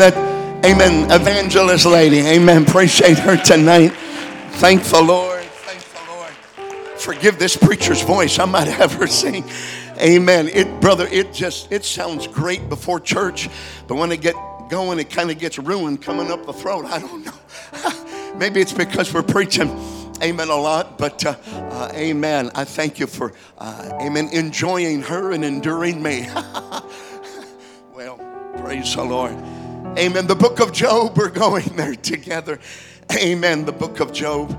That, 0.00 0.64
amen, 0.64 1.10
evangelist 1.10 1.84
lady. 1.84 2.20
Amen. 2.20 2.62
Appreciate 2.62 3.18
her 3.18 3.36
tonight. 3.36 3.90
Thank 4.52 4.82
the 4.84 5.02
Lord. 5.02 5.42
Thank 5.42 5.82
the 5.92 6.10
Lord. 6.10 6.32
Forgive 6.98 7.38
this 7.38 7.54
preacher's 7.54 8.00
voice. 8.00 8.38
I 8.38 8.46
might 8.46 8.66
have 8.66 8.94
her 8.94 9.06
sing. 9.06 9.44
Amen. 9.98 10.48
It, 10.48 10.80
brother, 10.80 11.06
it 11.06 11.34
just 11.34 11.70
it 11.70 11.84
sounds 11.84 12.26
great 12.26 12.70
before 12.70 12.98
church, 12.98 13.50
but 13.88 13.96
when 13.96 14.10
it 14.10 14.22
get 14.22 14.36
going, 14.70 14.98
it 14.98 15.10
kind 15.10 15.30
of 15.30 15.38
gets 15.38 15.58
ruined 15.58 16.00
coming 16.00 16.30
up 16.30 16.46
the 16.46 16.54
throat. 16.54 16.86
I 16.86 16.98
don't 16.98 17.22
know. 17.22 18.34
Maybe 18.38 18.62
it's 18.62 18.72
because 18.72 19.12
we're 19.12 19.22
preaching 19.22 19.68
amen 20.22 20.50
a 20.50 20.54
lot 20.54 20.98
but 20.98 21.24
uh, 21.24 21.34
uh, 21.50 21.90
amen 21.94 22.50
i 22.54 22.62
thank 22.62 22.98
you 22.98 23.06
for 23.06 23.32
uh, 23.56 23.90
amen 24.02 24.28
enjoying 24.34 25.00
her 25.00 25.32
and 25.32 25.46
enduring 25.46 26.02
me 26.02 26.28
well 27.94 28.18
praise 28.58 28.94
the 28.94 29.02
lord 29.02 29.34
Amen. 29.98 30.28
The 30.28 30.36
book 30.36 30.60
of 30.60 30.72
Job, 30.72 31.18
we're 31.18 31.28
going 31.28 31.76
there 31.76 31.96
together. 31.96 32.60
Amen. 33.16 33.64
The 33.64 33.72
book 33.72 33.98
of 33.98 34.12
Job. 34.12 34.58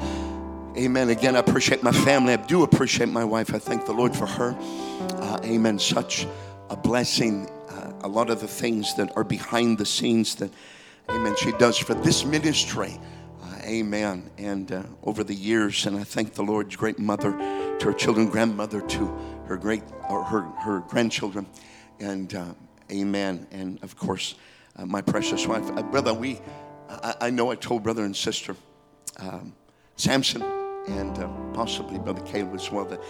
Amen. 0.77 1.09
Again, 1.09 1.37
I 1.37 1.39
appreciate 1.39 1.81
my 1.81 1.93
family. 1.93 2.33
I 2.33 2.35
do 2.35 2.63
appreciate 2.63 3.07
my 3.07 3.23
wife. 3.23 3.53
I 3.55 3.57
thank 3.57 3.85
the 3.85 3.93
Lord 3.93 4.13
for 4.13 4.27
her. 4.27 4.55
Uh, 5.15 5.39
amen. 5.45 5.79
Such 5.79 6.27
a 6.69 6.75
blessing. 6.75 7.49
Uh, 7.69 7.93
a 8.01 8.07
lot 8.09 8.29
of 8.29 8.41
the 8.41 8.47
things 8.47 8.93
that 8.95 9.15
are 9.15 9.23
behind 9.23 9.77
the 9.77 9.85
scenes 9.85 10.35
that, 10.35 10.51
amen, 11.09 11.35
she 11.37 11.53
does 11.53 11.77
for 11.77 11.93
this 11.93 12.25
ministry. 12.25 12.99
Uh, 13.41 13.55
amen. 13.63 14.29
And 14.37 14.69
uh, 14.71 14.83
over 15.03 15.23
the 15.23 15.33
years, 15.33 15.85
and 15.85 15.97
I 15.97 16.03
thank 16.03 16.33
the 16.33 16.43
Lord's 16.43 16.75
great 16.75 16.99
mother 16.99 17.31
to 17.31 17.85
her 17.85 17.93
children, 17.93 18.27
grandmother 18.27 18.81
to 18.81 19.07
her 19.47 19.55
great 19.55 19.83
or 20.09 20.25
her, 20.25 20.41
her 20.41 20.81
grandchildren. 20.81 21.47
And 22.01 22.35
uh, 22.35 22.53
amen. 22.91 23.47
And 23.51 23.81
of 23.81 23.95
course, 23.95 24.35
uh, 24.77 24.85
my 24.85 25.01
precious 25.01 25.47
wife. 25.47 25.69
Uh, 25.75 25.83
brother, 25.83 26.13
we, 26.13 26.39
I, 26.89 27.15
I, 27.21 27.29
know 27.29 27.51
I 27.51 27.55
told 27.55 27.83
brother 27.83 28.03
and 28.03 28.15
sister 28.15 28.55
um, 29.19 29.53
Samson 29.95 30.43
and 30.87 31.17
uh, 31.19 31.27
possibly 31.53 31.99
Brother 31.99 32.21
Caleb 32.23 32.55
as 32.55 32.71
well 32.71 32.85
that 32.85 33.01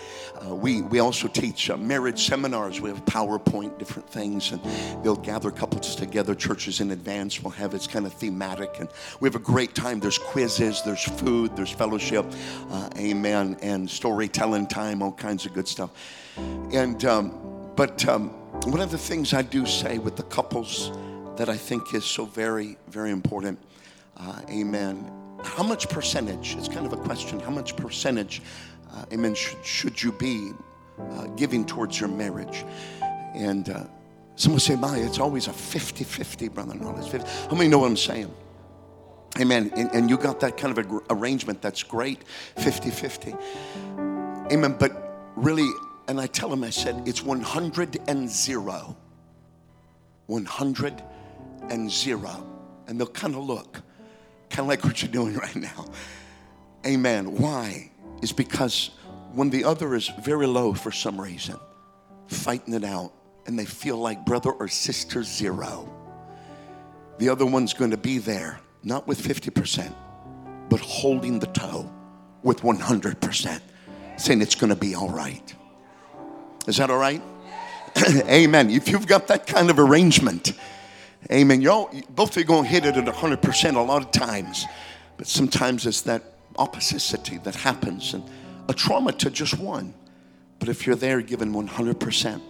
uh, 0.46 0.54
we, 0.54 0.82
we 0.82 1.00
also 1.00 1.28
teach 1.28 1.70
uh, 1.70 1.78
marriage 1.78 2.28
seminars. 2.28 2.82
We 2.82 2.90
have 2.90 3.04
PowerPoint, 3.06 3.80
different 3.80 4.10
things, 4.10 4.52
and 4.52 4.62
they'll 5.04 5.16
gather 5.16 5.52
couples 5.52 5.96
together, 5.96 6.36
churches 6.36 6.82
in 6.82 6.92
advance. 6.92 7.42
We'll 7.42 7.52
have 7.52 7.74
it's 7.74 7.88
kind 7.88 8.06
of 8.06 8.14
thematic, 8.14 8.80
and 8.80 8.90
we 9.20 9.28
have 9.28 9.36
a 9.36 9.40
great 9.40 9.74
time. 9.74 10.00
There's 10.00 10.18
quizzes, 10.18 10.82
there's 10.84 11.04
food, 11.04 11.56
there's 11.56 11.72
fellowship, 11.72 12.26
uh, 12.72 12.90
amen, 12.98 13.58
and 13.62 13.90
storytelling 13.90 14.68
time, 14.68 15.02
all 15.02 15.14
kinds 15.14 15.46
of 15.46 15.54
good 15.54 15.68
stuff. 15.68 15.92
And, 16.74 17.04
um, 17.06 17.72
but 17.76 18.06
um, 18.08 18.30
one 18.66 18.82
of 18.82 18.92
the 18.92 18.98
things 18.98 19.34
I 19.34 19.44
do 19.44 19.66
say 19.66 19.98
with 19.98 20.18
the 20.18 20.24
couples, 20.24 20.92
that 21.42 21.50
I 21.50 21.58
think 21.58 21.96
is 21.96 22.06
so 22.06 22.26
very, 22.26 22.78
very 22.90 23.10
important. 23.10 23.58
Uh, 24.16 24.42
amen. 24.48 25.12
How 25.44 25.64
much 25.64 25.90
percentage? 25.90 26.56
It's 26.56 26.68
kind 26.68 26.86
of 26.86 26.94
a 26.94 26.98
question. 26.98 27.40
How 27.40 27.50
much 27.50 27.76
percentage, 27.76 28.44
uh, 28.94 29.06
amen, 29.12 29.34
should, 29.34 29.66
should 29.66 30.04
you 30.04 30.12
be 30.12 30.52
uh, 31.00 31.26
giving 31.36 31.66
towards 31.66 32.00
your 32.00 32.10
marriage? 32.10 32.64
And 33.34 33.68
uh, 33.70 33.86
someone 34.36 34.60
say, 34.60 34.76
my, 34.76 35.00
it's 35.00 35.18
always 35.18 35.48
a 35.48 35.54
50 35.54 36.04
50, 36.04 36.48
brother. 36.50 36.76
No, 36.76 36.96
it's 36.96 37.08
50. 37.08 37.28
How 37.50 37.56
many 37.56 37.70
know 37.70 37.80
what 37.80 37.88
I'm 37.88 37.98
saying? 37.98 38.32
Amen. 39.40 39.72
And, 39.76 39.90
and 39.96 40.12
you 40.12 40.18
got 40.18 40.42
that 40.42 40.58
kind 40.58 40.78
of 40.78 40.86
a, 40.86 41.00
arrangement. 41.10 41.60
That's 41.60 41.82
great. 41.82 42.24
50 42.58 42.92
50. 42.92 43.34
Amen. 44.52 44.76
But 44.78 45.32
really, 45.36 45.72
and 46.08 46.22
I 46.22 46.28
tell 46.28 46.50
them, 46.50 46.64
I 46.64 46.70
said, 46.70 47.02
it's 47.08 47.24
100 47.24 47.98
and 48.08 48.30
zero. 48.30 48.96
100 50.28 51.04
and 51.70 51.92
zero. 51.92 52.48
And 52.88 53.00
they'll 53.00 53.08
kind 53.08 53.36
of 53.36 53.44
look, 53.44 53.82
kind 54.50 54.62
of 54.62 54.68
like 54.68 54.84
what 54.84 55.02
you're 55.02 55.12
doing 55.12 55.36
right 55.46 55.56
now. 55.56 55.86
Amen. 56.86 57.38
Why? 57.38 57.92
Is 58.22 58.32
because 58.32 58.92
when 59.34 59.50
the 59.50 59.64
other 59.64 59.96
is 59.96 60.10
very 60.24 60.48
low 60.48 60.74
for 60.74 60.92
some 60.92 61.20
reason, 61.20 61.58
fighting 62.28 62.74
it 62.74 62.84
out, 62.84 63.14
and 63.48 63.58
they 63.58 63.66
feel 63.66 63.98
like 63.98 64.26
brother 64.26 64.52
or 64.52 64.68
sister 64.68 65.24
zero, 65.24 65.90
the 67.18 67.30
other 67.30 67.46
one's 67.46 67.74
going 67.74 67.92
to 67.92 67.98
be 67.98 68.18
there, 68.18 68.60
not 68.84 69.08
with 69.08 69.22
50%, 69.22 69.94
but 70.70 70.80
holding 70.80 71.40
the 71.40 71.48
toe 71.48 71.92
with 72.44 72.62
100%, 72.62 73.62
saying 74.18 74.42
it's 74.42 74.56
going 74.56 74.70
to 74.70 74.76
be 74.76 74.96
all 74.96 75.10
right. 75.10 75.54
Is 76.68 76.78
that 76.78 76.90
all 76.90 76.98
right? 76.98 77.22
Amen. 78.28 78.70
If 78.70 78.90
you've 78.90 79.08
got 79.08 79.28
that 79.28 79.48
kind 79.48 79.70
of 79.70 79.80
arrangement, 79.80 80.54
Amen. 81.30 81.62
Y'all, 81.62 81.92
both 82.10 82.32
of 82.32 82.38
you 82.38 82.46
going 82.46 82.64
to 82.64 82.70
hit 82.70 82.86
it 82.86 82.98
at 82.98 83.06
100% 83.06 83.76
a 83.76 83.80
lot 83.80 84.02
of 84.02 84.12
times. 84.12 84.66
But 85.18 85.28
sometimes 85.28 85.86
it's 85.86 86.02
that 86.02 86.24
opposicity 86.58 87.38
that 87.40 87.56
happens 87.56 88.14
and 88.14 88.24
a 88.68 88.74
trauma 88.74 89.12
to 89.14 89.30
just 89.30 89.60
one. 89.60 89.94
But 90.60 90.70
if 90.70 90.86
you're 90.86 90.96
there 90.96 91.22
giving 91.22 91.52
100% 91.52 92.42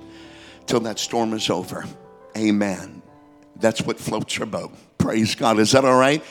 till 0.67 0.79
that 0.81 0.99
storm 0.99 1.33
is 1.33 1.49
over, 1.49 1.85
amen. 2.37 3.01
That's 3.57 3.81
what 3.81 3.99
floats 3.99 4.37
your 4.37 4.47
boat. 4.47 4.71
Praise 4.97 5.35
God. 5.35 5.59
Is 5.59 5.71
that 5.71 5.85
all 5.85 5.97
right? 5.97 6.23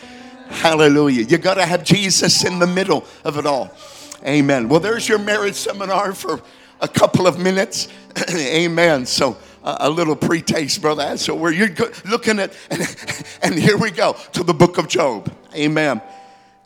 Hallelujah. 0.48 1.24
You 1.24 1.38
got 1.38 1.54
to 1.54 1.66
have 1.66 1.84
Jesus 1.84 2.44
in 2.44 2.58
the 2.58 2.66
middle 2.66 3.04
of 3.24 3.36
it 3.36 3.46
all. 3.46 3.70
Amen. 4.26 4.68
Well, 4.68 4.80
there's 4.80 5.08
your 5.08 5.18
marriage 5.18 5.54
seminar 5.54 6.12
for 6.12 6.42
a 6.80 6.88
couple 6.88 7.26
of 7.26 7.38
minutes. 7.38 7.88
amen. 8.30 9.06
So, 9.06 9.36
a 9.62 9.90
little 9.90 10.16
pre-taste, 10.16 10.80
brother. 10.80 11.16
So 11.16 11.34
where 11.34 11.52
you're 11.52 11.74
looking 12.04 12.38
at, 12.38 12.52
and, 12.70 12.96
and 13.42 13.54
here 13.58 13.76
we 13.76 13.90
go 13.90 14.16
to 14.32 14.42
the 14.42 14.54
book 14.54 14.78
of 14.78 14.88
Job. 14.88 15.32
Amen. 15.54 16.00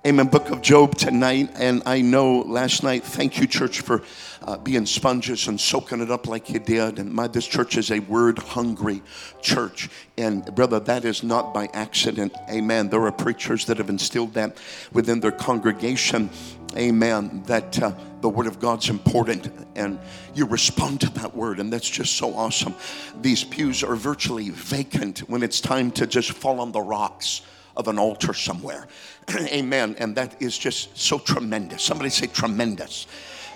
Amen. 0.07 0.27
Book 0.27 0.51
of 0.51 0.61
Job 0.61 0.97
tonight. 0.97 1.51
And 1.55 1.83
I 1.87 2.03
know 2.03 2.41
last 2.41 2.83
night, 2.83 3.05
thank 3.05 3.39
you, 3.39 3.47
church, 3.47 3.81
for 3.81 4.03
uh, 4.43 4.59
being 4.59 4.85
sponges 4.85 5.49
and 5.49 5.59
soaking 5.59 6.03
it 6.03 6.11
up 6.11 6.29
like 6.29 6.51
you 6.51 6.59
did. 6.59 6.99
And 6.99 7.11
my, 7.11 7.27
this 7.27 7.47
church 7.47 7.79
is 7.79 7.91
a 7.91 8.01
word 8.01 8.39
hungry 8.39 9.03
church. 9.41 9.89
And 10.19 10.45
brother, 10.55 10.79
that 10.81 11.07
is 11.07 11.23
not 11.23 11.55
by 11.55 11.71
accident. 11.73 12.35
Amen. 12.51 12.91
There 12.91 13.01
are 13.01 13.13
preachers 13.13 13.65
that 13.65 13.79
have 13.79 13.89
instilled 13.89 14.35
that 14.35 14.59
within 14.93 15.21
their 15.21 15.33
congregation. 15.33 16.29
Amen. 16.77 17.43
That 17.47 17.81
uh, 17.81 17.93
the 18.21 18.29
word 18.29 18.47
of 18.47 18.59
God's 18.59 18.89
important 18.89 19.49
and 19.77 19.99
you 20.35 20.47
respond 20.47 21.01
to 21.03 21.11
that 21.11 21.35
word. 21.35 21.61
And 21.61 21.73
that's 21.73 21.89
just 21.89 22.17
so 22.17 22.35
awesome. 22.35 22.75
These 23.21 23.45
pews 23.45 23.85
are 23.85 23.95
virtually 23.95 24.51
vacant 24.51 25.21
when 25.21 25.43
it's 25.43 25.61
time 25.61 25.91
to 25.93 26.07
just 26.07 26.33
fall 26.33 26.61
on 26.61 26.73
the 26.73 26.81
rocks 26.81 27.43
of 27.77 27.89
an 27.89 27.99
altar 27.99 28.33
somewhere. 28.35 28.89
Amen. 29.31 29.97
And 29.99 30.17
that 30.17 30.41
is 30.41 30.57
just 30.57 30.97
so 30.97 31.19
tremendous. 31.19 31.83
Somebody 31.83 32.11
say 32.11 32.27
tremendous. 32.27 33.07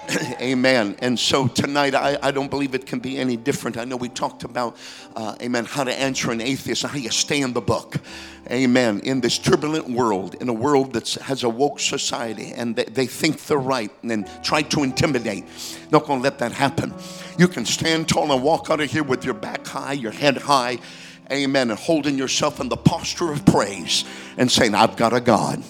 amen. 0.41 0.97
And 1.01 1.19
so 1.19 1.49
tonight, 1.49 1.95
I, 1.95 2.19
I 2.23 2.31
don't 2.31 2.49
believe 2.49 2.75
it 2.75 2.87
can 2.87 2.99
be 2.99 3.19
any 3.19 3.37
different. 3.37 3.77
I 3.77 3.85
know 3.85 3.97
we 3.97 4.09
talked 4.09 4.45
about, 4.45 4.77
uh, 5.15 5.37
amen, 5.43 5.65
how 5.67 5.85
to 5.85 5.93
answer 5.93 6.31
an 6.31 6.41
atheist 6.41 6.85
and 6.85 6.93
how 6.93 6.99
you 6.99 7.11
stay 7.11 7.41
in 7.41 7.53
the 7.53 7.61
book. 7.61 7.97
Amen. 8.51 9.01
In 9.01 9.21
this 9.21 9.39
turbulent 9.39 9.89
world, 9.91 10.37
in 10.41 10.49
a 10.49 10.53
world 10.53 10.95
that 10.95 11.11
has 11.15 11.43
a 11.43 11.49
woke 11.49 11.81
society 11.81 12.53
and 12.53 12.75
they, 12.75 12.85
they 12.85 13.07
think 13.07 13.45
they're 13.45 13.59
right 13.59 13.91
and 14.03 14.11
then 14.11 14.31
try 14.43 14.63
to 14.63 14.83
intimidate, 14.83 15.45
not 15.91 16.07
going 16.07 16.21
to 16.21 16.23
let 16.23 16.39
that 16.39 16.53
happen. 16.53 16.95
You 17.39 17.49
can 17.49 17.67
stand 17.67 18.09
tall 18.09 18.33
and 18.33 18.43
walk 18.43 18.71
out 18.71 18.81
of 18.81 18.91
here 18.91 19.03
with 19.03 19.25
your 19.25 19.35
back 19.35 19.67
high, 19.67 19.93
your 19.93 20.13
head 20.13 20.39
high 20.39 20.79
amen, 21.31 21.71
and 21.71 21.79
holding 21.79 22.17
yourself 22.17 22.59
in 22.59 22.71
the 22.71 22.77
posture 22.77 23.31
of 23.31 23.45
praise 23.45 24.07
and 24.39 24.51
saying, 24.51 24.75
I've 24.75 24.97
got 24.97 25.13
a 25.13 25.21
God. 25.21 25.63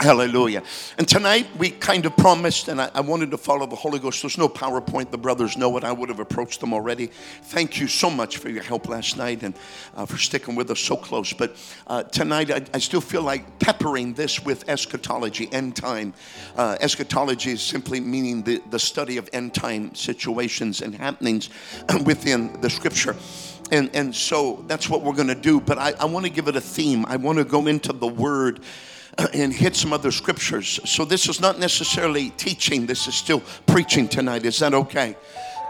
Hallelujah. 0.00 0.64
And 0.98 1.06
tonight 1.06 1.46
we 1.56 1.70
kind 1.70 2.04
of 2.04 2.16
promised, 2.16 2.66
and 2.66 2.80
I, 2.80 2.90
I, 2.94 3.00
wanted 3.00 3.30
to 3.30 3.38
follow 3.38 3.64
the 3.64 3.76
Holy 3.76 4.00
Ghost. 4.00 4.22
There's 4.22 4.36
no 4.36 4.48
PowerPoint. 4.48 5.12
The 5.12 5.18
brothers 5.18 5.56
know 5.56 5.76
it. 5.76 5.84
I 5.84 5.92
would 5.92 6.08
have 6.08 6.18
approached 6.18 6.60
them 6.60 6.74
already. 6.74 7.06
Thank 7.44 7.78
you 7.78 7.86
so 7.86 8.10
much 8.10 8.38
for 8.38 8.48
your 8.48 8.64
help 8.64 8.88
last 8.88 9.16
night 9.16 9.44
and 9.44 9.54
uh, 9.94 10.04
for 10.04 10.18
sticking 10.18 10.56
with 10.56 10.70
us 10.72 10.80
so 10.80 10.96
close. 10.96 11.32
But 11.32 11.56
uh, 11.86 12.02
tonight 12.02 12.50
I, 12.50 12.64
I, 12.74 12.78
still 12.80 13.00
feel 13.00 13.22
like 13.22 13.60
peppering 13.60 14.14
this 14.14 14.44
with 14.44 14.68
eschatology, 14.68 15.48
end 15.52 15.76
time. 15.76 16.12
Uh, 16.56 16.76
eschatology 16.80 17.52
is 17.52 17.62
simply 17.62 18.00
meaning 18.00 18.42
the, 18.42 18.60
the 18.70 18.80
study 18.80 19.16
of 19.16 19.30
end 19.32 19.54
time 19.54 19.94
situations 19.94 20.82
and 20.82 20.92
happenings 20.92 21.50
within 22.04 22.60
the 22.60 22.68
scripture. 22.68 23.14
And, 23.70 23.90
and 23.94 24.14
so 24.14 24.64
that's 24.66 24.90
what 24.90 25.02
we're 25.02 25.14
going 25.14 25.28
to 25.28 25.34
do. 25.36 25.60
But 25.60 25.78
I, 25.78 25.94
I 26.00 26.04
want 26.06 26.26
to 26.26 26.32
give 26.32 26.48
it 26.48 26.56
a 26.56 26.60
theme. 26.60 27.06
I 27.06 27.16
want 27.16 27.38
to 27.38 27.44
go 27.44 27.68
into 27.68 27.92
the 27.92 28.08
word 28.08 28.60
and 29.34 29.52
hit 29.52 29.76
some 29.76 29.92
other 29.92 30.10
scriptures. 30.10 30.80
So 30.84 31.04
this 31.04 31.28
is 31.28 31.40
not 31.40 31.58
necessarily 31.58 32.30
teaching, 32.30 32.86
this 32.86 33.06
is 33.06 33.14
still 33.14 33.42
preaching 33.66 34.08
tonight. 34.08 34.44
Is 34.44 34.58
that 34.58 34.74
okay? 34.74 35.16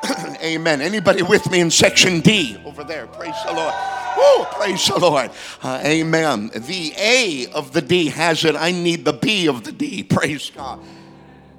Amen. 0.42 0.80
Anybody 0.80 1.22
with 1.22 1.50
me 1.50 1.60
in 1.60 1.70
section 1.70 2.20
D 2.20 2.56
over 2.64 2.84
there? 2.84 3.06
Praise 3.06 3.34
the 3.46 3.52
Lord. 3.52 3.72
Oh, 4.16 4.48
praise 4.52 4.86
the 4.86 4.98
Lord. 4.98 5.30
Uh, 5.62 5.80
amen. 5.84 6.50
The 6.54 6.92
A 6.96 7.46
of 7.52 7.72
the 7.72 7.82
D 7.82 8.06
has 8.10 8.44
it. 8.44 8.54
I 8.54 8.70
need 8.70 9.04
the 9.04 9.12
B 9.12 9.48
of 9.48 9.64
the 9.64 9.72
D. 9.72 10.04
Praise 10.04 10.50
God. 10.50 10.78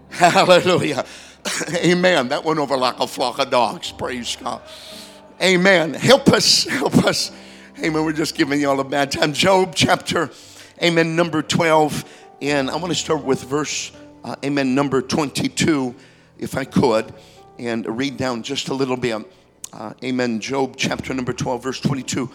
Hallelujah. 0.10 1.06
Amen. 1.76 2.30
That 2.30 2.46
went 2.46 2.60
over 2.60 2.78
like 2.78 2.98
a 3.00 3.08
flock 3.08 3.40
of 3.40 3.50
dogs. 3.50 3.92
Praise 3.92 4.38
God. 4.38 4.62
Amen. 5.42 5.96
Help 5.96 6.30
us, 6.30 6.64
help 6.64 6.96
us 7.04 7.32
Amen. 7.84 8.06
We're 8.06 8.14
just 8.14 8.36
giving 8.38 8.62
y'all 8.62 8.80
a 8.80 8.86
bad 8.86 9.12
time. 9.12 9.34
Job 9.34 9.74
chapter, 9.76 10.30
amen, 10.82 11.16
number 11.16 11.42
12. 11.42 12.04
And 12.42 12.70
I 12.70 12.76
want 12.76 12.90
to 12.90 12.96
start 12.96 13.24
with 13.24 13.44
verse, 13.44 13.92
uh, 14.24 14.36
amen, 14.44 14.76
number 14.76 15.02
22, 15.02 15.96
if 16.38 16.58
I 16.58 16.66
could, 16.66 17.14
and 17.58 17.86
read 17.98 18.18
down 18.18 18.44
just 18.44 18.70
a 18.70 18.74
little 18.74 18.98
bit. 18.98 19.26
Uh, 19.72 19.94
amen. 20.04 20.40
Job 20.40 20.76
chapter 20.78 21.14
number 21.14 21.34
12, 21.34 21.64
verse 21.64 21.80
22. 21.82 22.30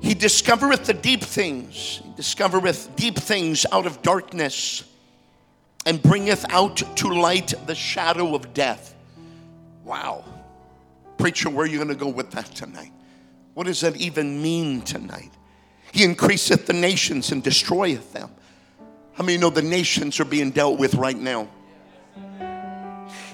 He 0.00 0.14
discovereth 0.14 0.84
the 0.84 0.94
deep 0.94 1.22
things, 1.22 2.00
he 2.04 2.10
discovereth 2.12 2.94
deep 2.96 3.16
things 3.16 3.66
out 3.70 3.86
of 3.86 4.02
darkness, 4.02 4.84
and 5.86 6.02
bringeth 6.02 6.44
out 6.50 6.76
to 6.96 7.08
light 7.08 7.54
the 7.66 7.74
shadow 7.74 8.34
of 8.34 8.52
death. 8.54 8.94
Wow. 9.84 10.24
Preacher, 11.18 11.50
where 11.50 11.64
are 11.64 11.68
you 11.68 11.76
going 11.76 11.88
to 11.88 11.94
go 11.94 12.08
with 12.08 12.30
that 12.32 12.46
tonight? 12.54 12.92
What 13.54 13.66
does 13.66 13.80
that 13.80 13.96
even 13.96 14.40
mean 14.42 14.82
tonight? 14.82 15.30
He 15.92 16.04
increaseth 16.04 16.66
the 16.66 16.72
nations 16.72 17.32
and 17.32 17.42
destroyeth 17.42 18.12
them. 18.12 18.30
How 19.14 19.24
many 19.24 19.38
know 19.38 19.50
the 19.50 19.62
nations 19.62 20.20
are 20.20 20.24
being 20.24 20.50
dealt 20.50 20.78
with 20.78 20.94
right 20.94 21.18
now? 21.18 21.48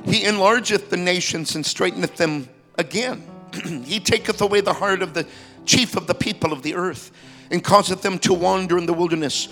He 0.05 0.25
enlargeth 0.25 0.89
the 0.89 0.97
nations 0.97 1.55
and 1.55 1.65
straighteneth 1.67 2.17
them 2.17 2.49
again. 2.79 3.25
he 3.85 4.01
taketh 4.01 4.41
away 4.41 4.61
the 4.61 4.73
heart 4.73 5.03
of 5.03 5.15
the 5.15 5.27
chief 5.65 5.97
of 5.97 6.07
the 6.07 6.15
people 6.15 6.53
of 6.53 6.63
the 6.63 6.75
earth 6.75 7.11
and 7.51 7.63
causeth 7.63 8.03
them 8.03 8.19
to 8.21 8.33
wander 8.33 8.79
in 8.79 8.87
the 8.87 8.93
wilderness 8.93 9.49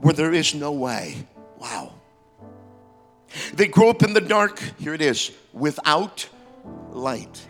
where 0.00 0.14
there 0.14 0.32
is 0.32 0.54
no 0.54 0.72
way. 0.72 1.26
Wow. 1.58 1.92
They 3.52 3.66
grow 3.66 3.90
up 3.90 4.02
in 4.02 4.12
the 4.12 4.20
dark, 4.20 4.60
here 4.78 4.94
it 4.94 5.02
is, 5.02 5.32
without 5.52 6.28
light. 6.90 7.46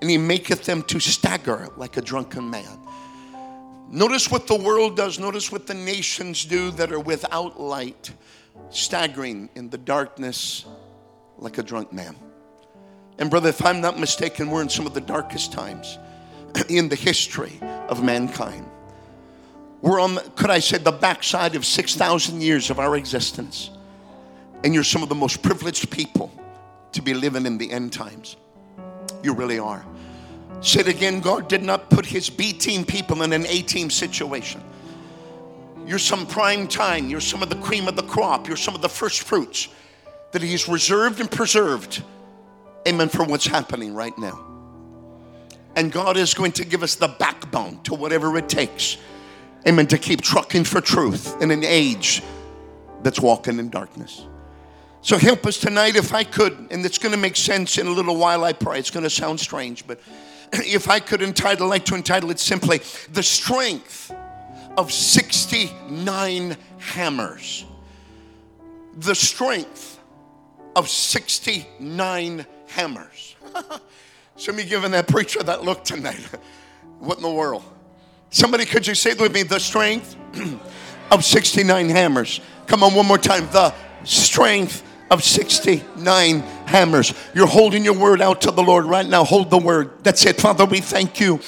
And 0.00 0.10
he 0.10 0.18
maketh 0.18 0.64
them 0.64 0.82
to 0.84 1.00
stagger 1.00 1.68
like 1.76 1.96
a 1.96 2.02
drunken 2.02 2.48
man. 2.50 2.78
Notice 3.88 4.30
what 4.30 4.46
the 4.46 4.56
world 4.56 4.96
does, 4.96 5.18
notice 5.18 5.52
what 5.52 5.66
the 5.66 5.74
nations 5.74 6.44
do 6.44 6.70
that 6.72 6.90
are 6.92 7.00
without 7.00 7.60
light, 7.60 8.12
staggering 8.70 9.48
in 9.54 9.70
the 9.70 9.78
darkness 9.78 10.66
like 11.38 11.58
a 11.58 11.62
drunk 11.62 11.92
man. 11.92 12.16
And, 13.18 13.30
brother, 13.30 13.48
if 13.48 13.64
I'm 13.64 13.80
not 13.80 13.98
mistaken, 13.98 14.50
we're 14.50 14.62
in 14.62 14.68
some 14.68 14.86
of 14.86 14.94
the 14.94 15.00
darkest 15.00 15.52
times 15.52 15.98
in 16.68 16.88
the 16.88 16.96
history 16.96 17.60
of 17.88 18.02
mankind. 18.02 18.66
We're 19.82 20.00
on, 20.00 20.18
could 20.34 20.50
I 20.50 20.58
say, 20.58 20.78
the 20.78 20.92
backside 20.92 21.54
of 21.54 21.64
6,000 21.64 22.40
years 22.40 22.70
of 22.70 22.80
our 22.80 22.96
existence. 22.96 23.70
And 24.64 24.74
you're 24.74 24.84
some 24.84 25.02
of 25.02 25.08
the 25.08 25.14
most 25.14 25.42
privileged 25.42 25.90
people 25.90 26.32
to 26.92 27.02
be 27.02 27.14
living 27.14 27.46
in 27.46 27.56
the 27.56 27.70
end 27.70 27.92
times. 27.92 28.36
You 29.22 29.32
really 29.32 29.58
are. 29.58 29.86
Said 30.60 30.88
again, 30.88 31.20
God 31.20 31.48
did 31.48 31.62
not 31.62 31.90
put 31.90 32.06
his 32.06 32.30
B 32.30 32.52
team 32.52 32.84
people 32.84 33.22
in 33.22 33.32
an 33.32 33.46
A 33.46 33.62
team 33.62 33.90
situation. 33.90 34.62
You're 35.86 35.98
some 35.98 36.26
prime 36.26 36.66
time. 36.66 37.08
You're 37.08 37.20
some 37.20 37.42
of 37.42 37.50
the 37.50 37.56
cream 37.56 37.86
of 37.86 37.94
the 37.94 38.02
crop. 38.02 38.48
You're 38.48 38.56
some 38.56 38.74
of 38.74 38.82
the 38.82 38.88
first 38.88 39.22
fruits 39.22 39.68
that 40.32 40.42
he's 40.42 40.68
reserved 40.68 41.20
and 41.20 41.30
preserved. 41.30 42.02
Amen. 42.88 43.08
For 43.08 43.24
what's 43.24 43.46
happening 43.46 43.94
right 43.94 44.16
now. 44.18 44.42
And 45.76 45.92
God 45.92 46.16
is 46.16 46.34
going 46.34 46.52
to 46.52 46.64
give 46.64 46.82
us 46.82 46.94
the 46.94 47.08
backbone 47.08 47.82
to 47.82 47.94
whatever 47.94 48.36
it 48.36 48.48
takes. 48.48 48.96
Amen. 49.68 49.86
To 49.88 49.98
keep 49.98 50.22
trucking 50.22 50.64
for 50.64 50.80
truth 50.80 51.40
in 51.40 51.50
an 51.50 51.62
age 51.64 52.22
that's 53.02 53.20
walking 53.20 53.58
in 53.58 53.68
darkness. 53.68 54.26
So 55.02 55.18
help 55.18 55.46
us 55.46 55.58
tonight 55.58 55.94
if 55.94 56.12
I 56.12 56.24
could, 56.24 56.66
and 56.70 56.84
it's 56.84 56.98
going 56.98 57.12
to 57.12 57.18
make 57.18 57.36
sense 57.36 57.78
in 57.78 57.86
a 57.86 57.90
little 57.90 58.16
while, 58.16 58.42
I 58.42 58.52
pray. 58.52 58.80
It's 58.80 58.90
going 58.90 59.04
to 59.04 59.10
sound 59.10 59.38
strange, 59.38 59.86
but 59.86 60.00
if 60.52 60.88
I 60.88 61.00
could 61.00 61.22
entitle, 61.22 61.68
like 61.68 61.84
to 61.86 61.94
entitle 61.94 62.30
it 62.30 62.38
simply 62.38 62.80
The 63.12 63.22
Strength 63.22 64.14
of 64.76 64.92
69 64.92 66.56
Hammers. 66.78 67.64
The 68.96 69.14
Strength 69.14 70.00
of 70.74 70.88
69 70.88 72.46
Hammers. 72.68 73.36
Some 74.36 74.56
of 74.56 74.64
you 74.64 74.68
giving 74.68 74.90
that 74.90 75.08
preacher 75.08 75.42
that 75.42 75.64
look 75.64 75.84
tonight. 75.84 76.20
what 76.98 77.16
in 77.16 77.22
the 77.22 77.30
world? 77.30 77.64
Somebody, 78.30 78.66
could 78.66 78.86
you 78.86 78.94
say 78.94 79.14
with 79.14 79.32
me, 79.32 79.42
the 79.42 79.58
strength 79.58 80.16
of 81.10 81.24
69 81.24 81.88
hammers? 81.88 82.40
Come 82.66 82.82
on, 82.82 82.94
one 82.94 83.06
more 83.06 83.18
time. 83.18 83.48
The 83.52 83.72
strength 84.04 84.82
of 85.10 85.22
69 85.22 86.40
hammers. 86.40 87.14
You're 87.34 87.46
holding 87.46 87.84
your 87.84 87.94
word 87.94 88.20
out 88.20 88.42
to 88.42 88.50
the 88.50 88.62
Lord 88.62 88.86
right 88.86 89.06
now. 89.06 89.24
Hold 89.24 89.50
the 89.50 89.58
word. 89.58 89.90
That's 90.02 90.24
it. 90.26 90.40
Father, 90.40 90.64
we 90.64 90.80
thank 90.80 91.20
you. 91.20 91.40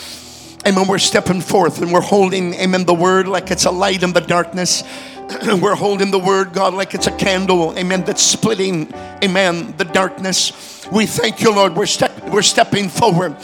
Amen. 0.66 0.86
We're 0.88 0.98
stepping 0.98 1.40
forth 1.40 1.80
and 1.80 1.92
we're 1.92 2.00
holding, 2.00 2.54
amen, 2.54 2.84
the 2.84 2.94
word 2.94 3.28
like 3.28 3.50
it's 3.50 3.64
a 3.64 3.70
light 3.70 4.02
in 4.02 4.12
the 4.12 4.20
darkness. 4.20 4.82
we're 5.60 5.74
holding 5.74 6.10
the 6.10 6.18
word, 6.18 6.52
God, 6.52 6.74
like 6.74 6.94
it's 6.94 7.06
a 7.06 7.16
candle, 7.16 7.78
amen, 7.78 8.04
that's 8.04 8.22
splitting, 8.22 8.92
amen, 9.22 9.74
the 9.76 9.84
darkness. 9.84 10.86
We 10.90 11.06
thank 11.06 11.42
you, 11.42 11.54
Lord. 11.54 11.76
We're, 11.76 11.86
step, 11.86 12.12
we're 12.30 12.42
stepping 12.42 12.88
forward. 12.88 13.36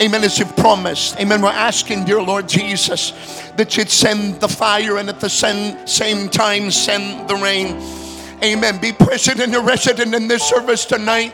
Amen. 0.00 0.24
As 0.24 0.38
you've 0.38 0.56
promised. 0.56 1.16
Amen. 1.20 1.42
We're 1.42 1.50
asking, 1.50 2.04
dear 2.04 2.22
Lord 2.22 2.48
Jesus, 2.48 3.12
that 3.56 3.76
you'd 3.76 3.90
send 3.90 4.40
the 4.40 4.48
fire 4.48 4.96
and 4.96 5.08
at 5.08 5.20
the 5.20 5.28
same, 5.28 5.86
same 5.86 6.28
time 6.28 6.70
send 6.70 7.28
the 7.28 7.36
rain. 7.36 8.01
Amen. 8.42 8.80
Be 8.80 8.92
present 8.92 9.38
and 9.38 9.54
resident 9.64 10.14
in 10.14 10.26
this 10.26 10.42
service 10.42 10.84
tonight. 10.84 11.32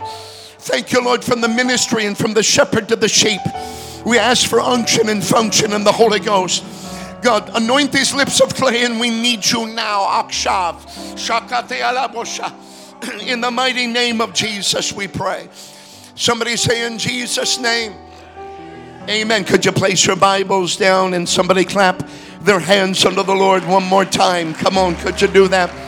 Thank 0.59 0.93
you, 0.93 1.03
Lord, 1.03 1.25
from 1.25 1.41
the 1.41 1.49
ministry 1.49 2.05
and 2.05 2.17
from 2.17 2.35
the 2.35 2.43
shepherd 2.43 2.89
to 2.89 2.97
the 2.97 3.09
sheep. 3.09 3.41
We 4.05 4.19
ask 4.19 4.47
for 4.47 4.61
unction 4.61 5.09
and 5.09 5.25
function 5.25 5.73
in 5.73 5.85
the 5.85 5.93
Holy 5.93 6.21
Ghost. 6.21 6.63
God, 7.23 7.51
anoint 7.55 7.93
these 7.93 8.15
lips 8.15 8.41
of 8.41 8.55
clay, 8.55 8.85
and 8.85 9.01
we 9.01 9.09
need 9.09 9.45
you 9.47 9.67
now. 9.67 10.23
Akshav. 10.23 10.83
Shakate 11.17 11.81
alabosha. 11.81 12.53
In 13.27 13.41
the 13.41 13.51
mighty 13.51 13.87
name 13.87 14.21
of 14.21 14.35
Jesus, 14.35 14.93
we 14.93 15.09
pray. 15.09 15.49
Somebody 16.15 16.57
say, 16.57 16.87
In 16.87 16.99
Jesus' 16.99 17.59
name. 17.59 17.95
Amen. 19.09 19.45
Could 19.45 19.65
you 19.65 19.73
place 19.73 20.07
your 20.07 20.17
Bibles 20.17 20.77
down 20.77 21.15
and 21.15 21.27
somebody 21.27 21.65
clap 21.65 22.07
their 22.43 22.61
hands 22.61 23.05
unto 23.07 23.23
the 23.23 23.35
Lord 23.35 23.65
one 23.65 23.85
more 23.85 24.05
time? 24.05 24.53
Come 24.53 24.77
on, 24.77 24.95
could 24.97 25.21
you 25.23 25.29
do 25.29 25.49
that? 25.49 25.88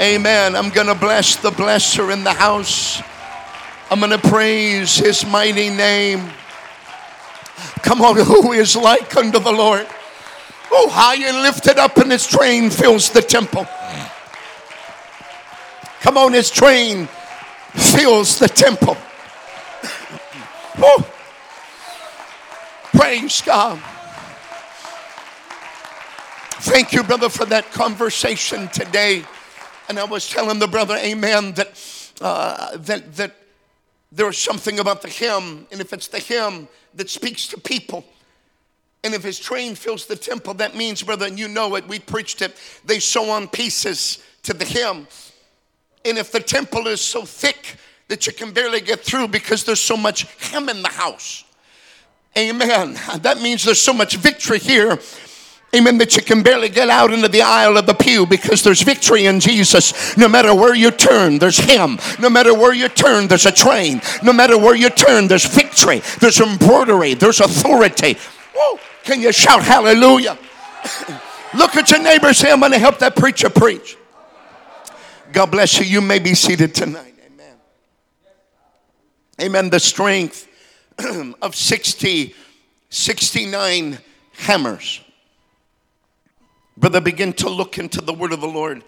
Amen. 0.00 0.56
I'm 0.56 0.70
going 0.70 0.88
to 0.88 0.94
bless 0.96 1.36
the 1.36 1.50
blesser 1.50 2.12
in 2.12 2.24
the 2.24 2.32
house. 2.32 3.00
I'm 3.90 4.00
going 4.00 4.10
to 4.10 4.18
praise 4.18 4.96
his 4.96 5.24
mighty 5.24 5.70
name. 5.70 6.30
Come 7.82 8.02
on, 8.02 8.16
who 8.26 8.52
is 8.52 8.74
like 8.74 9.16
unto 9.16 9.38
the 9.38 9.52
Lord? 9.52 9.86
Oh, 10.72 10.88
high 10.90 11.24
and 11.24 11.42
lifted 11.42 11.78
up, 11.78 11.96
and 11.98 12.10
his 12.10 12.26
train 12.26 12.70
fills 12.70 13.10
the 13.10 13.22
temple. 13.22 13.68
Come 16.00 16.18
on, 16.18 16.32
his 16.32 16.50
train 16.50 17.08
fills 17.74 18.40
the 18.40 18.48
temple. 18.48 18.96
Oh, 20.78 21.08
praise 22.92 23.42
God. 23.42 23.80
Thank 26.64 26.92
you, 26.92 27.04
brother, 27.04 27.28
for 27.28 27.44
that 27.44 27.70
conversation 27.70 28.66
today. 28.68 29.24
And 29.88 29.98
I 29.98 30.04
was 30.04 30.28
telling 30.28 30.58
the 30.58 30.68
brother, 30.68 30.96
Amen, 30.96 31.52
that 31.52 32.12
uh, 32.20 32.76
that 32.78 33.16
that 33.16 33.34
there's 34.10 34.38
something 34.38 34.78
about 34.78 35.02
the 35.02 35.08
hymn, 35.08 35.66
and 35.72 35.80
if 35.80 35.92
it's 35.92 36.08
the 36.08 36.20
hymn 36.20 36.68
that 36.94 37.10
speaks 37.10 37.48
to 37.48 37.60
people, 37.60 38.04
and 39.02 39.12
if 39.12 39.22
his 39.22 39.38
train 39.38 39.74
fills 39.74 40.06
the 40.06 40.16
temple, 40.16 40.54
that 40.54 40.76
means, 40.76 41.02
brother, 41.02 41.26
and 41.26 41.38
you 41.38 41.48
know 41.48 41.74
it, 41.74 41.86
we 41.88 41.98
preached 41.98 42.40
it, 42.40 42.56
they 42.84 43.00
sew 43.00 43.30
on 43.30 43.48
pieces 43.48 44.22
to 44.44 44.54
the 44.54 44.64
hymn. 44.64 45.06
And 46.04 46.16
if 46.16 46.30
the 46.30 46.40
temple 46.40 46.86
is 46.86 47.00
so 47.00 47.24
thick 47.24 47.76
that 48.08 48.26
you 48.26 48.32
can 48.32 48.52
barely 48.52 48.80
get 48.80 49.00
through 49.00 49.28
because 49.28 49.64
there's 49.64 49.80
so 49.80 49.96
much 49.96 50.26
hymn 50.50 50.68
in 50.68 50.82
the 50.82 50.88
house, 50.88 51.44
amen, 52.38 52.96
that 53.20 53.40
means 53.40 53.64
there's 53.64 53.80
so 53.80 53.92
much 53.92 54.16
victory 54.16 54.58
here 54.58 54.98
Amen. 55.74 55.98
That 55.98 56.14
you 56.16 56.22
can 56.22 56.42
barely 56.42 56.68
get 56.68 56.88
out 56.88 57.12
into 57.12 57.28
the 57.28 57.42
aisle 57.42 57.76
of 57.76 57.86
the 57.86 57.94
pew 57.94 58.26
because 58.26 58.62
there's 58.62 58.82
victory 58.82 59.26
in 59.26 59.40
Jesus. 59.40 60.16
No 60.16 60.28
matter 60.28 60.54
where 60.54 60.74
you 60.74 60.90
turn, 60.90 61.38
there's 61.38 61.58
Him. 61.58 61.98
No 62.20 62.30
matter 62.30 62.54
where 62.54 62.72
you 62.72 62.88
turn, 62.88 63.26
there's 63.26 63.46
a 63.46 63.52
train. 63.52 64.00
No 64.22 64.32
matter 64.32 64.56
where 64.56 64.76
you 64.76 64.88
turn, 64.90 65.26
there's 65.26 65.46
victory. 65.46 66.00
There's 66.20 66.40
embroidery. 66.40 67.14
There's 67.14 67.40
authority. 67.40 68.16
Woo. 68.54 68.78
Can 69.02 69.20
you 69.20 69.32
shout 69.32 69.62
hallelujah? 69.62 70.38
Look 71.54 71.76
at 71.76 71.90
your 71.90 72.02
neighbor 72.02 72.32
say, 72.32 72.52
I'm 72.52 72.60
going 72.60 72.72
to 72.72 72.78
help 72.78 72.98
that 73.00 73.16
preacher 73.16 73.50
preach. 73.50 73.96
God 75.32 75.50
bless 75.50 75.78
you. 75.78 75.84
You 75.84 76.00
may 76.00 76.20
be 76.20 76.34
seated 76.34 76.74
tonight. 76.74 77.14
Amen. 77.26 77.56
Amen. 79.40 79.70
The 79.70 79.80
strength 79.80 80.48
of 81.42 81.54
60, 81.54 82.34
69 82.90 83.98
hammers. 84.38 85.03
Brother, 86.76 87.00
begin 87.00 87.32
to 87.34 87.48
look 87.48 87.78
into 87.78 88.00
the 88.00 88.12
word 88.12 88.32
of 88.32 88.40
the 88.40 88.48
Lord 88.48 88.82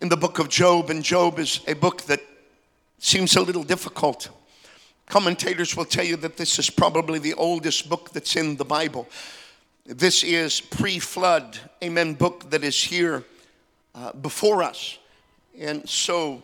in 0.00 0.08
the 0.08 0.16
book 0.16 0.38
of 0.38 0.48
Job, 0.48 0.88
and 0.88 1.04
Job 1.04 1.38
is 1.38 1.60
a 1.68 1.74
book 1.74 2.00
that 2.02 2.20
seems 2.98 3.36
a 3.36 3.42
little 3.42 3.64
difficult. 3.64 4.30
Commentators 5.10 5.76
will 5.76 5.84
tell 5.84 6.06
you 6.06 6.16
that 6.16 6.38
this 6.38 6.58
is 6.58 6.70
probably 6.70 7.18
the 7.18 7.34
oldest 7.34 7.90
book 7.90 8.12
that's 8.12 8.34
in 8.34 8.56
the 8.56 8.64
Bible. 8.64 9.06
This 9.84 10.24
is 10.24 10.58
pre 10.62 10.98
flood, 10.98 11.58
amen, 11.84 12.14
book 12.14 12.48
that 12.48 12.64
is 12.64 12.82
here 12.82 13.24
uh, 13.94 14.14
before 14.14 14.62
us. 14.62 14.98
And 15.58 15.86
so, 15.86 16.42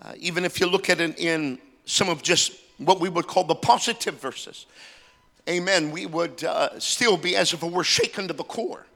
uh, 0.00 0.12
even 0.16 0.44
if 0.44 0.60
you 0.60 0.66
look 0.66 0.88
at 0.90 1.00
it 1.00 1.18
in 1.18 1.58
some 1.86 2.08
of 2.08 2.22
just 2.22 2.52
what 2.78 3.00
we 3.00 3.08
would 3.08 3.26
call 3.26 3.42
the 3.42 3.56
positive 3.56 4.14
verses, 4.20 4.66
amen, 5.48 5.90
we 5.90 6.06
would 6.06 6.44
uh, 6.44 6.78
still 6.78 7.16
be 7.16 7.34
as 7.34 7.52
if 7.52 7.64
it 7.64 7.72
were 7.72 7.82
shaken 7.82 8.28
to 8.28 8.32
the 8.32 8.44
core, 8.44 8.86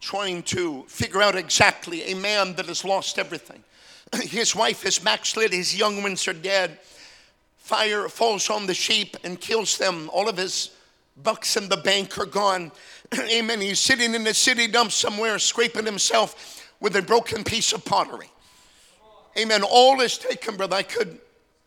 trying 0.00 0.42
to 0.42 0.84
figure 0.88 1.22
out 1.22 1.34
exactly 1.34 2.02
a 2.12 2.14
man 2.14 2.54
that 2.54 2.66
has 2.66 2.84
lost 2.84 3.18
everything. 3.18 3.62
His 4.22 4.54
wife 4.54 4.84
is 4.84 4.98
backslid, 4.98 5.52
his 5.52 5.76
young 5.76 6.02
ones 6.02 6.28
are 6.28 6.34
dead. 6.34 6.78
Fire 7.56 8.08
falls 8.08 8.50
on 8.50 8.66
the 8.66 8.74
sheep 8.74 9.16
and 9.24 9.40
kills 9.40 9.78
them. 9.78 10.10
All 10.12 10.28
of 10.28 10.36
his 10.36 10.70
bucks 11.22 11.56
in 11.56 11.70
the 11.70 11.78
bank 11.78 12.18
are 12.18 12.26
gone. 12.26 12.70
Amen. 13.18 13.60
He's 13.62 13.78
sitting 13.78 14.14
in 14.14 14.22
the 14.22 14.34
city 14.34 14.66
dump 14.66 14.92
somewhere, 14.92 15.38
scraping 15.38 15.86
himself 15.86 16.70
with 16.80 16.94
a 16.96 17.00
broken 17.02 17.42
piece 17.42 17.72
of 17.72 17.82
pottery. 17.82 18.28
Amen. 19.38 19.62
All 19.62 20.00
is 20.00 20.18
taken, 20.18 20.56
brother. 20.56 20.76
I 20.76 20.82
could, 20.82 21.18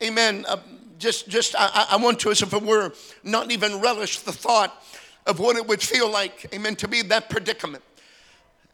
amen. 0.02 0.46
Uh, 0.48 0.58
just, 1.00 1.28
just, 1.28 1.56
I, 1.58 1.88
I 1.92 1.98
want 1.98 2.20
to, 2.22 2.32
as 2.32 2.42
if 2.42 2.54
it 2.54 2.62
were, 2.62 2.94
not 3.24 3.52
even 3.52 3.82
relish 3.82 4.20
the 4.20 4.32
thought 4.32 4.84
of 5.26 5.40
what 5.40 5.58
it 5.58 5.68
would 5.68 5.82
feel 5.82 6.10
like, 6.10 6.48
amen, 6.54 6.76
to 6.78 6.88
be 6.88 7.02
that 7.04 7.30
predicament. 7.30 7.84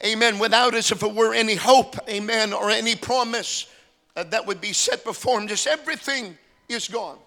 Amen. 0.03 0.39
Without, 0.39 0.75
as 0.75 0.91
if 0.91 1.03
it 1.03 1.13
were, 1.13 1.33
any 1.33 1.55
hope, 1.55 1.95
amen, 2.09 2.53
or 2.53 2.69
any 2.69 2.95
promise 2.95 3.67
uh, 4.15 4.23
that 4.23 4.45
would 4.45 4.61
be 4.61 4.73
set 4.73 5.03
before 5.03 5.39
him. 5.39 5.47
Just 5.47 5.67
everything 5.67 6.37
is 6.69 6.87
gone. 6.87 7.17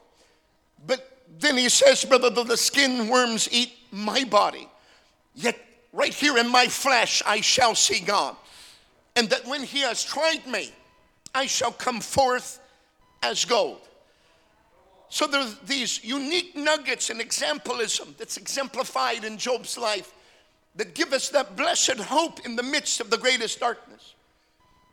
But 0.87 1.19
then 1.39 1.57
he 1.57 1.69
says, 1.69 2.05
brother, 2.05 2.31
the 2.31 2.57
skin 2.57 3.09
worms 3.09 3.49
eat 3.51 3.73
my 3.91 4.25
body, 4.25 4.69
yet 5.35 5.59
right 5.93 6.13
here 6.13 6.39
in 6.39 6.51
my 6.51 6.67
flesh 6.67 7.23
I 7.27 7.41
shall 7.41 7.75
see 7.75 8.01
God. 8.01 8.37
And 9.17 9.31
that 9.31 9.47
when 9.47 9.63
he 9.63 9.81
has 9.81 10.05
tried 10.05 10.47
me, 10.47 10.71
I 11.35 11.47
shall 11.47 11.73
come 11.73 12.01
forth 12.01 12.61
as 13.23 13.45
gold. 13.45 13.81
So 15.09 15.27
there's 15.27 15.57
these 15.61 16.05
unique 16.05 16.57
nuggets 16.57 17.11
and 17.11 17.21
exemplism 17.21 18.15
that's 18.19 18.37
exemplified 18.37 19.25
in 19.25 19.39
Job's 19.39 19.79
life 19.79 20.13
that 20.77 20.95
give 20.95 21.13
us 21.13 21.31
that 21.31 21.57
blessed 21.57 21.99
hope 21.99 22.45
in 22.45 22.57
the 22.57 22.63
midst 22.63 23.01
of 23.01 23.11
the 23.11 23.19
greatest 23.19 23.61
darkness. 23.61 24.15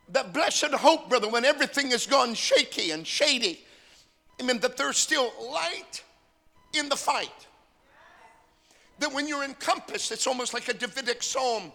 That 0.09 0.33
blessed 0.33 0.73
hope, 0.73 1.09
brother, 1.09 1.29
when 1.29 1.45
everything 1.45 1.91
has 1.91 2.05
gone 2.05 2.33
shaky 2.33 2.91
and 2.91 3.05
shady. 3.05 3.59
I 4.39 4.43
mean, 4.43 4.59
that 4.59 4.77
there's 4.77 4.97
still 4.97 5.31
light 5.51 6.03
in 6.73 6.89
the 6.89 6.95
fight. 6.95 7.47
That 8.99 9.13
when 9.13 9.27
you're 9.27 9.43
encompassed, 9.43 10.11
it's 10.11 10.27
almost 10.27 10.53
like 10.53 10.67
a 10.69 10.73
Davidic 10.73 11.21
psalm. 11.21 11.71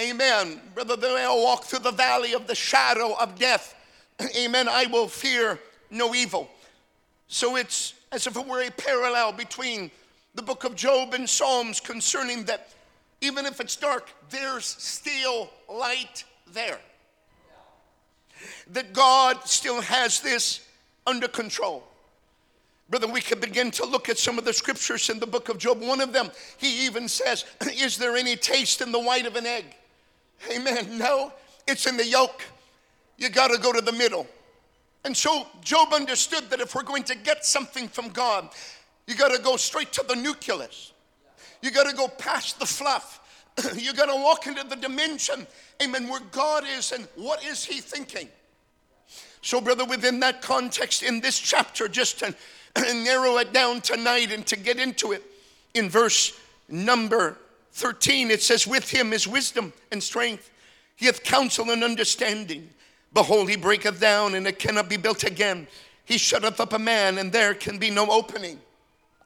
Amen. 0.00 0.60
Brother, 0.74 0.96
though 0.96 1.16
I 1.16 1.28
walk 1.42 1.64
through 1.64 1.80
the 1.80 1.92
valley 1.92 2.32
of 2.32 2.46
the 2.46 2.54
shadow 2.54 3.14
of 3.14 3.38
death, 3.38 3.74
amen, 4.36 4.68
I 4.68 4.86
will 4.86 5.08
fear 5.08 5.58
no 5.90 6.14
evil. 6.14 6.48
So 7.28 7.56
it's 7.56 7.94
as 8.12 8.26
if 8.26 8.36
it 8.36 8.46
were 8.46 8.62
a 8.62 8.70
parallel 8.70 9.32
between 9.32 9.90
the 10.34 10.42
book 10.42 10.64
of 10.64 10.74
Job 10.74 11.14
and 11.14 11.28
Psalms 11.28 11.80
concerning 11.80 12.44
that 12.44 12.70
even 13.24 13.46
if 13.46 13.60
it's 13.60 13.76
dark, 13.76 14.10
there's 14.30 14.64
still 14.64 15.50
light 15.68 16.24
there. 16.52 16.78
That 18.72 18.92
God 18.92 19.46
still 19.46 19.80
has 19.80 20.20
this 20.20 20.66
under 21.06 21.28
control. 21.28 21.84
Brother, 22.90 23.08
we 23.08 23.22
can 23.22 23.40
begin 23.40 23.70
to 23.72 23.86
look 23.86 24.10
at 24.10 24.18
some 24.18 24.38
of 24.38 24.44
the 24.44 24.52
scriptures 24.52 25.08
in 25.08 25.18
the 25.18 25.26
book 25.26 25.48
of 25.48 25.56
Job. 25.56 25.80
One 25.80 26.02
of 26.02 26.12
them, 26.12 26.30
he 26.58 26.84
even 26.84 27.08
says, 27.08 27.44
Is 27.72 27.96
there 27.96 28.16
any 28.16 28.36
taste 28.36 28.82
in 28.82 28.92
the 28.92 29.00
white 29.00 29.26
of 29.26 29.36
an 29.36 29.46
egg? 29.46 29.64
Amen. 30.54 30.98
No, 30.98 31.32
it's 31.66 31.86
in 31.86 31.96
the 31.96 32.06
yolk. 32.06 32.42
You 33.16 33.30
got 33.30 33.48
to 33.48 33.58
go 33.58 33.72
to 33.72 33.80
the 33.80 33.92
middle. 33.92 34.26
And 35.04 35.16
so 35.16 35.46
Job 35.62 35.92
understood 35.94 36.50
that 36.50 36.60
if 36.60 36.74
we're 36.74 36.82
going 36.82 37.04
to 37.04 37.14
get 37.14 37.44
something 37.44 37.88
from 37.88 38.08
God, 38.08 38.50
you 39.06 39.14
got 39.14 39.34
to 39.34 39.42
go 39.42 39.56
straight 39.56 39.92
to 39.92 40.04
the 40.06 40.14
nucleus. 40.14 40.93
You 41.64 41.70
got 41.70 41.88
to 41.88 41.96
go 41.96 42.08
past 42.08 42.58
the 42.58 42.66
fluff. 42.66 43.20
you 43.74 43.94
got 43.94 44.06
to 44.06 44.16
walk 44.16 44.46
into 44.46 44.64
the 44.64 44.76
dimension, 44.76 45.46
amen, 45.82 46.08
where 46.08 46.20
God 46.30 46.64
is 46.76 46.92
and 46.92 47.08
what 47.16 47.42
is 47.42 47.64
He 47.64 47.80
thinking. 47.80 48.28
So, 49.40 49.62
brother, 49.62 49.86
within 49.86 50.20
that 50.20 50.42
context, 50.42 51.02
in 51.02 51.22
this 51.22 51.38
chapter, 51.38 51.88
just 51.88 52.18
to 52.18 52.34
narrow 52.76 53.38
it 53.38 53.54
down 53.54 53.80
tonight 53.80 54.30
and 54.30 54.44
to 54.46 54.56
get 54.56 54.78
into 54.78 55.12
it, 55.12 55.22
in 55.72 55.88
verse 55.88 56.38
number 56.68 57.38
13, 57.72 58.30
it 58.30 58.42
says, 58.42 58.66
With 58.66 58.90
him 58.90 59.14
is 59.14 59.26
wisdom 59.26 59.72
and 59.90 60.02
strength. 60.02 60.50
He 60.96 61.06
hath 61.06 61.24
counsel 61.24 61.70
and 61.70 61.82
understanding. 61.82 62.68
Behold, 63.14 63.48
he 63.48 63.56
breaketh 63.56 63.98
down, 63.98 64.34
and 64.34 64.46
it 64.46 64.58
cannot 64.58 64.90
be 64.90 64.98
built 64.98 65.24
again. 65.24 65.66
He 66.04 66.18
shutteth 66.18 66.60
up 66.60 66.74
a 66.74 66.78
man, 66.78 67.16
and 67.16 67.32
there 67.32 67.54
can 67.54 67.78
be 67.78 67.88
no 67.88 68.10
opening. 68.10 68.60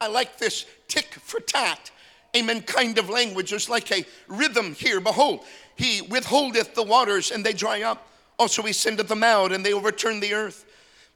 I 0.00 0.06
like 0.06 0.38
this 0.38 0.66
tick 0.86 1.14
for 1.14 1.40
tat, 1.40 1.90
amen, 2.36 2.62
kind 2.62 2.98
of 2.98 3.08
language. 3.08 3.50
There's 3.50 3.68
like 3.68 3.90
a 3.92 4.04
rhythm 4.28 4.74
here. 4.74 5.00
Behold, 5.00 5.44
he 5.76 6.02
withholdeth 6.02 6.74
the 6.74 6.82
waters, 6.82 7.30
and 7.30 7.44
they 7.44 7.52
dry 7.52 7.82
up. 7.82 8.08
Also, 8.38 8.62
he 8.62 8.72
sendeth 8.72 9.08
them 9.08 9.24
out, 9.24 9.52
and 9.52 9.64
they 9.64 9.72
overturn 9.72 10.20
the 10.20 10.34
earth. 10.34 10.64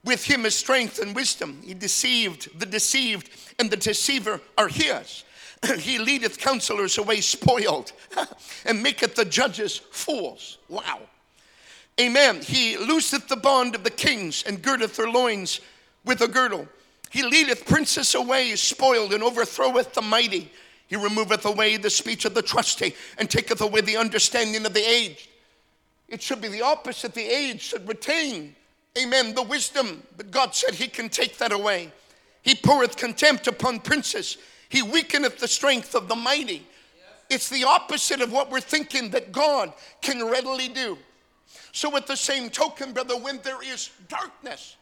With 0.05 0.25
him 0.25 0.45
is 0.45 0.57
strength 0.57 0.99
and 0.99 1.15
wisdom. 1.15 1.61
He 1.65 1.75
deceived 1.75 2.59
the 2.59 2.67
deceived, 2.67 3.31
and 3.59 3.71
the 3.71 3.77
deceiver 3.77 4.41
are 4.59 4.69
his. 4.69 5.25
he 5.79 5.99
leadeth 5.99 6.39
counselors 6.39 6.99
away 6.99 7.21
spoiled, 7.21 7.93
and 8.67 8.83
maketh 8.83 9.15
the 9.15 9.25
judges 9.25 9.79
fools. 9.91 10.59
Wow. 10.69 11.01
Amen. 12.01 12.41
He 12.41 12.77
looseth 12.77 13.29
the 13.29 13.37
bond 13.37 13.75
of 13.75 13.85
the 13.85 13.91
kings 13.91 14.43
and 14.47 14.63
girdeth 14.63 14.97
their 14.97 15.11
loins 15.11 15.61
with 16.05 16.23
a 16.23 16.29
girdle. 16.29 16.67
He 17.11 17.23
leadeth 17.23 17.67
princes 17.67 18.15
away 18.15 18.57
spoiled 18.57 19.13
and 19.13 19.23
overthroweth 19.23 19.93
the 19.93 20.03
mighty. 20.03 20.51
He 20.93 20.99
removeth 20.99 21.47
away 21.47 21.79
the 21.79 21.89
speech 21.89 22.27
of 22.27 22.35
the 22.35 22.43
trusty 22.43 22.95
and 23.17 23.31
taketh 23.31 23.63
away 23.63 23.81
the 23.81 23.97
understanding 23.97 24.67
of 24.67 24.75
the 24.75 24.87
aged. 24.87 25.27
It 26.07 26.21
should 26.21 26.43
be 26.43 26.49
the 26.49 26.61
opposite. 26.61 27.15
The 27.15 27.23
aged 27.23 27.63
should 27.63 27.89
retain, 27.89 28.55
amen, 28.99 29.35
the 29.35 29.43
wisdom. 29.43 30.03
But 30.19 30.31
God 30.31 30.55
said 30.55 30.75
he 30.75 30.89
can 30.89 31.09
take 31.09 31.39
that 31.39 31.51
away. 31.51 31.91
He 32.43 32.55
poureth 32.55 32.99
contempt 32.99 33.47
upon 33.47 33.81
princes. 33.81 34.37
He 34.69 34.83
weakeneth 34.83 35.39
the 35.39 35.49
strength 35.49 35.95
of 35.95 36.09
the 36.09 36.15
mighty. 36.15 36.67
It's 37.31 37.49
the 37.49 37.65
opposite 37.65 38.21
of 38.21 38.31
what 38.31 38.51
we're 38.51 38.61
thinking 38.61 39.13
that 39.13 39.33
God 39.33 39.73
can 40.03 40.23
readily 40.23 40.69
do. 40.69 40.99
So, 41.73 41.89
with 41.89 42.05
the 42.05 42.19
same 42.19 42.51
token, 42.51 42.93
brother, 42.93 43.17
when 43.17 43.41
there 43.43 43.63
is 43.63 43.89
darkness, 44.09 44.77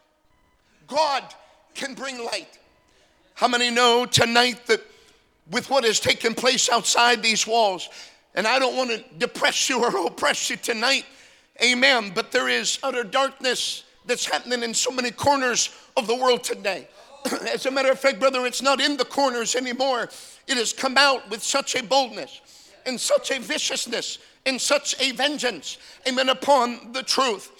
God 0.87 1.23
can 1.73 1.93
bring 1.93 2.21
light. 2.21 2.59
How 3.35 3.47
many 3.47 3.69
know 3.69 4.05
tonight 4.05 4.65
that 4.67 4.81
with 5.49 5.69
what 5.69 5.83
has 5.83 5.99
taken 5.99 6.33
place 6.33 6.69
outside 6.69 7.23
these 7.23 7.47
walls, 7.47 7.89
and 8.35 8.47
I 8.47 8.59
don't 8.59 8.77
want 8.77 8.91
to 8.91 9.03
depress 9.17 9.69
you 9.69 9.83
or 9.83 10.05
oppress 10.07 10.49
you 10.49 10.57
tonight, 10.57 11.05
amen, 11.63 12.11
but 12.13 12.31
there 12.31 12.49
is 12.49 12.79
utter 12.83 13.03
darkness 13.03 13.83
that's 14.05 14.25
happening 14.25 14.63
in 14.63 14.73
so 14.73 14.91
many 14.91 15.11
corners 15.11 15.69
of 15.97 16.07
the 16.07 16.15
world 16.15 16.43
today. 16.43 16.87
As 17.53 17.65
a 17.65 17.71
matter 17.71 17.91
of 17.91 17.99
fact, 17.99 18.19
brother, 18.19 18.45
it's 18.45 18.61
not 18.61 18.81
in 18.81 18.97
the 18.97 19.05
corners 19.05 19.55
anymore. 19.55 20.09
It 20.47 20.57
has 20.57 20.73
come 20.73 20.97
out 20.97 21.29
with 21.29 21.43
such 21.43 21.75
a 21.75 21.83
boldness 21.83 22.41
and 22.85 22.99
such 22.99 23.31
a 23.31 23.39
viciousness 23.39 24.19
and 24.45 24.59
such 24.59 24.99
a 24.99 25.11
vengeance, 25.11 25.77
amen, 26.07 26.29
upon 26.29 26.93
the 26.93 27.03
truth. 27.03 27.51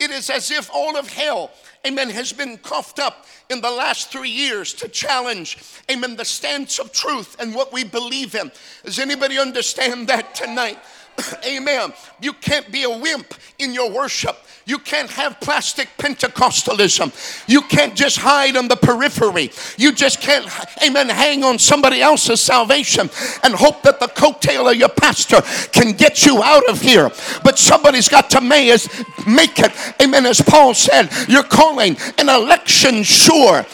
It 0.00 0.10
is 0.10 0.30
as 0.30 0.50
if 0.50 0.68
all 0.72 0.96
of 0.96 1.08
hell, 1.08 1.52
amen, 1.86 2.10
has 2.10 2.32
been 2.32 2.58
coughed 2.58 2.98
up 2.98 3.26
in 3.50 3.60
the 3.60 3.70
last 3.70 4.10
three 4.10 4.30
years 4.30 4.72
to 4.74 4.88
challenge, 4.88 5.58
amen, 5.90 6.16
the 6.16 6.24
stance 6.24 6.78
of 6.78 6.92
truth 6.92 7.36
and 7.38 7.54
what 7.54 7.72
we 7.72 7.84
believe 7.84 8.34
in. 8.34 8.50
Does 8.84 8.98
anybody 8.98 9.38
understand 9.38 10.08
that 10.08 10.34
tonight? 10.34 10.78
Amen. 11.46 11.92
You 12.20 12.32
can't 12.32 12.70
be 12.72 12.82
a 12.82 12.90
wimp 12.90 13.34
in 13.58 13.72
your 13.72 13.90
worship. 13.90 14.36
You 14.66 14.78
can't 14.78 15.10
have 15.10 15.40
plastic 15.40 15.88
Pentecostalism. 15.98 17.12
You 17.46 17.60
can't 17.62 17.94
just 17.94 18.16
hide 18.16 18.56
on 18.56 18.66
the 18.66 18.76
periphery. 18.76 19.50
You 19.76 19.92
just 19.92 20.22
can't, 20.22 20.48
amen, 20.82 21.10
hang 21.10 21.44
on 21.44 21.58
somebody 21.58 22.00
else's 22.00 22.40
salvation 22.40 23.10
and 23.42 23.54
hope 23.54 23.82
that 23.82 24.00
the 24.00 24.06
coattail 24.06 24.70
of 24.70 24.78
your 24.78 24.88
pastor 24.88 25.42
can 25.72 25.92
get 25.92 26.24
you 26.24 26.42
out 26.42 26.66
of 26.70 26.80
here. 26.80 27.10
But 27.42 27.58
somebody's 27.58 28.08
got 28.08 28.30
to 28.30 28.40
make 28.40 29.58
it, 29.58 29.72
amen, 30.02 30.24
as 30.24 30.40
Paul 30.40 30.72
said, 30.72 31.10
you're 31.28 31.42
calling 31.42 31.98
an 32.16 32.30
election 32.30 33.02
sure. 33.02 33.66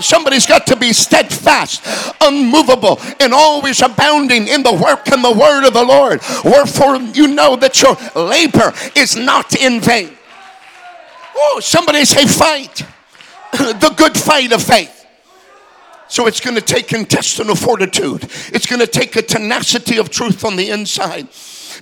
Somebody's 0.00 0.46
got 0.46 0.66
to 0.68 0.76
be 0.76 0.92
steadfast, 0.92 1.84
unmovable, 2.20 3.00
and 3.20 3.32
always 3.32 3.80
abounding 3.80 4.48
in 4.48 4.64
the 4.64 4.72
work 4.72 5.08
and 5.12 5.24
the 5.24 5.32
word 5.32 5.66
of 5.66 5.72
the 5.72 5.84
Lord. 5.84 6.20
Wherefore, 6.44 6.96
you 6.96 7.28
know 7.28 7.54
that 7.56 7.80
your 7.80 7.96
labor 8.14 8.72
is 8.96 9.14
not 9.14 9.54
in 9.54 9.80
vain. 9.80 10.16
Oh, 11.34 11.60
somebody 11.60 12.04
say, 12.04 12.26
fight 12.26 12.84
the 13.52 13.94
good 13.96 14.16
fight 14.16 14.52
of 14.52 14.62
faith. 14.62 15.06
So 16.08 16.26
it's 16.26 16.40
going 16.40 16.56
to 16.56 16.62
take 16.62 16.92
intestinal 16.92 17.54
fortitude. 17.54 18.24
It's 18.52 18.66
going 18.66 18.80
to 18.80 18.86
take 18.86 19.16
a 19.16 19.22
tenacity 19.22 19.96
of 19.96 20.10
truth 20.10 20.44
on 20.44 20.56
the 20.56 20.68
inside. 20.68 21.28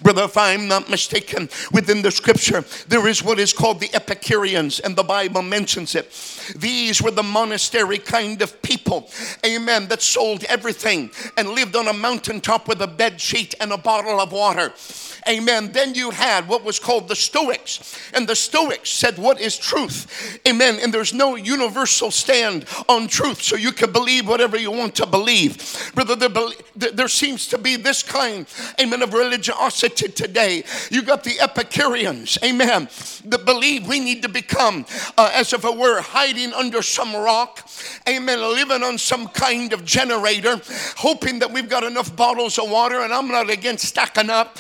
Brother, 0.03 0.23
if 0.23 0.37
I'm 0.37 0.69
not 0.69 0.89
mistaken, 0.89 1.49
within 1.73 2.03
the 2.03 2.11
scripture, 2.11 2.65
there 2.89 3.07
is 3.09 3.23
what 3.23 3.39
is 3.39 3.53
called 3.53 3.81
the 3.81 3.93
Epicureans, 3.93 4.81
and 4.81 4.95
the 4.95 5.03
Bible 5.03 5.43
mentions 5.43 5.95
it. 5.95 6.11
These 6.57 7.03
were 7.03 7.11
the 7.11 7.23
monastery 7.23 7.99
kind 7.99 8.41
of 8.41 8.63
people, 8.63 9.11
amen, 9.45 9.89
that 9.89 10.01
sold 10.01 10.45
everything 10.45 11.11
and 11.37 11.51
lived 11.51 11.77
on 11.77 11.89
a 11.89 11.93
mountaintop 11.93 12.69
with 12.69 12.81
a 12.83 12.87
bed 12.87 13.21
sheet 13.21 13.55
and 13.61 13.73
a 13.73 13.79
bottle 13.79 14.21
of 14.21 14.33
water. 14.33 14.73
Amen. 15.29 15.73
Then 15.73 15.95
you 15.95 16.11
had 16.11 16.49
what 16.49 16.65
was 16.65 16.79
called 16.79 17.09
the 17.09 17.17
Stoics. 17.17 17.99
And 18.15 18.29
the 18.29 18.37
Stoics 18.37 18.91
said, 18.91 19.19
What 19.19 19.41
is 19.41 19.57
truth? 19.57 20.41
Amen. 20.47 20.79
And 20.83 20.93
there's 20.93 21.13
no 21.13 21.37
universal 21.37 22.11
stand 22.11 22.67
on 22.89 23.09
truth, 23.09 23.43
so 23.43 23.57
you 23.57 23.73
can 23.73 23.93
believe 23.93 24.29
whatever 24.29 24.57
you 24.57 24.71
want 24.71 24.95
to 24.97 25.07
believe. 25.07 25.93
Brother, 25.95 26.17
there, 26.17 26.91
there 26.93 27.09
seems 27.09 27.47
to 27.49 27.59
be 27.59 27.77
this 27.77 28.03
kind, 28.03 28.47
amen, 28.81 29.03
of 29.03 29.13
religiosity 29.13 30.09
today. 30.09 30.65
You 30.91 31.03
got 31.03 31.25
the 31.25 31.41
Epicureans, 31.41 32.39
amen, 32.45 32.89
that 33.27 33.45
believe 33.45 33.87
we 33.87 34.01
need 34.01 34.23
to 34.23 34.29
become, 34.29 34.87
uh, 35.17 35.31
as 35.35 35.53
if 35.53 35.65
it 35.65 35.77
were, 35.77 36.01
hiding 36.01 36.53
under 36.53 36.83
some 36.83 37.15
rock, 37.15 37.69
amen, 38.09 38.41
living 38.41 38.83
on 38.83 38.99
some 38.99 39.29
kind 39.29 39.73
of 39.73 39.85
generator, 39.85 40.61
hoping 40.97 41.39
that 41.41 41.51
we've 41.53 41.69
got 41.69 41.85
enough 41.85 42.15
bottles 42.17 42.59
of 42.59 42.71
water. 42.71 43.01
And 43.01 43.13
I'm 43.13 43.29
not 43.29 43.51
against 43.51 43.85
stacking 43.87 44.31
up, 44.31 44.59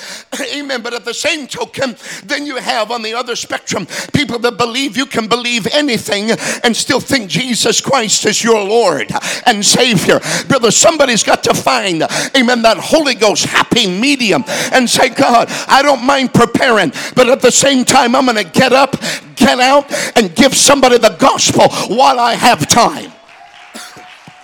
Amen. 0.50 0.82
But 0.82 0.94
at 0.94 1.04
the 1.04 1.14
same 1.14 1.46
token, 1.46 1.96
then 2.24 2.46
you 2.46 2.56
have 2.56 2.90
on 2.90 3.02
the 3.02 3.14
other 3.14 3.36
spectrum 3.36 3.86
people 4.12 4.38
that 4.40 4.56
believe 4.56 4.96
you 4.96 5.06
can 5.06 5.28
believe 5.28 5.66
anything 5.72 6.30
and 6.62 6.76
still 6.76 7.00
think 7.00 7.30
Jesus 7.30 7.80
Christ 7.80 8.26
is 8.26 8.42
your 8.42 8.62
Lord 8.62 9.10
and 9.46 9.64
Savior. 9.64 10.20
Brother, 10.48 10.70
somebody's 10.70 11.22
got 11.22 11.42
to 11.44 11.54
find, 11.54 12.02
amen, 12.36 12.62
that 12.62 12.76
Holy 12.78 13.14
Ghost 13.14 13.46
happy 13.46 13.86
medium 13.86 14.44
and 14.72 14.88
say, 14.88 15.08
God, 15.08 15.48
I 15.68 15.82
don't 15.82 16.04
mind 16.04 16.34
preparing, 16.34 16.92
but 17.14 17.28
at 17.28 17.40
the 17.40 17.50
same 17.50 17.84
time, 17.84 18.14
I'm 18.14 18.24
going 18.26 18.36
to 18.36 18.50
get 18.50 18.72
up, 18.72 18.96
get 19.36 19.60
out, 19.60 19.92
and 20.16 20.34
give 20.34 20.56
somebody 20.56 20.98
the 20.98 21.16
gospel 21.18 21.68
while 21.94 22.18
I 22.18 22.34
have 22.34 22.66
time. 22.66 23.12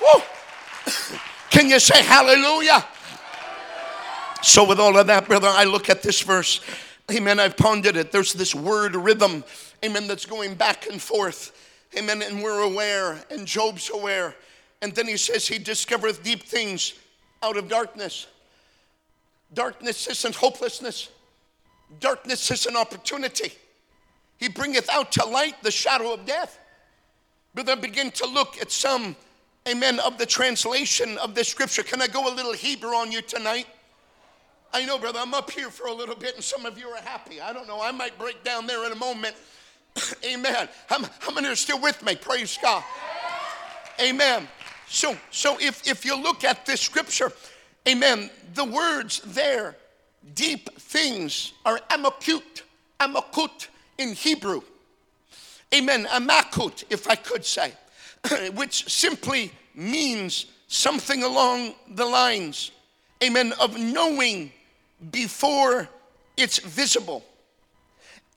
Can 1.50 1.68
you 1.70 1.80
say 1.80 2.02
hallelujah? 2.02 2.84
So, 4.42 4.66
with 4.66 4.78
all 4.78 4.96
of 4.96 5.06
that, 5.06 5.26
brother, 5.26 5.48
I 5.48 5.64
look 5.64 5.88
at 5.90 6.02
this 6.02 6.20
verse. 6.20 6.60
Amen. 7.10 7.40
I've 7.40 7.56
pondered 7.56 7.96
it. 7.96 8.12
There's 8.12 8.32
this 8.32 8.54
word 8.54 8.96
rhythm, 8.96 9.44
amen, 9.84 10.08
that's 10.08 10.26
going 10.26 10.54
back 10.54 10.88
and 10.88 11.00
forth. 11.00 11.52
Amen. 11.96 12.22
And 12.22 12.42
we're 12.42 12.62
aware, 12.62 13.18
and 13.30 13.46
Job's 13.46 13.90
aware. 13.90 14.34
And 14.82 14.94
then 14.94 15.06
he 15.06 15.16
says, 15.16 15.46
He 15.46 15.58
discovereth 15.58 16.22
deep 16.22 16.42
things 16.42 16.94
out 17.42 17.56
of 17.56 17.68
darkness. 17.68 18.26
Darkness 19.54 20.08
isn't 20.08 20.34
hopelessness, 20.34 21.10
darkness 22.00 22.50
is 22.50 22.66
an 22.66 22.76
opportunity. 22.76 23.52
He 24.38 24.48
bringeth 24.48 24.90
out 24.90 25.12
to 25.12 25.24
light 25.24 25.62
the 25.62 25.70
shadow 25.70 26.12
of 26.12 26.26
death. 26.26 26.58
Brother, 27.54 27.74
begin 27.74 28.10
to 28.10 28.26
look 28.26 28.60
at 28.60 28.70
some, 28.70 29.16
amen, 29.66 29.98
of 30.00 30.18
the 30.18 30.26
translation 30.26 31.16
of 31.18 31.34
this 31.34 31.48
scripture. 31.48 31.82
Can 31.82 32.02
I 32.02 32.06
go 32.06 32.30
a 32.30 32.34
little 32.34 32.52
Hebrew 32.52 32.90
on 32.90 33.10
you 33.10 33.22
tonight? 33.22 33.66
I 34.72 34.84
know, 34.84 34.98
brother, 34.98 35.20
I'm 35.20 35.34
up 35.34 35.50
here 35.50 35.70
for 35.70 35.86
a 35.86 35.92
little 35.92 36.14
bit 36.14 36.34
and 36.34 36.44
some 36.44 36.66
of 36.66 36.78
you 36.78 36.88
are 36.88 37.02
happy. 37.02 37.40
I 37.40 37.52
don't 37.52 37.66
know. 37.66 37.80
I 37.80 37.92
might 37.92 38.18
break 38.18 38.44
down 38.44 38.66
there 38.66 38.84
in 38.86 38.92
a 38.92 38.96
moment. 38.96 39.34
Amen. 40.24 40.68
How, 40.86 41.02
how 41.20 41.32
many 41.32 41.48
are 41.48 41.56
still 41.56 41.80
with 41.80 42.04
me? 42.04 42.16
Praise 42.16 42.58
God. 42.60 42.84
Amen. 44.00 44.46
So, 44.88 45.16
so 45.30 45.56
if, 45.60 45.86
if 45.86 46.04
you 46.04 46.20
look 46.20 46.44
at 46.44 46.66
this 46.66 46.80
scripture, 46.80 47.32
amen, 47.88 48.30
the 48.54 48.64
words 48.64 49.20
there, 49.24 49.76
deep 50.34 50.78
things, 50.78 51.52
are 51.64 51.78
amakut, 51.90 52.62
amakut 53.00 53.68
in 53.98 54.12
Hebrew. 54.12 54.62
Amen. 55.74 56.06
Amakut, 56.06 56.84
if 56.90 57.08
I 57.08 57.16
could 57.16 57.44
say, 57.44 57.72
which 58.54 58.88
simply 58.88 59.50
means 59.74 60.46
something 60.68 61.22
along 61.22 61.74
the 61.90 62.06
lines, 62.06 62.70
amen, 63.22 63.52
of 63.60 63.78
knowing 63.78 64.52
before 65.10 65.88
it's 66.36 66.58
visible. 66.58 67.24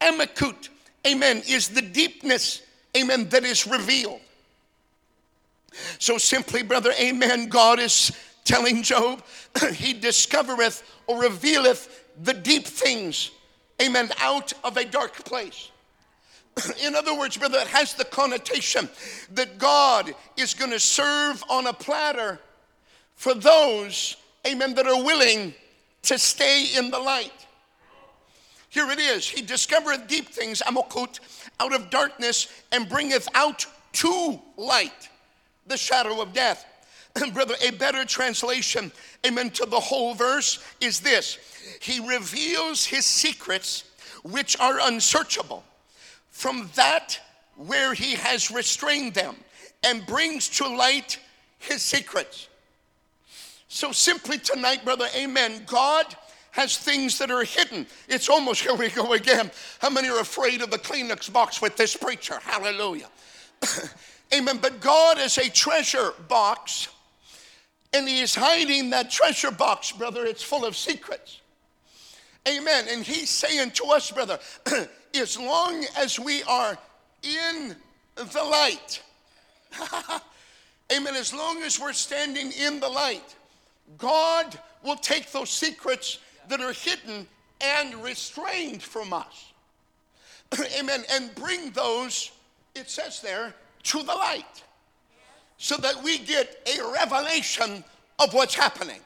Amakut, 0.01 0.69
amen, 1.05 1.43
is 1.47 1.69
the 1.69 1.81
deepness, 1.81 2.61
amen, 2.95 3.29
that 3.29 3.43
is 3.43 3.67
revealed. 3.67 4.21
So 5.99 6.17
simply, 6.17 6.63
brother, 6.63 6.91
amen, 6.99 7.47
God 7.47 7.79
is 7.79 8.11
telling 8.43 8.81
Job, 8.81 9.23
he 9.73 9.93
discovereth 9.93 10.83
or 11.07 11.21
revealeth 11.21 12.05
the 12.23 12.33
deep 12.33 12.65
things, 12.65 13.31
amen, 13.81 14.09
out 14.19 14.53
of 14.63 14.77
a 14.77 14.85
dark 14.85 15.13
place. 15.25 15.71
In 16.83 16.95
other 16.95 17.17
words, 17.17 17.37
brother, 17.37 17.59
it 17.59 17.67
has 17.67 17.93
the 17.93 18.05
connotation 18.05 18.89
that 19.33 19.57
God 19.57 20.13
is 20.37 20.53
going 20.53 20.71
to 20.71 20.79
serve 20.79 21.43
on 21.49 21.67
a 21.67 21.73
platter 21.73 22.39
for 23.15 23.33
those, 23.33 24.15
amen, 24.47 24.73
that 24.75 24.87
are 24.87 25.03
willing 25.03 25.53
to 26.03 26.17
stay 26.17 26.67
in 26.77 26.91
the 26.91 26.99
light. 26.99 27.33
Here 28.69 28.89
it 28.91 28.99
is. 28.99 29.27
He 29.27 29.41
discovereth 29.41 30.07
deep 30.07 30.29
things, 30.29 30.61
amokut, 30.61 31.19
out 31.59 31.73
of 31.73 31.89
darkness, 31.89 32.47
and 32.71 32.87
bringeth 32.87 33.27
out 33.33 33.65
to 33.93 34.39
light 34.57 35.09
the 35.65 35.77
shadow 35.77 36.21
of 36.21 36.33
death. 36.33 36.65
And 37.15 37.33
Brother, 37.33 37.55
a 37.61 37.71
better 37.71 38.05
translation, 38.05 38.91
amen, 39.25 39.49
to 39.51 39.65
the 39.65 39.79
whole 39.79 40.13
verse 40.13 40.63
is 40.79 40.99
this 40.99 41.37
He 41.81 41.99
reveals 41.99 42.85
his 42.85 43.05
secrets, 43.05 43.85
which 44.23 44.59
are 44.59 44.79
unsearchable, 44.81 45.63
from 46.29 46.69
that 46.75 47.19
where 47.55 47.93
he 47.93 48.13
has 48.13 48.51
restrained 48.51 49.15
them, 49.15 49.35
and 49.83 50.05
brings 50.05 50.47
to 50.49 50.67
light 50.67 51.19
his 51.57 51.81
secrets. 51.81 52.47
So 53.69 53.91
simply 53.91 54.39
tonight, 54.39 54.83
brother, 54.83 55.05
amen. 55.15 55.61
God 55.67 56.15
has 56.51 56.75
things 56.75 57.19
that 57.19 57.29
are 57.29 57.43
hidden. 57.43 57.85
It's 58.07 58.27
almost, 58.27 58.61
here 58.63 58.75
we 58.75 58.89
go 58.89 59.13
again. 59.13 59.49
How 59.79 59.89
many 59.89 60.09
are 60.09 60.19
afraid 60.19 60.61
of 60.61 60.71
the 60.71 60.79
Kleenex 60.79 61.31
box 61.31 61.61
with 61.61 61.77
this 61.77 61.95
preacher? 61.95 62.39
Hallelujah. 62.43 63.07
amen. 64.33 64.57
But 64.59 64.81
God 64.81 65.19
is 65.19 65.37
a 65.37 65.49
treasure 65.49 66.13
box, 66.27 66.89
and 67.93 68.09
He 68.09 68.21
is 68.21 68.33
hiding 68.35 68.89
that 68.89 69.11
treasure 69.11 69.51
box, 69.51 69.91
brother. 69.91 70.25
It's 70.25 70.43
full 70.43 70.65
of 70.65 70.75
secrets. 70.75 71.39
Amen. 72.47 72.85
And 72.89 73.03
He's 73.05 73.29
saying 73.29 73.71
to 73.71 73.85
us, 73.85 74.09
brother, 74.09 74.39
as 75.13 75.37
long 75.37 75.85
as 75.95 76.19
we 76.19 76.41
are 76.43 76.75
in 77.21 77.75
the 78.15 78.43
light, 78.43 79.03
amen, 80.91 81.15
as 81.15 81.35
long 81.35 81.61
as 81.61 81.79
we're 81.79 81.93
standing 81.93 82.51
in 82.51 82.79
the 82.79 82.89
light, 82.89 83.35
God 83.97 84.57
will 84.83 84.95
take 84.95 85.31
those 85.31 85.49
secrets 85.49 86.19
that 86.47 86.61
are 86.61 86.73
hidden 86.73 87.27
and 87.61 87.95
restrained 88.03 88.81
from 88.81 89.13
us. 89.13 89.53
Amen. 90.79 91.03
And 91.11 91.33
bring 91.35 91.71
those, 91.71 92.31
it 92.75 92.89
says 92.89 93.21
there, 93.21 93.53
to 93.83 93.99
the 93.99 94.13
light 94.13 94.63
so 95.57 95.75
that 95.77 96.01
we 96.03 96.17
get 96.17 96.67
a 96.77 96.91
revelation 96.93 97.83
of 98.17 98.33
what's 98.33 98.55
happening. 98.55 99.01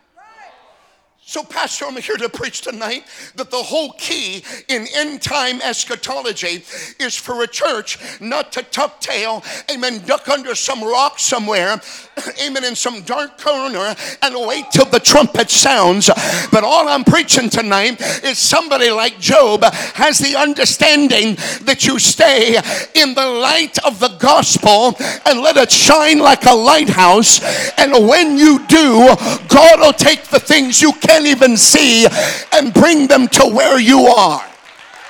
So, 1.26 1.42
Pastor, 1.42 1.86
I'm 1.86 1.96
here 1.96 2.18
to 2.18 2.28
preach 2.28 2.62
tonight 2.62 3.06
that 3.36 3.50
the 3.50 3.64
whole 3.64 3.94
key 3.94 4.44
in 4.68 4.86
end 4.94 5.22
time 5.22 5.62
eschatology 5.62 6.66
is 7.00 7.16
for 7.16 7.44
a 7.44 7.48
church 7.48 7.98
not 8.20 8.52
to 8.52 8.62
tuck 8.62 9.00
tail, 9.00 9.42
amen, 9.72 10.00
duck 10.06 10.28
under 10.28 10.54
some 10.54 10.84
rock 10.84 11.20
somewhere, 11.20 11.80
amen, 12.46 12.66
in 12.66 12.76
some 12.76 13.04
dark 13.04 13.40
corner 13.42 13.96
and 14.22 14.36
wait 14.46 14.66
till 14.74 14.84
the 14.84 15.00
trumpet 15.00 15.50
sounds. 15.50 16.10
But 16.52 16.66
all 16.66 16.90
I'm 16.90 17.06
preaching 17.06 17.50
tonight 17.50 18.02
is 18.22 18.38
somebody 18.38 18.92
like 18.92 19.18
Job 19.18 19.64
has 19.64 20.20
the 20.20 20.36
understanding 20.36 21.36
that 21.62 21.86
you 21.88 22.00
stay 22.00 22.58
in 22.96 23.14
the 23.14 23.26
light 23.26 23.80
of 23.86 24.02
the 24.02 24.10
gospel 24.20 24.98
and 25.26 25.40
let 25.40 25.56
it 25.56 25.72
shine 25.72 26.20
like 26.20 26.46
a 26.46 26.54
lighthouse. 26.54 27.40
And 27.80 28.10
when 28.10 28.38
you 28.38 28.60
do, 28.68 29.08
God 29.48 29.80
will 29.80 29.94
take 29.94 30.26
the 30.26 30.40
things 30.42 30.82
you 30.82 30.92
can 30.92 31.12
can't 31.13 31.28
even 31.28 31.56
see 31.56 32.08
and 32.54 32.73
bring 32.73 33.06
them 33.06 33.28
to 33.28 33.43
where 33.43 33.80
you 33.80 33.99
are. 34.08 34.43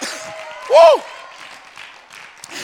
Woo! 0.69 1.01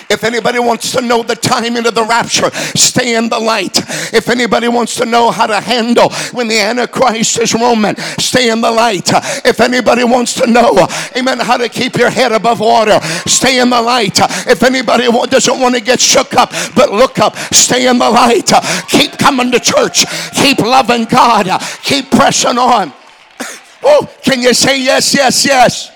If 0.10 0.25
anybody 0.25 0.60
wants 0.60 0.91
to 0.91 1.02
know 1.02 1.23
the 1.23 1.36
timing 1.36 1.86
of 1.88 1.95
the 1.95 2.04
rapture, 2.04 2.49
stay 2.75 3.15
in 3.15 3.30
the 3.30 3.39
light. 3.39 3.78
If 4.13 4.28
anybody 4.28 4.67
wants 4.67 4.95
to 4.95 5.06
know 5.06 5.32
how 5.32 5.47
to 5.47 5.62
handle 5.62 6.10
when 6.34 6.49
the 6.49 6.60
Antichrist 6.60 7.39
is 7.39 7.54
Roman, 7.54 7.95
stay 8.17 8.49
in 8.49 8.60
the 8.60 8.71
light. 8.71 9.10
If 9.45 9.62
anybody 9.62 10.04
wants 10.04 10.34
to 10.36 10.47
know, 10.47 10.86
amen, 11.15 11.39
how 11.39 11.58
to 11.58 11.69
keep 11.69 11.95
your 11.95 12.10
head 12.10 12.34
above 12.34 12.60
water, 12.60 12.99
stay 13.25 13.62
in 13.62 13.69
the 13.69 13.82
light. 13.82 14.17
If 14.47 14.63
anybody 14.63 15.06
doesn't 15.06 15.60
want 15.60 15.75
to 15.75 15.82
get 15.82 16.02
shook 16.02 16.34
up, 16.34 16.52
but 16.75 16.91
look 16.91 17.19
up, 17.19 17.38
stay 17.54 17.88
in 17.88 17.99
the 17.99 18.10
light. 18.10 18.52
Keep 18.89 19.17
coming 19.17 19.49
to 19.52 19.60
church. 19.60 20.06
Keep 20.34 20.60
loving 20.60 21.06
God. 21.06 21.47
Keep 21.84 22.12
pressing 22.12 22.58
on. 22.58 22.93
Oh, 23.84 24.10
can 24.22 24.42
you 24.42 24.54
say 24.54 24.82
yes, 24.82 25.13
yes, 25.13 25.46
yes? 25.46 25.92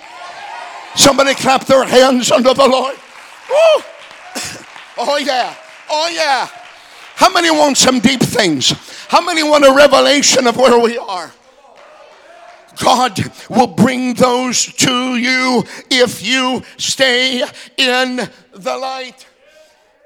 Somebody 0.96 1.34
clap 1.34 1.65
their 1.65 1.84
hands 1.86 2.32
under 2.32 2.54
the 2.54 2.67
Lord. 2.67 2.96
Oh, 3.50 3.86
oh 4.98 5.17
yeah. 5.17 5.56
Oh 5.89 6.10
yeah. 6.13 6.48
How 7.15 7.32
many 7.32 7.52
want 7.52 7.78
some 7.78 8.00
deep 8.00 8.22
things? 8.22 8.72
How 9.08 9.22
many 9.22 9.43
want 9.43 9.65
a 9.65 9.74
revelation 9.74 10.48
of 10.48 10.58
where 10.58 10.80
we 10.80 10.98
are? 10.98 11.32
God 12.82 13.19
will 13.50 13.67
bring 13.67 14.15
those 14.15 14.65
to 14.65 15.15
you 15.15 15.63
if 15.91 16.24
you 16.24 16.63
stay 16.78 17.43
in 17.78 18.30
the 18.52 18.78
light. 18.78 19.28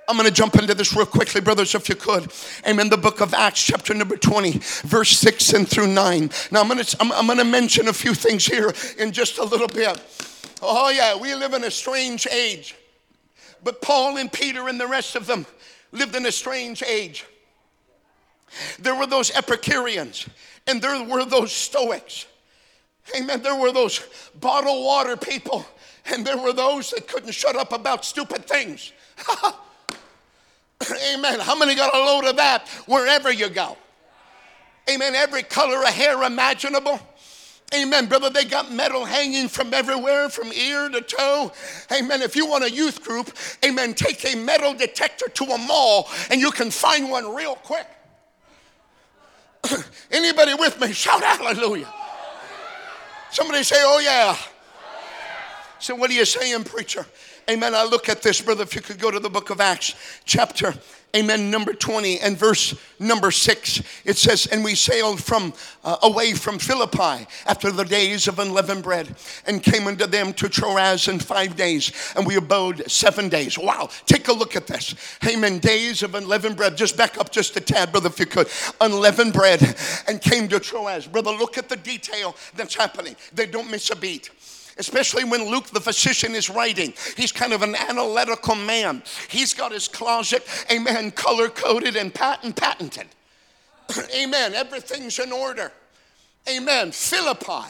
I'm 0.10 0.16
going 0.16 0.28
to 0.28 0.34
jump 0.34 0.56
into 0.56 0.74
this 0.74 0.96
real 0.96 1.06
quickly, 1.06 1.42
brothers, 1.42 1.76
if 1.76 1.90
you 1.90 1.96
could. 1.96 2.32
Amen. 2.66 2.90
The 2.90 2.98
book 2.98 3.20
of 3.20 3.34
Acts, 3.34 3.62
chapter 3.62 3.94
number 3.94 4.16
20, 4.16 4.52
verse 4.86 5.10
6 5.18 5.52
and 5.52 5.68
through 5.68 5.88
9. 5.88 6.30
Now, 6.50 6.62
I'm 6.62 6.70
going 6.70 6.82
to, 6.82 6.98
I'm, 7.02 7.12
I'm 7.12 7.26
going 7.26 7.40
to 7.40 7.44
mention 7.44 7.90
a 7.90 7.94
few 7.94 8.14
things 8.14 8.46
here 8.46 8.74
in 8.98 9.12
just 9.12 9.38
a 9.38 9.44
little 9.44 9.68
bit. 9.68 10.02
Oh, 10.62 10.90
yeah, 10.90 11.18
we 11.18 11.36
live 11.36 11.54
in 11.54 11.66
a 11.66 11.72
strange 11.72 12.26
age. 12.28 12.76
But 13.66 13.82
Paul 13.82 14.16
and 14.16 14.32
Peter 14.32 14.70
and 14.70 14.80
the 14.80 14.88
rest 14.88 15.18
of 15.18 15.28
them 15.28 15.46
lived 15.92 16.16
in 16.16 16.26
a 16.26 16.32
strange 16.32 16.84
age. 16.84 17.26
There 18.80 18.96
were 18.96 19.08
those 19.08 19.30
Epicureans, 19.32 20.26
and 20.68 20.82
there 20.82 21.04
were 21.04 21.26
those 21.26 21.52
Stoics. 21.52 22.28
Amen. 23.14 23.42
There 23.42 23.56
were 23.56 23.74
those 23.74 24.06
bottled 24.40 24.86
water 24.86 25.18
people, 25.18 25.66
and 26.06 26.26
there 26.26 26.38
were 26.38 26.54
those 26.54 26.92
that 26.92 27.10
couldn't 27.10 27.34
shut 27.34 27.58
up 27.58 27.74
about 27.74 28.06
stupid 28.06 28.46
things. 28.46 28.94
Amen. 31.14 31.40
How 31.40 31.58
many 31.58 31.76
got 31.76 31.94
a 31.94 31.98
load 31.98 32.26
of 32.26 32.38
that 32.38 32.68
wherever 32.86 33.32
you 33.32 33.50
go? 33.50 33.78
Amen. 34.90 35.16
Every 35.16 35.44
color 35.44 35.82
of 35.82 35.90
hair 35.90 36.24
imaginable. 36.24 37.00
Amen, 37.76 38.06
brother. 38.06 38.30
They 38.30 38.46
got 38.46 38.72
metal 38.72 39.04
hanging 39.04 39.50
from 39.50 39.74
everywhere, 39.74 40.30
from 40.30 40.54
ear 40.54 40.88
to 40.88 41.02
toe. 41.02 41.52
Amen. 41.92 42.22
If 42.22 42.36
you 42.36 42.46
want 42.46 42.64
a 42.64 42.72
youth 42.72 43.04
group, 43.04 43.36
amen, 43.66 43.94
take 43.94 44.24
a 44.26 44.38
metal 44.38 44.74
detector 44.74 45.28
to 45.28 45.44
a 45.44 45.58
mall 45.58 46.08
and 46.32 46.40
you 46.40 46.50
can 46.52 46.72
find 46.72 47.10
one 47.12 47.36
real 47.36 47.56
quick. 47.56 47.86
Anybody 50.12 50.54
with 50.54 50.80
me? 50.80 50.94
Shout 50.94 51.22
hallelujah. 51.22 51.94
Somebody 53.32 53.64
say, 53.64 53.76
oh 53.80 54.00
yeah. 54.00 54.38
So, 55.80 55.94
what 55.94 56.10
are 56.10 56.14
you 56.14 56.26
saying, 56.26 56.64
preacher? 56.64 57.06
Amen. 57.50 57.74
I 57.74 57.86
look 57.86 58.10
at 58.10 58.22
this, 58.22 58.42
brother. 58.42 58.64
If 58.64 58.76
you 58.76 58.82
could 58.82 59.00
go 59.00 59.10
to 59.10 59.20
the 59.20 59.30
book 59.30 59.52
of 59.52 59.62
Acts, 59.62 59.96
chapter, 60.26 60.74
amen, 61.16 61.50
number 61.50 61.72
20 61.72 62.20
and 62.20 62.38
verse 62.38 62.76
number 63.00 63.32
6. 63.32 63.82
It 64.04 64.18
says, 64.18 64.48
And 64.48 64.66
we 64.66 64.76
sailed 64.76 65.24
from 65.24 65.54
uh, 65.86 65.96
away 66.04 66.34
from 66.34 66.60
Philippi 66.60 67.26
after 67.46 67.72
the 67.72 67.86
days 67.86 68.28
of 68.28 68.40
unleavened 68.40 68.84
bread 68.84 69.16
and 69.46 69.64
came 69.64 69.88
unto 69.88 70.08
them 70.08 70.34
to 70.34 70.50
Troas 70.50 71.08
in 71.08 71.20
five 71.20 71.56
days. 71.56 71.94
And 72.18 72.28
we 72.28 72.36
abode 72.36 72.92
seven 72.92 73.30
days. 73.30 73.58
Wow. 73.58 73.92
Take 74.06 74.28
a 74.28 74.34
look 74.34 74.58
at 74.58 74.68
this. 74.68 74.94
Amen. 75.26 75.60
Days 75.60 76.04
of 76.04 76.16
unleavened 76.16 76.58
bread. 76.58 76.76
Just 76.76 76.98
back 76.98 77.18
up 77.18 77.32
just 77.32 77.56
a 77.56 77.62
tad, 77.62 77.94
brother, 77.94 78.10
if 78.10 78.20
you 78.20 78.26
could. 78.26 78.50
Unleavened 78.82 79.32
bread 79.32 79.62
and 80.10 80.22
came 80.22 80.50
to 80.50 80.60
Troas. 80.60 81.08
Brother, 81.08 81.32
look 81.32 81.58
at 81.58 81.70
the 81.70 81.78
detail 81.78 82.36
that's 82.58 82.76
happening. 82.76 83.16
They 83.34 83.46
don't 83.46 83.72
miss 83.72 83.90
a 83.90 83.96
beat 83.96 84.32
especially 84.80 85.24
when 85.24 85.50
Luke 85.50 85.68
the 85.68 85.82
physician 85.82 86.36
is 86.36 86.50
writing. 86.50 86.94
He's 87.16 87.32
kind 87.32 87.54
of 87.54 87.62
an 87.62 87.76
analytical 87.76 88.56
man. 88.56 89.04
He's 89.30 89.54
got 89.54 89.72
his 89.72 89.88
closet, 89.88 90.48
amen, 90.72 91.12
color 91.16 91.50
coded 91.50 91.96
and 91.96 92.14
patent 92.14 92.56
patented. 92.56 93.08
amen. 94.16 94.54
Everything's 94.54 95.20
in 95.20 95.32
order. 95.32 95.72
Amen. 96.50 96.92
Philippi, 96.92 97.68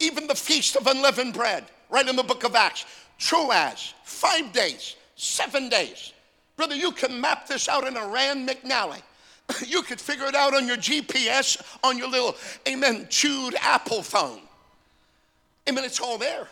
even 0.00 0.26
the 0.26 0.34
feast 0.34 0.76
of 0.76 0.86
unleavened 0.86 1.34
bread, 1.34 1.64
right 1.90 2.06
in 2.06 2.16
the 2.16 2.22
book 2.22 2.44
of 2.44 2.54
Acts. 2.54 2.84
Troas, 3.18 3.94
five 4.04 4.52
days, 4.52 4.96
seven 5.16 5.68
days. 5.68 6.12
Brother, 6.56 6.74
you 6.74 6.92
can 6.92 7.20
map 7.20 7.46
this 7.46 7.68
out 7.68 7.86
in 7.86 7.96
a 7.96 8.06
Rand 8.06 8.48
McNally. 8.48 9.02
You 9.66 9.82
could 9.82 10.00
figure 10.00 10.26
it 10.26 10.34
out 10.34 10.54
on 10.54 10.66
your 10.66 10.76
GPS, 10.76 11.60
on 11.84 11.98
your 11.98 12.08
little, 12.08 12.36
amen, 12.66 13.06
chewed 13.10 13.54
Apple 13.60 14.02
phone. 14.02 14.40
Amen. 15.68 15.84
It's 15.84 16.00
all 16.00 16.18
there. 16.18 16.48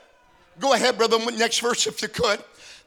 Go 0.58 0.74
ahead, 0.74 0.98
brother. 0.98 1.18
Next 1.32 1.60
verse, 1.60 1.86
if 1.86 2.02
you 2.02 2.08
could. 2.08 2.42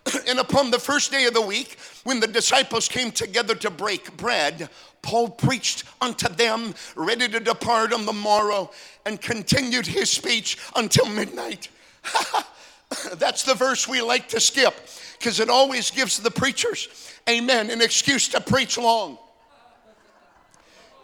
and 0.28 0.40
upon 0.40 0.72
the 0.72 0.80
first 0.80 1.12
day 1.12 1.26
of 1.26 1.34
the 1.34 1.42
week, 1.42 1.78
when 2.04 2.20
the 2.20 2.28
disciples 2.28 2.88
came 2.88 3.12
together 3.12 3.56
to 3.56 3.70
break 3.70 4.16
bread, 4.18 4.70
Paul 5.02 5.30
preached 5.30 5.84
unto 6.02 6.30
them, 6.30 6.74
ready 6.96 7.28
to 7.28 7.40
depart 7.40 7.94
on 7.94 8.06
the 8.06 8.14
morrow, 8.14 8.72
and 9.06 9.20
continued 9.20 9.86
his 9.86 10.10
speech 10.10 10.58
until 10.76 11.08
midnight. 11.08 11.70
That's 13.14 13.44
the 13.44 13.54
verse 13.54 13.88
we 13.88 14.02
like 14.02 14.30
to 14.30 14.40
skip 14.40 14.76
because 15.18 15.40
it 15.40 15.50
always 15.50 15.90
gives 15.90 16.20
the 16.20 16.32
preachers, 16.32 16.88
amen, 17.30 17.70
an 17.70 17.82
excuse 17.82 18.28
to 18.30 18.42
preach 18.42 18.78
long. 18.78 19.18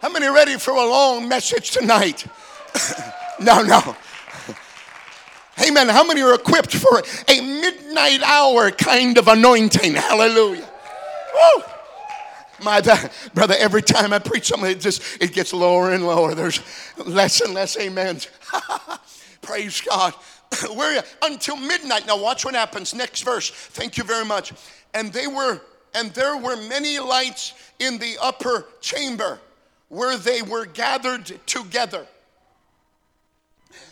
How 0.02 0.10
many 0.10 0.30
ready 0.30 0.58
for 0.58 0.72
a 0.72 0.86
long 0.86 1.28
message 1.28 1.72
tonight? 1.72 2.26
no, 3.40 3.62
no. 3.64 3.96
Amen. 5.62 5.90
How 5.90 6.04
many 6.04 6.22
are 6.22 6.34
equipped 6.34 6.74
for 6.76 7.04
a 7.28 7.42
midnight 7.42 8.22
hour 8.24 8.72
kind 8.72 9.18
of 9.18 9.28
anointing? 9.28 9.96
Hallelujah. 9.96 10.68
Woo! 11.34 11.64
My 12.62 12.82
brother, 13.34 13.56
every 13.58 13.82
time 13.82 14.14
I 14.14 14.20
preach 14.20 14.48
something, 14.48 14.70
it 14.70 14.80
just 14.82 15.02
it 15.22 15.34
gets 15.34 15.54
lower 15.54 15.92
and 15.92 16.06
lower. 16.06 16.36
There's 16.36 16.62
less 16.98 17.42
and 17.42 17.54
less 17.54 17.78
amens. 17.78 18.28
Praise 19.42 19.82
God. 19.82 20.14
Where 20.74 21.04
until 21.22 21.56
midnight. 21.56 22.08
Now 22.08 22.22
watch 22.22 22.46
what 22.46 22.56
happens. 22.56 22.94
Next 22.94 23.22
verse. 23.22 23.50
Thank 23.50 23.98
you 23.98 24.04
very 24.04 24.26
much. 24.26 24.54
And 24.94 25.14
they 25.14 25.28
were 25.28 25.62
and 25.94 26.12
there 26.14 26.38
were 26.38 26.56
many 26.56 27.00
lights 27.00 27.54
in 27.80 27.98
the 27.98 28.18
upper 28.22 28.66
chamber 28.82 29.40
where 29.88 30.18
they 30.18 30.42
were 30.42 30.66
gathered 30.66 31.26
together 31.48 32.06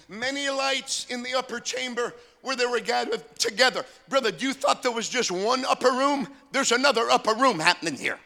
many 0.10 0.50
lights 0.50 1.06
in 1.10 1.24
the 1.24 1.34
upper 1.34 1.60
chamber 1.60 2.14
where 2.42 2.56
they 2.56 2.66
were 2.66 2.80
gathered 2.80 3.24
together. 3.38 3.86
Brother, 4.08 4.32
do 4.32 4.48
you 4.48 4.54
thought 4.54 4.84
there 4.84 4.92
was 4.92 5.10
just 5.10 5.32
one 5.32 5.66
upper 5.66 5.92
room? 5.92 6.28
There's 6.52 6.72
another 6.72 7.10
upper 7.10 7.34
room 7.34 7.60
happening 7.60 7.96
here. 7.96 8.20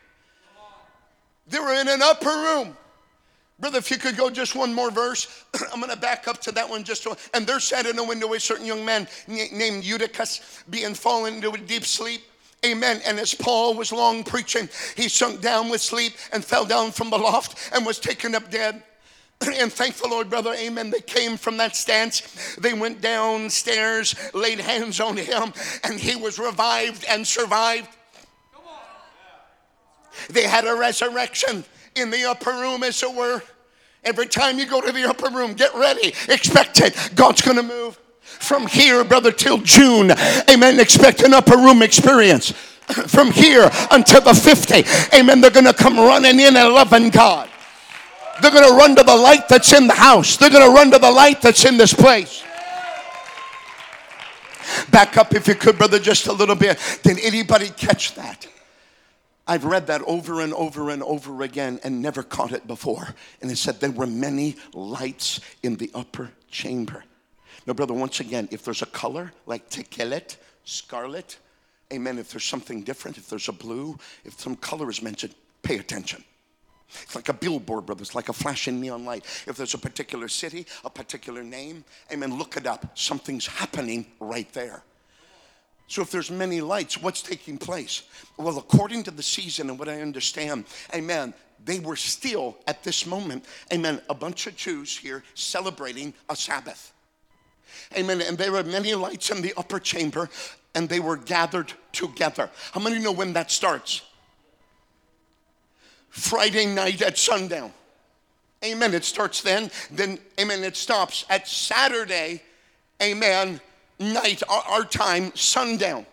They 1.48 1.60
were 1.60 1.74
in 1.74 1.88
an 1.88 2.02
upper 2.02 2.30
room. 2.30 2.78
Brother, 3.60 3.78
if 3.78 3.91
you 3.91 3.98
could 3.98 4.17
go 4.17 4.32
just 4.32 4.56
one 4.56 4.74
more 4.74 4.89
verse, 4.89 5.46
I'm 5.74 5.80
going 5.80 5.91
to 5.91 5.98
back 5.98 6.28
up 6.28 6.41
to 6.41 6.52
that 6.54 6.67
one 6.67 6.84
just 6.84 7.06
one. 7.06 7.17
And 7.34 7.46
there 7.46 7.60
sat 7.60 7.86
in 7.86 7.98
a 8.00 8.04
window 8.04 8.34
a 8.34 8.39
certain 8.39 8.65
young 8.65 8.84
man 8.84 9.08
named 9.28 9.84
Eutychus, 9.84 10.63
being 10.70 10.96
fallen 10.96 11.36
into 11.36 11.52
a 11.52 11.58
deep 11.58 11.86
sleep. 11.86 12.22
Amen. 12.65 13.02
And 13.06 13.20
as 13.20 13.34
Paul 13.34 13.76
was 13.76 13.91
long 13.91 14.24
preaching, 14.24 14.70
he 14.96 15.08
sunk 15.10 15.41
down 15.41 15.70
with 15.70 15.82
sleep 15.82 16.13
and 16.32 16.44
fell 16.44 16.65
down 16.65 16.91
from 16.91 17.10
the 17.10 17.17
loft 17.17 17.72
and 17.74 17.86
was 17.86 18.00
taken 18.00 18.34
up 18.34 18.50
dead. 18.50 18.82
And 19.41 19.71
thank 19.71 19.95
the 19.95 20.08
Lord, 20.08 20.30
brother. 20.30 20.54
Amen. 20.54 20.91
They 20.91 21.01
came 21.01 21.38
from 21.38 21.58
that 21.58 21.75
stance. 21.75 22.21
They 22.56 22.73
went 22.73 23.01
downstairs, 23.01 24.15
laid 24.34 24.60
hands 24.60 24.99
on 24.99 25.17
him, 25.17 25.54
and 25.84 25.99
he 25.99 26.15
was 26.15 26.38
revived 26.38 27.06
and 27.06 27.25
survived. 27.25 27.89
They 30.30 30.43
had 30.43 30.65
a 30.65 30.75
resurrection 30.75 31.63
in 31.95 32.12
the 32.12 32.30
upper 32.30 32.51
room, 32.51 32.84
as 32.84 33.01
it 33.01 33.13
were. 33.13 33.41
Every 34.04 34.27
time 34.27 34.60
you 34.60 34.65
go 34.65 34.82
to 34.82 34.91
the 34.91 35.08
upper 35.08 35.30
room, 35.30 35.54
get 35.54 35.73
ready, 35.75 36.13
expect 36.27 36.82
it. 36.82 36.95
God's 37.15 37.41
going 37.41 37.58
to 37.58 37.63
move 37.63 37.99
from 38.21 38.67
here, 38.67 39.04
brother, 39.04 39.32
till 39.32 39.58
June. 39.60 40.12
Amen. 40.49 40.80
Expect 40.80 41.21
an 41.21 41.34
upper 41.34 41.58
room 41.58 41.82
experience 41.82 42.51
from 42.51 43.32
here 43.32 43.69
until 43.91 44.21
the 44.21 44.34
50. 44.34 45.15
Amen. 45.15 45.41
They're 45.41 45.51
going 45.51 45.65
to 45.65 45.73
come 45.73 45.97
running 45.97 46.39
in 46.39 46.56
and 46.56 46.73
loving 46.73 47.10
God. 47.10 47.49
They're 48.41 48.51
going 48.51 48.67
to 48.67 48.75
run 48.75 48.95
to 48.95 49.04
the 49.04 49.15
light 49.15 49.47
that's 49.47 49.73
in 49.73 49.88
the 49.88 49.93
house. 49.93 50.38
They're 50.38 50.49
going 50.49 50.67
to 50.67 50.73
run 50.73 50.91
to 50.91 50.99
the 50.99 51.12
light 51.12 51.41
that's 51.41 51.65
in 51.65 51.77
this 51.77 51.93
place. 51.93 52.43
Back 54.89 55.17
up 55.17 55.34
if 55.34 55.47
you 55.47 55.56
could, 55.56 55.77
brother, 55.77 55.99
just 55.99 56.27
a 56.27 56.34
little 56.34 56.56
bit. 56.56 56.80
Did 57.04 57.19
anybody 57.19 57.69
catch 57.69 58.15
that? 58.15 58.47
I've 59.47 59.65
read 59.65 59.88
that 59.88 60.01
over 60.04 60.41
and 60.41 60.54
over 60.54 60.89
and 60.89 61.04
over 61.04 61.41
again 61.41 61.80
and 61.84 62.01
never 62.01 62.23
caught 62.23 62.51
it 62.51 62.67
before. 62.67 63.15
And 63.41 63.51
it 63.51 63.58
said 63.58 63.80
there 63.80 63.91
were 63.91 64.08
many 64.08 64.56
lights 64.73 65.39
in 65.63 65.75
the 65.75 65.91
upper 65.93 66.32
chamber. 66.49 67.04
Now, 67.65 67.73
brother, 67.73 67.93
once 67.93 68.19
again, 68.19 68.47
if 68.51 68.63
there's 68.63 68.82
a 68.82 68.88
color 68.88 69.34
like 69.45 69.69
tekelet, 69.69 70.38
scarlet, 70.63 71.38
amen, 71.91 72.17
if 72.17 72.32
there's 72.32 72.45
something 72.45 72.84
different, 72.84 73.17
if 73.17 73.30
there's 73.30 73.49
a 73.49 73.54
blue, 73.54 73.97
if 74.23 74.39
some 74.39 74.56
color 74.56 74.89
is 74.89 75.01
mentioned, 75.01 75.36
pay 75.63 75.77
attention. 75.77 76.23
It's 77.04 77.15
like 77.15 77.30
a 77.30 77.34
billboard, 77.34 77.86
brother. 77.86 78.01
It's 78.01 78.15
like 78.15 78.30
a 78.30 78.34
flashing 78.34 78.80
neon 78.82 79.06
light. 79.06 79.25
If 79.47 79.58
there's 79.58 79.73
a 79.73 79.77
particular 79.77 80.27
city, 80.27 80.65
a 80.84 80.89
particular 80.89 81.43
name, 81.43 81.84
amen, 82.12 82.38
look 82.38 82.58
it 82.58 82.67
up. 82.67 82.97
Something's 82.97 83.47
happening 83.47 84.06
right 84.19 84.51
there. 84.54 84.84
So 85.88 86.01
if 86.01 86.10
there's 86.10 86.32
many 86.32 86.62
lights, 86.62 87.01
what's 87.01 87.21
taking 87.21 87.58
place? 87.58 88.04
Well, 88.38 88.58
according 88.58 89.04
to 89.04 89.12
the 89.12 89.23
season 89.23 89.69
and 89.69 89.77
what 89.77 89.89
I 89.89 90.01
understand, 90.01 90.65
amen, 90.95 91.34
they 91.65 91.80
were 91.80 91.97
still 91.97 92.58
at 92.65 92.84
this 92.84 93.06
moment, 93.06 93.45
amen, 93.73 94.01
a 94.10 94.13
bunch 94.13 94.47
of 94.47 94.56
Jews 94.56 94.97
here 94.97 95.23
celebrating 95.34 96.13
a 96.30 96.36
Sabbath. 96.36 96.93
Amen. 97.97 98.21
And 98.21 98.38
there 98.38 98.51
were 98.51 98.63
many 98.63 98.93
lights 98.95 99.30
in 99.30 99.41
the 99.41 99.54
upper 99.58 99.80
chamber, 99.80 100.30
and 100.75 100.88
they 100.88 100.99
were 100.99 101.17
gathered 101.17 101.73
together. 101.91 102.49
How 102.71 102.80
many 102.80 102.99
know 102.99 103.12
when 103.12 103.34
that 103.34 103.51
starts? 103.51 104.01
Friday 106.12 106.65
night 106.67 107.02
at 107.02 107.17
sundown. 107.17 107.74
Amen. 108.63 108.93
It 108.93 109.04
starts 109.04 109.41
then, 109.41 109.71
then, 109.89 110.19
amen, 110.39 110.63
it 110.63 110.78
stops 110.78 111.26
at 111.30 111.47
Saturday, 111.47 112.43
amen, 113.02 113.60
night, 114.00 114.43
our, 114.47 114.63
our 114.69 114.86
time, 114.86 115.32
sundown. 115.36 116.06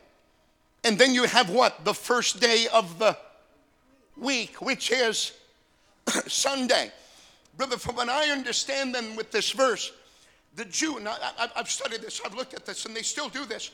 And 0.84 0.98
then 0.98 1.12
you 1.12 1.24
have 1.24 1.50
what? 1.50 1.84
The 1.84 1.92
first 1.92 2.40
day 2.40 2.66
of 2.72 2.98
the 2.98 3.18
week, 4.16 4.62
which 4.62 4.90
is 4.90 5.32
Sunday. 6.26 6.90
Brother, 7.58 7.76
from 7.76 7.96
what 7.96 8.08
I 8.08 8.30
understand 8.30 8.94
then 8.94 9.16
with 9.16 9.30
this 9.30 9.50
verse, 9.50 9.92
the 10.56 10.64
Jew, 10.64 10.96
and 10.96 11.08
I, 11.08 11.48
have 11.56 11.70
studied 11.70 12.00
this, 12.00 12.20
I've 12.24 12.34
looked 12.34 12.54
at 12.54 12.64
this, 12.64 12.86
and 12.86 12.94
they 12.96 13.02
still 13.02 13.28
do 13.28 13.44
this. 13.44 13.70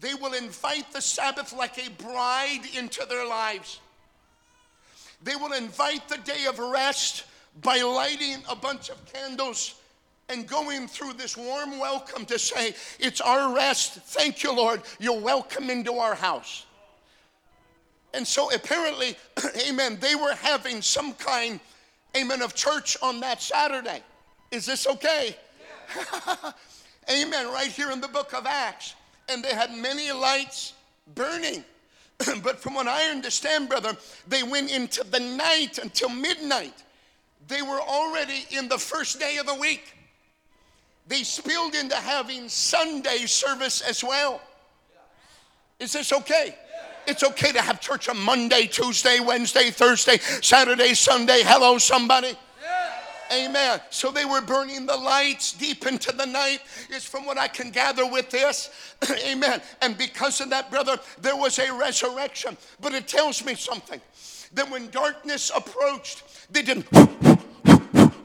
They 0.00 0.14
will 0.14 0.34
invite 0.34 0.90
the 0.92 1.00
Sabbath 1.00 1.52
like 1.52 1.78
a 1.78 1.90
bride 1.90 2.62
into 2.76 3.04
their 3.08 3.26
lives. 3.26 3.80
They 5.24 5.36
will 5.36 5.52
invite 5.52 6.08
the 6.08 6.18
day 6.18 6.46
of 6.46 6.58
rest 6.58 7.24
by 7.62 7.80
lighting 7.80 8.42
a 8.48 8.54
bunch 8.54 8.90
of 8.90 9.04
candles 9.12 9.74
and 10.28 10.46
going 10.46 10.86
through 10.86 11.14
this 11.14 11.36
warm 11.36 11.78
welcome 11.78 12.24
to 12.26 12.38
say, 12.38 12.74
It's 12.98 13.20
our 13.20 13.54
rest. 13.54 13.94
Thank 13.94 14.42
you, 14.42 14.54
Lord. 14.54 14.82
You're 14.98 15.20
welcome 15.20 15.70
into 15.70 15.94
our 15.94 16.14
house. 16.14 16.66
And 18.12 18.26
so 18.26 18.52
apparently, 18.52 19.16
amen, 19.68 19.98
they 20.00 20.14
were 20.14 20.34
having 20.34 20.80
some 20.80 21.14
kind, 21.14 21.58
amen, 22.16 22.42
of 22.42 22.54
church 22.54 22.96
on 23.02 23.18
that 23.20 23.42
Saturday. 23.42 24.02
Is 24.52 24.66
this 24.66 24.86
okay? 24.86 25.36
Amen. 27.10 27.48
Right 27.48 27.70
here 27.70 27.90
in 27.90 28.00
the 28.00 28.08
book 28.08 28.32
of 28.32 28.46
Acts. 28.46 28.94
And 29.28 29.42
they 29.42 29.54
had 29.54 29.72
many 29.76 30.12
lights 30.12 30.74
burning. 31.14 31.64
but 32.42 32.60
from 32.60 32.74
what 32.74 32.86
I 32.86 33.10
understand, 33.10 33.68
brother, 33.68 33.96
they 34.28 34.42
went 34.42 34.70
into 34.70 35.04
the 35.04 35.20
night 35.20 35.78
until 35.78 36.08
midnight. 36.08 36.82
They 37.48 37.62
were 37.62 37.80
already 37.80 38.46
in 38.50 38.68
the 38.68 38.78
first 38.78 39.20
day 39.20 39.36
of 39.38 39.46
the 39.46 39.54
week. 39.54 39.94
They 41.06 41.22
spilled 41.22 41.74
into 41.74 41.96
having 41.96 42.48
Sunday 42.48 43.26
service 43.26 43.82
as 43.82 44.02
well. 44.02 44.40
Is 45.78 45.92
this 45.92 46.12
okay? 46.12 46.56
It's 47.06 47.22
okay 47.22 47.52
to 47.52 47.60
have 47.60 47.80
church 47.80 48.08
on 48.08 48.18
Monday, 48.18 48.66
Tuesday, 48.66 49.20
Wednesday, 49.20 49.70
Thursday, 49.70 50.18
Saturday, 50.40 50.94
Sunday. 50.94 51.42
Hello, 51.44 51.76
somebody. 51.76 52.34
Amen. 53.32 53.80
So 53.90 54.10
they 54.10 54.24
were 54.24 54.40
burning 54.40 54.86
the 54.86 54.96
lights 54.96 55.52
deep 55.52 55.86
into 55.86 56.12
the 56.12 56.26
night, 56.26 56.60
is 56.90 57.04
from 57.04 57.24
what 57.26 57.38
I 57.38 57.48
can 57.48 57.70
gather 57.70 58.06
with 58.06 58.30
this. 58.30 58.70
Amen. 59.26 59.60
And 59.82 59.96
because 59.96 60.40
of 60.40 60.50
that, 60.50 60.70
brother, 60.70 60.98
there 61.20 61.36
was 61.36 61.58
a 61.58 61.72
resurrection. 61.72 62.56
But 62.80 62.94
it 62.94 63.08
tells 63.08 63.44
me 63.44 63.54
something 63.54 64.00
that 64.54 64.70
when 64.70 64.90
darkness 64.90 65.50
approached, 65.54 66.24
they 66.52 66.62
didn't. 66.62 66.86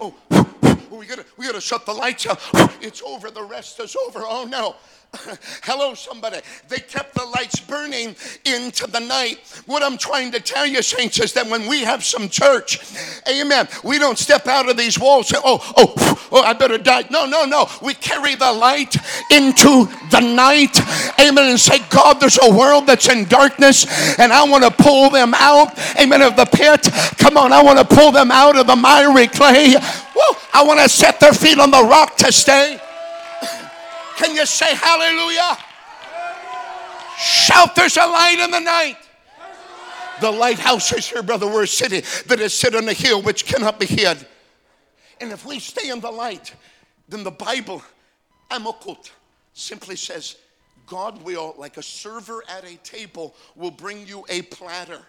Oh, 0.01 0.15
oh, 0.31 0.77
we 0.91 1.05
gotta, 1.05 1.25
we 1.35 1.45
gotta 1.45 1.59
shut 1.59 1.85
the 1.85 1.93
lights 1.93 2.25
out. 2.25 2.39
It's 2.81 3.01
over. 3.01 3.29
The 3.29 3.43
rest 3.43 3.81
is 3.81 3.97
over. 4.07 4.21
Oh 4.23 4.45
no. 4.45 4.77
Hello, 5.63 5.95
somebody. 5.95 6.37
They 6.67 6.77
kept 6.77 7.15
the 7.15 7.25
lights 7.25 7.59
burning 7.59 8.15
into 8.45 8.85
the 8.85 8.99
night. 8.99 9.39
What 9.65 9.81
I'm 9.81 9.97
trying 9.97 10.31
to 10.33 10.39
tell 10.39 10.67
you, 10.67 10.83
saints, 10.83 11.19
is 11.19 11.33
that 11.33 11.47
when 11.47 11.67
we 11.67 11.81
have 11.81 12.03
some 12.03 12.29
church, 12.29 12.79
amen, 13.27 13.67
we 13.83 13.97
don't 13.97 14.19
step 14.19 14.45
out 14.45 14.69
of 14.69 14.77
these 14.77 14.99
walls 14.99 15.31
and, 15.31 15.41
oh, 15.43 15.59
oh, 15.77 16.27
oh, 16.31 16.43
I 16.43 16.53
better 16.53 16.77
die. 16.77 17.05
No, 17.09 17.25
no, 17.25 17.45
no. 17.45 17.67
We 17.81 17.95
carry 17.95 18.35
the 18.35 18.51
light 18.51 18.95
into 19.31 19.85
the 20.11 20.19
night, 20.19 20.79
amen, 21.19 21.49
and 21.49 21.59
say, 21.59 21.79
God, 21.89 22.19
there's 22.19 22.37
a 22.43 22.55
world 22.55 22.85
that's 22.85 23.09
in 23.09 23.25
darkness, 23.25 24.19
and 24.19 24.31
I 24.31 24.43
want 24.47 24.63
to 24.63 24.71
pull 24.71 25.09
them 25.09 25.33
out, 25.33 25.75
amen, 25.99 26.21
of 26.21 26.35
the 26.35 26.45
pit. 26.45 26.87
Come 27.17 27.35
on, 27.35 27.51
I 27.51 27.63
want 27.63 27.79
to 27.79 27.95
pull 27.95 28.11
them 28.11 28.29
out 28.29 28.57
of 28.57 28.67
the 28.67 28.75
miry 28.75 29.27
clay. 29.27 29.73
Woo, 29.73 30.35
I 30.53 30.63
want 30.63 30.79
to 30.81 30.89
set 30.89 31.19
their 31.19 31.33
feet 31.33 31.57
on 31.57 31.71
the 31.71 31.83
rock 31.83 32.15
to 32.17 32.31
stay. 32.31 32.79
Can 34.19 34.35
you 34.35 34.45
say 34.45 34.75
hallelujah? 34.75 35.57
Shout, 37.17 37.73
there's 37.73 37.95
a 37.95 38.05
light 38.05 38.37
in 38.37 38.51
the 38.51 38.59
night. 38.59 38.97
The 40.19 40.29
lighthouse 40.29 40.91
is 40.91 41.07
here, 41.07 41.23
brother. 41.23 41.47
We're 41.47 41.63
a 41.63 41.67
city 41.67 42.01
that 42.27 42.41
is 42.41 42.53
set 42.53 42.75
on 42.75 42.89
a 42.89 42.93
hill 42.93 43.21
which 43.21 43.45
cannot 43.45 43.79
be 43.79 43.85
hid. 43.85 44.27
And 45.21 45.31
if 45.31 45.45
we 45.45 45.59
stay 45.59 45.89
in 45.89 46.01
the 46.01 46.11
light, 46.11 46.53
then 47.07 47.23
the 47.23 47.31
Bible, 47.31 47.81
Amokut, 48.51 49.09
simply 49.53 49.95
says, 49.95 50.35
God 50.85 51.23
will, 51.23 51.55
like 51.57 51.77
a 51.77 51.83
server 51.83 52.43
at 52.49 52.65
a 52.65 52.75
table, 52.77 53.33
will 53.55 53.71
bring 53.71 54.05
you 54.05 54.25
a 54.27 54.41
platter. 54.41 54.99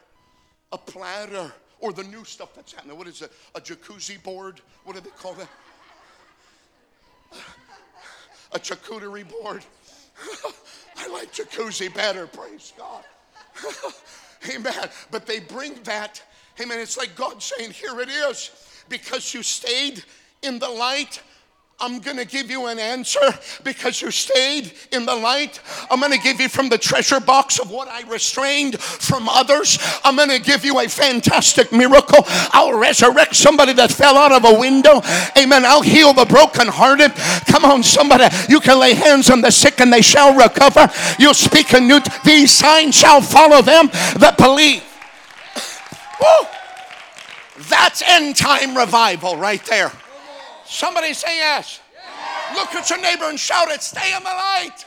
A 0.71 0.79
platter. 0.79 1.53
Or 1.81 1.93
the 1.93 2.05
new 2.05 2.25
stuff 2.25 2.55
that's 2.55 2.75
happening. 2.75 2.97
What 2.97 3.09
is 3.09 3.23
it? 3.23 3.33
A 3.57 3.61
jacuzzi 3.61 4.23
board? 4.23 4.61
What 4.85 4.95
do 4.95 5.01
they 5.01 5.11
call 5.11 5.35
that? 5.35 5.49
A 8.53 8.59
charcuterie 8.59 9.29
board. 9.29 9.65
I 10.97 11.09
like 11.09 11.33
jacuzzi 11.33 11.93
better, 11.95 12.27
praise 12.27 12.73
God. 12.77 13.05
Amen. 14.55 14.89
But 15.11 15.27
they 15.27 15.41
bring 15.41 15.75
that. 15.85 16.23
Amen. 16.61 16.79
It's 16.79 16.97
like 16.97 17.15
God 17.15 17.43
saying, 17.43 17.73
Here 17.73 18.01
it 18.01 18.09
is. 18.09 18.51
Because 18.89 19.33
you 19.33 19.43
stayed 19.43 20.03
in 20.43 20.59
the 20.59 20.69
light 20.69 21.23
I'm 21.83 21.99
going 22.01 22.19
to 22.19 22.27
give 22.27 22.51
you 22.51 22.67
an 22.67 22.79
answer 22.79 23.21
because 23.65 24.03
you 24.03 24.11
stayed 24.11 24.73
in 24.93 25.07
the 25.07 25.17
light. 25.17 25.61
I'm 25.91 25.99
going 25.99 26.13
to 26.13 26.19
give 26.19 26.39
you 26.39 26.51
from 26.51 26.69
the 26.69 26.77
treasure 26.77 27.21
box 27.21 27.59
of 27.59 27.71
what 27.71 27.89
I 27.89 28.03
restrained 28.03 28.79
from 28.79 29.31
others. 29.31 29.79
I'm 30.05 30.15
going 30.15 30.29
to 30.29 30.41
give 30.41 30.63
you 30.63 30.79
a 30.79 30.89
fantastic 30.89 31.73
miracle. 31.73 32.19
I'll 32.53 32.79
resurrect 32.79 33.35
somebody 33.35 33.73
that 33.75 33.91
fell 33.91 34.19
out 34.19 34.31
of 34.31 34.45
a 34.45 34.61
window. 34.61 35.01
Amen. 35.39 35.65
I'll 35.65 35.81
heal 35.81 36.13
the 36.13 36.27
brokenhearted. 36.27 37.13
Come 37.47 37.65
on, 37.65 37.83
somebody. 37.83 38.25
You 38.51 38.61
can 38.61 38.79
lay 38.79 38.93
hands 38.93 39.31
on 39.31 39.41
the 39.41 39.51
sick 39.51 39.81
and 39.81 39.91
they 39.91 40.03
shall 40.03 40.37
recover. 40.37 40.91
You'll 41.19 41.33
speak 41.33 41.73
a 41.73 41.81
new, 41.81 42.01
these 42.27 42.53
signs 42.53 42.95
shall 42.95 43.23
follow 43.23 43.63
them 43.63 43.87
that 44.19 44.37
believe. 44.37 44.85
Woo! 46.21 46.47
That's 47.71 48.03
end 48.03 48.37
time 48.37 48.77
revival 48.77 49.39
right 49.39 49.65
there. 49.65 49.93
Somebody 50.71 51.13
say 51.15 51.37
yes. 51.37 51.81
yes. 51.93 52.57
Look 52.57 52.75
at 52.77 52.89
your 52.89 53.01
neighbor 53.01 53.25
and 53.25 53.39
shout 53.39 53.69
it. 53.71 53.83
Stay 53.83 54.15
in 54.17 54.23
the 54.23 54.31
light. 54.31 54.87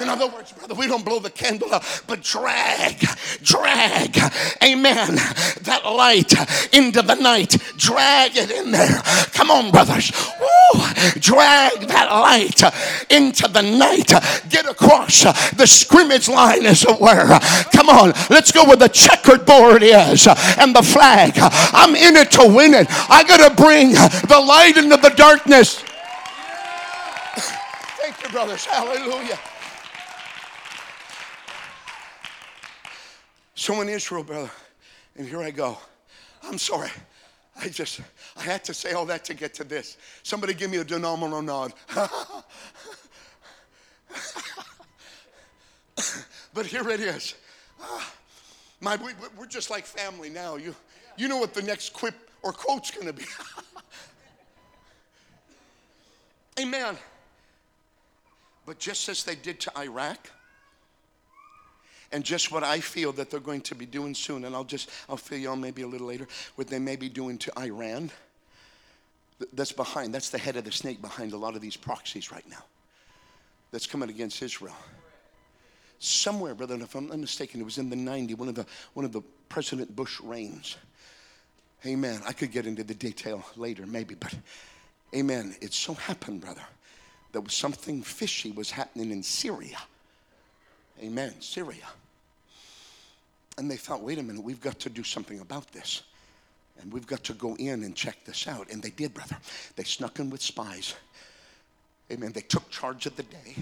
In 0.00 0.08
other 0.08 0.26
words, 0.26 0.52
brother, 0.52 0.74
we 0.74 0.86
don't 0.86 1.04
blow 1.04 1.18
the 1.18 1.30
candle 1.30 1.72
out, 1.72 1.82
but 2.06 2.22
drag, 2.22 2.98
drag, 3.42 4.16
amen, 4.62 5.16
that 5.62 5.82
light 5.84 6.32
into 6.74 7.00
the 7.02 7.14
night. 7.14 7.56
Drag 7.78 8.36
it 8.36 8.50
in 8.50 8.70
there. 8.72 9.00
Come 9.32 9.50
on, 9.50 9.70
brothers. 9.70 10.12
Woo! 10.38 10.80
Drag 11.18 11.80
that 11.88 12.08
light 12.10 12.62
into 13.10 13.48
the 13.48 13.62
night. 13.62 14.12
Get 14.50 14.66
across 14.66 15.22
the 15.54 15.66
scrimmage 15.66 16.28
line, 16.28 16.66
as 16.66 16.84
it 16.84 17.00
were. 17.00 17.38
Come 17.72 17.88
on, 17.88 18.12
let's 18.28 18.52
go 18.52 18.64
where 18.64 18.76
the 18.76 18.88
checkered 18.88 19.46
board 19.46 19.82
is 19.82 20.26
and 20.58 20.76
the 20.76 20.82
flag. 20.82 21.32
I'm 21.36 21.94
in 21.96 22.16
it 22.16 22.30
to 22.32 22.46
win 22.46 22.74
it. 22.74 22.86
I 22.90 23.24
got 23.24 23.48
to 23.48 23.54
bring 23.54 23.92
the 23.92 24.44
light 24.46 24.76
into 24.76 24.96
the 24.98 25.10
darkness. 25.16 25.82
Thank 27.98 28.22
you, 28.22 28.28
brothers. 28.28 28.64
Hallelujah. 28.66 29.38
So 33.56 33.80
in 33.80 33.88
Israel, 33.88 34.22
brother, 34.22 34.50
and 35.16 35.26
here 35.26 35.42
I 35.42 35.50
go. 35.50 35.78
I'm 36.42 36.58
sorry. 36.58 36.90
I 37.58 37.70
just, 37.70 38.02
I 38.36 38.42
had 38.42 38.62
to 38.64 38.74
say 38.74 38.92
all 38.92 39.06
that 39.06 39.24
to 39.24 39.34
get 39.34 39.54
to 39.54 39.64
this. 39.64 39.96
Somebody 40.22 40.52
give 40.52 40.70
me 40.70 40.76
a 40.76 40.84
phenomenal 40.84 41.40
nod. 41.40 41.72
but 46.52 46.66
here 46.66 46.86
it 46.90 47.00
is. 47.00 47.34
My, 48.80 48.96
we, 48.96 49.12
are 49.42 49.46
just 49.46 49.70
like 49.70 49.86
family 49.86 50.28
now. 50.28 50.56
You, 50.56 50.74
you 51.16 51.26
know 51.26 51.38
what 51.38 51.54
the 51.54 51.62
next 51.62 51.94
quip 51.94 52.14
or 52.42 52.52
quote's 52.52 52.90
going 52.90 53.06
to 53.06 53.14
be. 53.14 53.24
Amen. 56.60 56.98
But 58.66 58.78
just 58.78 59.08
as 59.08 59.24
they 59.24 59.34
did 59.34 59.60
to 59.60 59.78
Iraq, 59.78 60.30
And 62.12 62.24
just 62.24 62.52
what 62.52 62.62
I 62.62 62.80
feel 62.80 63.12
that 63.12 63.30
they're 63.30 63.40
going 63.40 63.62
to 63.62 63.74
be 63.74 63.86
doing 63.86 64.14
soon, 64.14 64.44
and 64.44 64.54
I'll 64.54 64.64
just, 64.64 64.90
I'll 65.08 65.16
fill 65.16 65.38
you 65.38 65.48
on 65.50 65.60
maybe 65.60 65.82
a 65.82 65.86
little 65.86 66.06
later, 66.06 66.28
what 66.54 66.68
they 66.68 66.78
may 66.78 66.96
be 66.96 67.08
doing 67.08 67.38
to 67.38 67.58
Iran. 67.58 68.10
That's 69.52 69.72
behind, 69.72 70.14
that's 70.14 70.30
the 70.30 70.38
head 70.38 70.56
of 70.56 70.64
the 70.64 70.72
snake 70.72 71.02
behind 71.02 71.32
a 71.32 71.36
lot 71.36 71.56
of 71.56 71.60
these 71.60 71.76
proxies 71.76 72.32
right 72.32 72.48
now. 72.48 72.64
That's 73.70 73.86
coming 73.86 74.08
against 74.08 74.40
Israel. 74.42 74.76
Somewhere, 75.98 76.54
brother, 76.54 76.76
if 76.76 76.94
I'm 76.94 77.08
not 77.08 77.18
mistaken, 77.18 77.60
it 77.60 77.64
was 77.64 77.78
in 77.78 77.90
the 77.90 77.96
90, 77.96 78.34
one 78.34 78.48
of 78.48 78.54
the, 78.54 78.66
one 78.94 79.04
of 79.04 79.12
the 79.12 79.22
President 79.48 79.94
Bush 79.94 80.20
reigns. 80.20 80.76
Amen. 81.84 82.20
I 82.26 82.32
could 82.32 82.52
get 82.52 82.66
into 82.66 82.84
the 82.84 82.94
detail 82.94 83.44
later, 83.56 83.86
maybe, 83.86 84.14
but 84.14 84.34
amen. 85.14 85.56
It 85.60 85.72
so 85.72 85.94
happened, 85.94 86.42
brother, 86.42 86.64
that 87.32 87.50
something 87.50 88.02
fishy 88.02 88.52
was 88.52 88.70
happening 88.70 89.10
in 89.10 89.22
Syria. 89.22 89.78
Amen. 91.02 91.34
Syria. 91.40 91.86
And 93.58 93.70
they 93.70 93.76
thought, 93.76 94.02
wait 94.02 94.18
a 94.18 94.22
minute, 94.22 94.42
we've 94.42 94.60
got 94.60 94.78
to 94.80 94.90
do 94.90 95.02
something 95.02 95.40
about 95.40 95.72
this. 95.72 96.02
And 96.80 96.92
we've 96.92 97.06
got 97.06 97.24
to 97.24 97.32
go 97.32 97.54
in 97.56 97.84
and 97.84 97.94
check 97.94 98.24
this 98.24 98.46
out. 98.46 98.70
And 98.70 98.82
they 98.82 98.90
did, 98.90 99.14
brother. 99.14 99.36
They 99.76 99.84
snuck 99.84 100.18
in 100.18 100.28
with 100.28 100.42
spies. 100.42 100.94
Amen. 102.10 102.32
They 102.32 102.42
took 102.42 102.68
charge 102.70 103.06
of 103.06 103.16
the 103.16 103.22
day. 103.22 103.56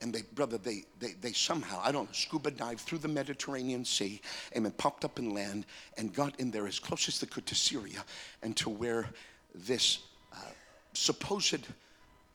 And 0.00 0.14
they, 0.14 0.22
brother, 0.22 0.56
they, 0.56 0.84
they, 0.98 1.12
they 1.20 1.32
somehow, 1.32 1.80
I 1.82 1.92
don't 1.92 2.06
know, 2.06 2.12
scuba 2.12 2.50
dived 2.50 2.80
through 2.80 2.98
the 2.98 3.08
Mediterranean 3.08 3.84
Sea, 3.84 4.20
amen, 4.56 4.72
popped 4.78 5.04
up 5.04 5.18
in 5.18 5.34
land 5.34 5.66
and 5.98 6.14
got 6.14 6.40
in 6.40 6.50
there 6.50 6.66
as 6.66 6.78
close 6.78 7.06
as 7.08 7.20
they 7.20 7.26
could 7.26 7.44
to 7.46 7.54
Syria 7.54 8.02
and 8.42 8.56
to 8.56 8.70
where 8.70 9.10
this 9.54 9.98
uh, 10.32 10.36
supposed 10.94 11.66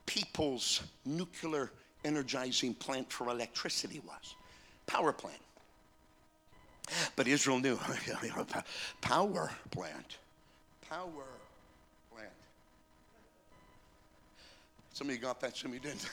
people's 0.06 0.82
nuclear 1.04 1.72
energizing 2.06 2.74
plant 2.74 3.12
for 3.12 3.28
electricity 3.28 4.00
was. 4.06 4.34
Power 4.86 5.12
plant. 5.12 5.40
But 7.16 7.26
Israel 7.26 7.58
knew 7.58 7.76
power 9.00 9.50
plant. 9.70 10.18
Power 10.88 11.26
plant. 12.12 12.30
Some 14.92 15.08
of 15.08 15.14
you 15.14 15.20
got 15.20 15.40
that, 15.40 15.56
some 15.56 15.72
of 15.72 15.74
you 15.74 15.80
didn't. 15.80 16.08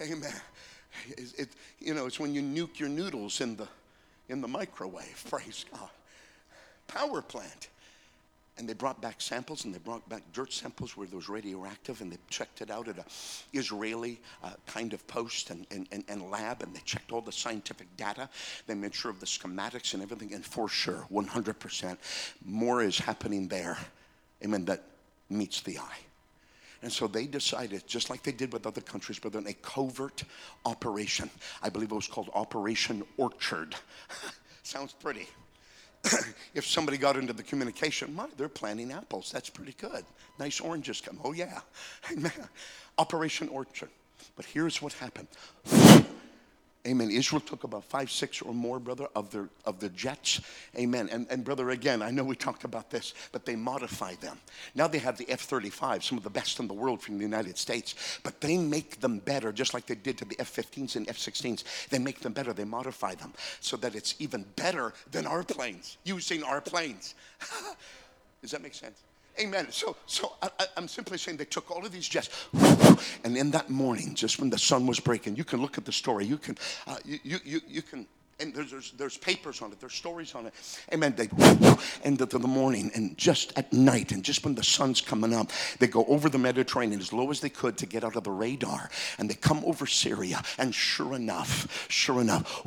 Amen. 0.02 0.34
It, 1.08 1.32
it, 1.38 1.48
you 1.78 1.94
know, 1.94 2.06
it's 2.06 2.20
when 2.20 2.34
you 2.34 2.42
nuke 2.42 2.78
your 2.78 2.88
noodles 2.88 3.40
in 3.40 3.56
the, 3.56 3.68
in 4.28 4.40
the 4.40 4.48
microwave, 4.48 5.24
praise 5.30 5.64
God. 5.72 5.88
Power 6.88 7.22
plant. 7.22 7.68
And 8.58 8.68
they 8.68 8.74
brought 8.74 9.00
back 9.00 9.20
samples 9.20 9.64
and 9.64 9.74
they 9.74 9.78
brought 9.78 10.06
back 10.10 10.22
dirt 10.34 10.52
samples 10.52 10.94
where 10.94 11.06
there 11.06 11.16
was 11.16 11.28
radioactive 11.28 12.02
and 12.02 12.12
they 12.12 12.18
checked 12.28 12.60
it 12.60 12.70
out 12.70 12.86
at 12.86 12.98
a 12.98 13.04
Israeli 13.54 14.20
uh, 14.44 14.50
kind 14.66 14.92
of 14.92 15.06
post 15.06 15.48
and, 15.50 15.66
and, 15.70 15.88
and, 15.90 16.04
and, 16.08 16.30
lab 16.30 16.62
and 16.62 16.74
they 16.74 16.80
checked 16.84 17.12
all 17.12 17.22
the 17.22 17.32
scientific 17.32 17.96
data. 17.96 18.28
They 18.66 18.74
made 18.74 18.94
sure 18.94 19.10
of 19.10 19.20
the 19.20 19.26
schematics 19.26 19.94
and 19.94 20.02
everything. 20.02 20.34
And 20.34 20.44
for 20.44 20.68
sure, 20.68 21.06
100%, 21.10 21.96
more 22.44 22.82
is 22.82 22.98
happening 22.98 23.48
there. 23.48 23.78
Amen. 24.44 24.66
That 24.66 24.82
meets 25.30 25.62
the 25.62 25.78
eye. 25.78 25.98
And 26.82 26.92
so 26.92 27.06
they 27.06 27.26
decided, 27.26 27.86
just 27.86 28.10
like 28.10 28.22
they 28.22 28.32
did 28.32 28.52
with 28.52 28.66
other 28.66 28.80
countries, 28.80 29.18
but 29.18 29.32
then 29.32 29.46
a 29.46 29.52
covert 29.54 30.24
operation. 30.66 31.30
I 31.62 31.68
believe 31.68 31.92
it 31.92 31.94
was 31.94 32.08
called 32.08 32.30
Operation 32.34 33.04
Orchard. 33.16 33.76
Sounds 34.64 34.92
pretty. 34.92 35.28
if 36.54 36.66
somebody 36.66 36.96
got 36.98 37.16
into 37.16 37.32
the 37.32 37.42
communication, 37.42 38.14
my, 38.14 38.26
they're 38.36 38.48
planting 38.48 38.92
apples. 38.92 39.30
That's 39.32 39.50
pretty 39.50 39.74
good. 39.78 40.04
Nice 40.38 40.60
oranges 40.60 41.00
come. 41.00 41.18
Oh, 41.24 41.32
yeah. 41.32 41.60
Operation 42.98 43.48
Orchard. 43.48 43.90
But 44.36 44.46
here's 44.46 44.80
what 44.80 44.92
happened. 44.94 45.28
Amen. 46.84 47.12
Israel 47.12 47.40
took 47.40 47.62
about 47.62 47.84
five, 47.84 48.10
six 48.10 48.42
or 48.42 48.52
more, 48.52 48.80
brother, 48.80 49.06
of 49.14 49.30
their 49.30 49.48
of 49.64 49.78
the 49.78 49.88
jets. 49.88 50.40
Amen. 50.76 51.08
And, 51.12 51.28
and 51.30 51.44
brother, 51.44 51.70
again, 51.70 52.02
I 52.02 52.10
know 52.10 52.24
we 52.24 52.34
talked 52.34 52.64
about 52.64 52.90
this, 52.90 53.14
but 53.30 53.46
they 53.46 53.54
modified 53.54 54.20
them. 54.20 54.36
Now 54.74 54.88
they 54.88 54.98
have 54.98 55.16
the 55.16 55.30
F-35, 55.30 56.02
some 56.02 56.18
of 56.18 56.24
the 56.24 56.30
best 56.30 56.58
in 56.58 56.66
the 56.66 56.74
world 56.74 57.00
from 57.00 57.18
the 57.18 57.22
United 57.22 57.56
States, 57.56 58.18
but 58.24 58.40
they 58.40 58.58
make 58.58 59.00
them 59.00 59.20
better, 59.20 59.52
just 59.52 59.74
like 59.74 59.86
they 59.86 59.94
did 59.94 60.18
to 60.18 60.24
the 60.24 60.34
F-15s 60.40 60.96
and 60.96 61.08
F-16s. 61.08 61.88
They 61.88 62.00
make 62.00 62.18
them 62.18 62.32
better. 62.32 62.52
They 62.52 62.64
modify 62.64 63.14
them 63.14 63.32
so 63.60 63.76
that 63.76 63.94
it's 63.94 64.16
even 64.18 64.44
better 64.56 64.92
than 65.12 65.24
our 65.24 65.44
planes, 65.44 65.98
using 66.02 66.42
our 66.42 66.60
planes. 66.60 67.14
Does 68.42 68.50
that 68.50 68.60
make 68.60 68.74
sense? 68.74 69.00
Amen. 69.40 69.70
So, 69.70 69.96
so 70.06 70.32
I, 70.42 70.50
am 70.76 70.86
simply 70.86 71.16
saying 71.16 71.38
they 71.38 71.44
took 71.46 71.70
all 71.70 71.84
of 71.84 71.92
these 71.92 72.08
jets, 72.08 72.48
and 73.24 73.36
in 73.36 73.50
that 73.52 73.70
morning, 73.70 74.14
just 74.14 74.38
when 74.38 74.50
the 74.50 74.58
sun 74.58 74.86
was 74.86 75.00
breaking, 75.00 75.36
you 75.36 75.44
can 75.44 75.62
look 75.62 75.78
at 75.78 75.84
the 75.86 75.92
story. 75.92 76.26
You 76.26 76.36
can, 76.36 76.58
uh, 76.86 76.96
you, 77.04 77.38
you, 77.44 77.60
you 77.66 77.80
can, 77.80 78.06
and 78.40 78.54
there's, 78.54 78.70
there's, 78.70 78.92
there's 78.92 79.16
papers 79.16 79.62
on 79.62 79.72
it. 79.72 79.80
There's 79.80 79.94
stories 79.94 80.34
on 80.34 80.46
it. 80.46 80.54
Amen. 80.92 81.14
They 81.16 81.30
end 82.04 82.20
up 82.20 82.34
in 82.34 82.42
the 82.42 82.48
morning, 82.48 82.90
and 82.94 83.16
just 83.16 83.56
at 83.56 83.72
night, 83.72 84.12
and 84.12 84.22
just 84.22 84.44
when 84.44 84.54
the 84.54 84.62
sun's 84.62 85.00
coming 85.00 85.32
up, 85.32 85.50
they 85.78 85.86
go 85.86 86.04
over 86.06 86.28
the 86.28 86.38
Mediterranean 86.38 87.00
as 87.00 87.12
low 87.12 87.30
as 87.30 87.40
they 87.40 87.50
could 87.50 87.78
to 87.78 87.86
get 87.86 88.04
out 88.04 88.16
of 88.16 88.24
the 88.24 88.30
radar, 88.30 88.90
and 89.18 89.30
they 89.30 89.34
come 89.34 89.64
over 89.64 89.86
Syria, 89.86 90.42
and 90.58 90.74
sure 90.74 91.14
enough, 91.14 91.86
sure 91.88 92.20
enough, 92.20 92.62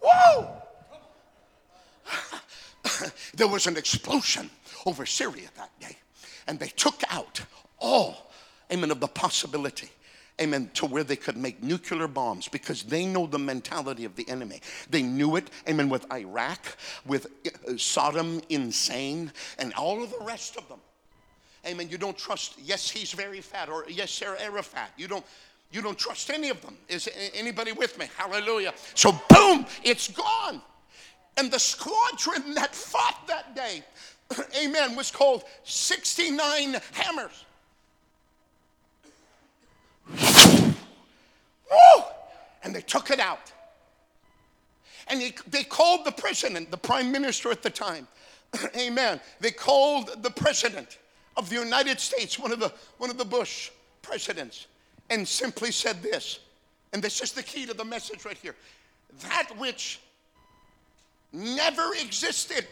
whoa! 0.00 0.63
there 3.34 3.48
was 3.48 3.66
an 3.66 3.76
explosion 3.76 4.50
over 4.86 5.06
Syria 5.06 5.48
that 5.56 5.70
day. 5.80 5.96
And 6.46 6.58
they 6.58 6.68
took 6.68 7.02
out 7.08 7.40
all, 7.78 8.30
amen, 8.70 8.90
of 8.90 9.00
the 9.00 9.08
possibility 9.08 9.90
amen, 10.40 10.70
to 10.74 10.86
where 10.86 11.04
they 11.04 11.16
could 11.16 11.36
make 11.36 11.62
nuclear 11.62 12.08
bombs 12.08 12.48
because 12.48 12.82
they 12.82 13.06
know 13.06 13.26
the 13.26 13.38
mentality 13.38 14.04
of 14.04 14.16
the 14.16 14.28
enemy. 14.28 14.60
They 14.90 15.02
knew 15.02 15.36
it, 15.36 15.50
amen, 15.68 15.88
with 15.88 16.10
Iraq, 16.12 16.76
with 17.06 17.26
Sodom 17.76 18.40
Saddam 18.40 18.42
insane, 18.48 19.32
and 19.58 19.72
all 19.74 20.02
of 20.02 20.10
the 20.10 20.24
rest 20.24 20.56
of 20.56 20.68
them. 20.68 20.80
Amen. 21.66 21.88
You 21.88 21.98
don't 21.98 22.18
trust, 22.18 22.56
yes, 22.62 22.90
he's 22.90 23.12
very 23.12 23.40
fat, 23.40 23.68
or 23.68 23.86
yes, 23.88 24.10
Sarah 24.10 24.40
Arafat. 24.40 24.90
You 24.96 25.08
don't. 25.08 25.24
You 25.72 25.82
don't 25.82 25.98
trust 25.98 26.30
any 26.30 26.50
of 26.50 26.60
them. 26.60 26.76
Is 26.88 27.08
anybody 27.34 27.72
with 27.72 27.98
me? 27.98 28.06
Hallelujah. 28.16 28.74
So, 28.94 29.10
boom, 29.28 29.66
it's 29.82 30.06
gone. 30.06 30.62
And 31.36 31.50
the 31.50 31.58
squadron 31.58 32.54
that 32.54 32.74
fought 32.74 33.26
that 33.26 33.56
day, 33.56 33.82
amen, 34.64 34.96
was 34.96 35.10
called 35.10 35.44
69 35.64 36.76
Hammers. 36.92 37.44
Woo! 41.70 42.04
And 42.62 42.74
they 42.74 42.80
took 42.80 43.10
it 43.10 43.20
out. 43.20 43.52
And 45.08 45.20
they, 45.20 45.34
they 45.48 45.64
called 45.64 46.04
the 46.04 46.12
president, 46.12 46.70
the 46.70 46.76
prime 46.76 47.12
minister 47.12 47.50
at 47.50 47.62
the 47.62 47.70
time. 47.70 48.08
Amen. 48.78 49.20
They 49.40 49.50
called 49.50 50.22
the 50.22 50.30
president 50.30 50.98
of 51.36 51.50
the 51.50 51.56
United 51.56 52.00
States, 52.00 52.38
one 52.38 52.52
of 52.52 52.60
the, 52.60 52.72
one 52.98 53.10
of 53.10 53.18
the 53.18 53.24
Bush 53.24 53.70
presidents, 54.02 54.66
and 55.10 55.26
simply 55.26 55.72
said 55.72 56.02
this. 56.02 56.40
And 56.92 57.02
this 57.02 57.20
is 57.20 57.32
the 57.32 57.42
key 57.42 57.66
to 57.66 57.74
the 57.74 57.84
message 57.84 58.24
right 58.24 58.36
here. 58.36 58.54
That 59.22 59.50
which 59.58 60.00
never 61.34 61.92
existed 62.00 62.66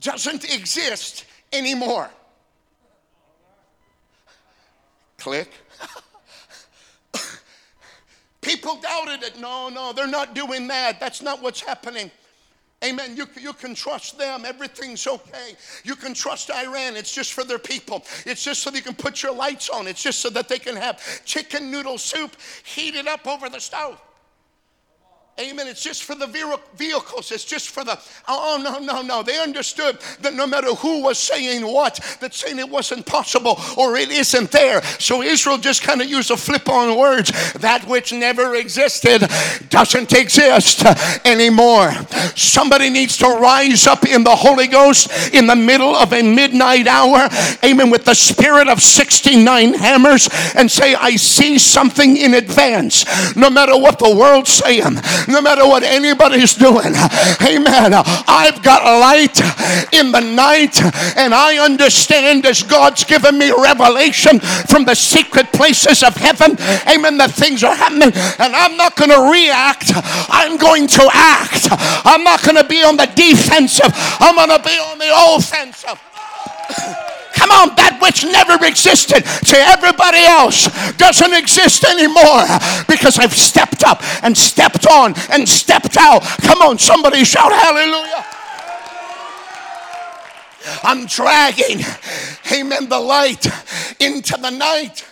doesn't 0.00 0.44
exist 0.52 1.24
anymore. 1.52 2.10
Click. 5.18 5.50
People 8.40 8.76
doubted 8.76 9.22
it. 9.22 9.38
No, 9.38 9.68
no, 9.68 9.92
they're 9.92 10.06
not 10.06 10.34
doing 10.34 10.66
that. 10.68 10.98
That's 10.98 11.22
not 11.22 11.40
what's 11.42 11.60
happening. 11.60 12.10
Amen. 12.84 13.16
You, 13.16 13.26
you 13.40 13.52
can 13.52 13.76
trust 13.76 14.18
them. 14.18 14.44
Everything's 14.44 15.06
okay. 15.06 15.54
You 15.84 15.94
can 15.94 16.14
trust 16.14 16.50
Iran. 16.50 16.96
It's 16.96 17.14
just 17.14 17.32
for 17.32 17.44
their 17.44 17.60
people. 17.60 18.04
It's 18.26 18.42
just 18.42 18.62
so 18.62 18.70
they 18.70 18.80
can 18.80 18.94
put 18.94 19.22
your 19.22 19.32
lights 19.32 19.70
on. 19.70 19.86
It's 19.86 20.02
just 20.02 20.18
so 20.18 20.30
that 20.30 20.48
they 20.48 20.58
can 20.58 20.74
have 20.74 21.24
chicken 21.24 21.70
noodle 21.70 21.98
soup 21.98 22.34
heated 22.64 23.06
up 23.06 23.28
over 23.28 23.48
the 23.48 23.60
stove. 23.60 24.00
Amen. 25.40 25.66
It's 25.66 25.82
just 25.82 26.04
for 26.04 26.14
the 26.14 26.26
vehicles. 26.26 27.32
It's 27.32 27.44
just 27.44 27.70
for 27.70 27.82
the. 27.84 27.98
Oh, 28.28 28.60
no, 28.62 28.78
no, 28.78 29.00
no. 29.00 29.22
They 29.22 29.40
understood 29.40 29.98
that 30.20 30.34
no 30.34 30.46
matter 30.46 30.74
who 30.74 31.02
was 31.02 31.18
saying 31.18 31.66
what, 31.66 31.98
that 32.20 32.34
saying 32.34 32.58
it 32.58 32.68
wasn't 32.68 33.06
possible 33.06 33.58
or 33.78 33.96
it 33.96 34.10
isn't 34.10 34.50
there. 34.50 34.82
So 34.98 35.22
Israel 35.22 35.56
just 35.56 35.82
kind 35.82 36.02
of 36.02 36.10
used 36.10 36.30
a 36.30 36.36
flip 36.36 36.68
on 36.68 36.98
words. 36.98 37.32
That 37.54 37.88
which 37.88 38.12
never 38.12 38.56
existed 38.56 39.26
doesn't 39.70 40.12
exist 40.12 40.84
anymore. 41.24 41.92
Somebody 42.36 42.90
needs 42.90 43.16
to 43.16 43.26
rise 43.26 43.86
up 43.86 44.04
in 44.04 44.24
the 44.24 44.36
Holy 44.36 44.66
Ghost 44.66 45.32
in 45.32 45.46
the 45.46 45.56
middle 45.56 45.96
of 45.96 46.12
a 46.12 46.22
midnight 46.22 46.86
hour. 46.86 47.26
Amen. 47.64 47.88
With 47.88 48.04
the 48.04 48.14
spirit 48.14 48.68
of 48.68 48.82
69 48.82 49.74
hammers 49.74 50.28
and 50.54 50.70
say, 50.70 50.94
I 50.94 51.16
see 51.16 51.58
something 51.58 52.18
in 52.18 52.34
advance. 52.34 53.06
No 53.34 53.48
matter 53.48 53.78
what 53.78 53.98
the 53.98 54.14
world's 54.14 54.52
saying 54.52 54.98
no 55.28 55.40
matter 55.40 55.66
what 55.66 55.82
anybody's 55.82 56.54
doing. 56.54 56.94
Amen. 57.42 57.92
I've 57.94 58.62
got 58.62 58.84
light 58.84 59.40
in 59.92 60.12
the 60.12 60.20
night, 60.20 60.82
and 61.16 61.34
I 61.34 61.58
understand 61.58 62.46
as 62.46 62.62
God's 62.62 63.04
given 63.04 63.38
me 63.38 63.50
revelation 63.50 64.40
from 64.40 64.84
the 64.84 64.94
secret 64.94 65.52
places 65.52 66.02
of 66.02 66.16
heaven. 66.16 66.56
Amen. 66.88 67.18
That 67.18 67.32
things 67.32 67.64
are 67.64 67.74
happening, 67.74 68.12
and 68.14 68.54
I'm 68.54 68.76
not 68.76 68.96
going 68.96 69.10
to 69.10 69.30
react. 69.30 69.90
I'm 69.94 70.56
going 70.56 70.86
to 70.88 71.08
act. 71.12 71.68
I'm 72.04 72.24
not 72.24 72.42
going 72.42 72.56
to 72.56 72.64
be 72.64 72.82
on 72.82 72.96
the 72.96 73.10
defensive. 73.14 73.92
I'm 74.20 74.36
going 74.36 74.50
to 74.50 74.62
be 74.62 74.78
on 74.78 74.98
the 74.98 75.10
offensive. 75.12 76.00
Come 77.42 77.50
on, 77.70 77.74
that 77.74 77.98
which 78.00 78.22
never 78.22 78.54
existed 78.64 79.24
to 79.24 79.56
everybody 79.56 80.22
else 80.22 80.70
doesn't 80.94 81.34
exist 81.34 81.82
anymore 81.82 82.46
because 82.86 83.18
I've 83.18 83.34
stepped 83.34 83.82
up 83.82 84.00
and 84.22 84.38
stepped 84.38 84.86
on 84.86 85.14
and 85.28 85.48
stepped 85.48 85.96
out. 85.96 86.22
Come 86.42 86.62
on, 86.62 86.78
somebody 86.78 87.24
shout 87.24 87.50
hallelujah. 87.50 88.24
I'm 90.84 91.06
dragging, 91.06 91.80
amen, 92.52 92.88
the 92.88 93.00
light 93.00 93.44
into 93.98 94.36
the 94.40 94.50
night. 94.50 95.04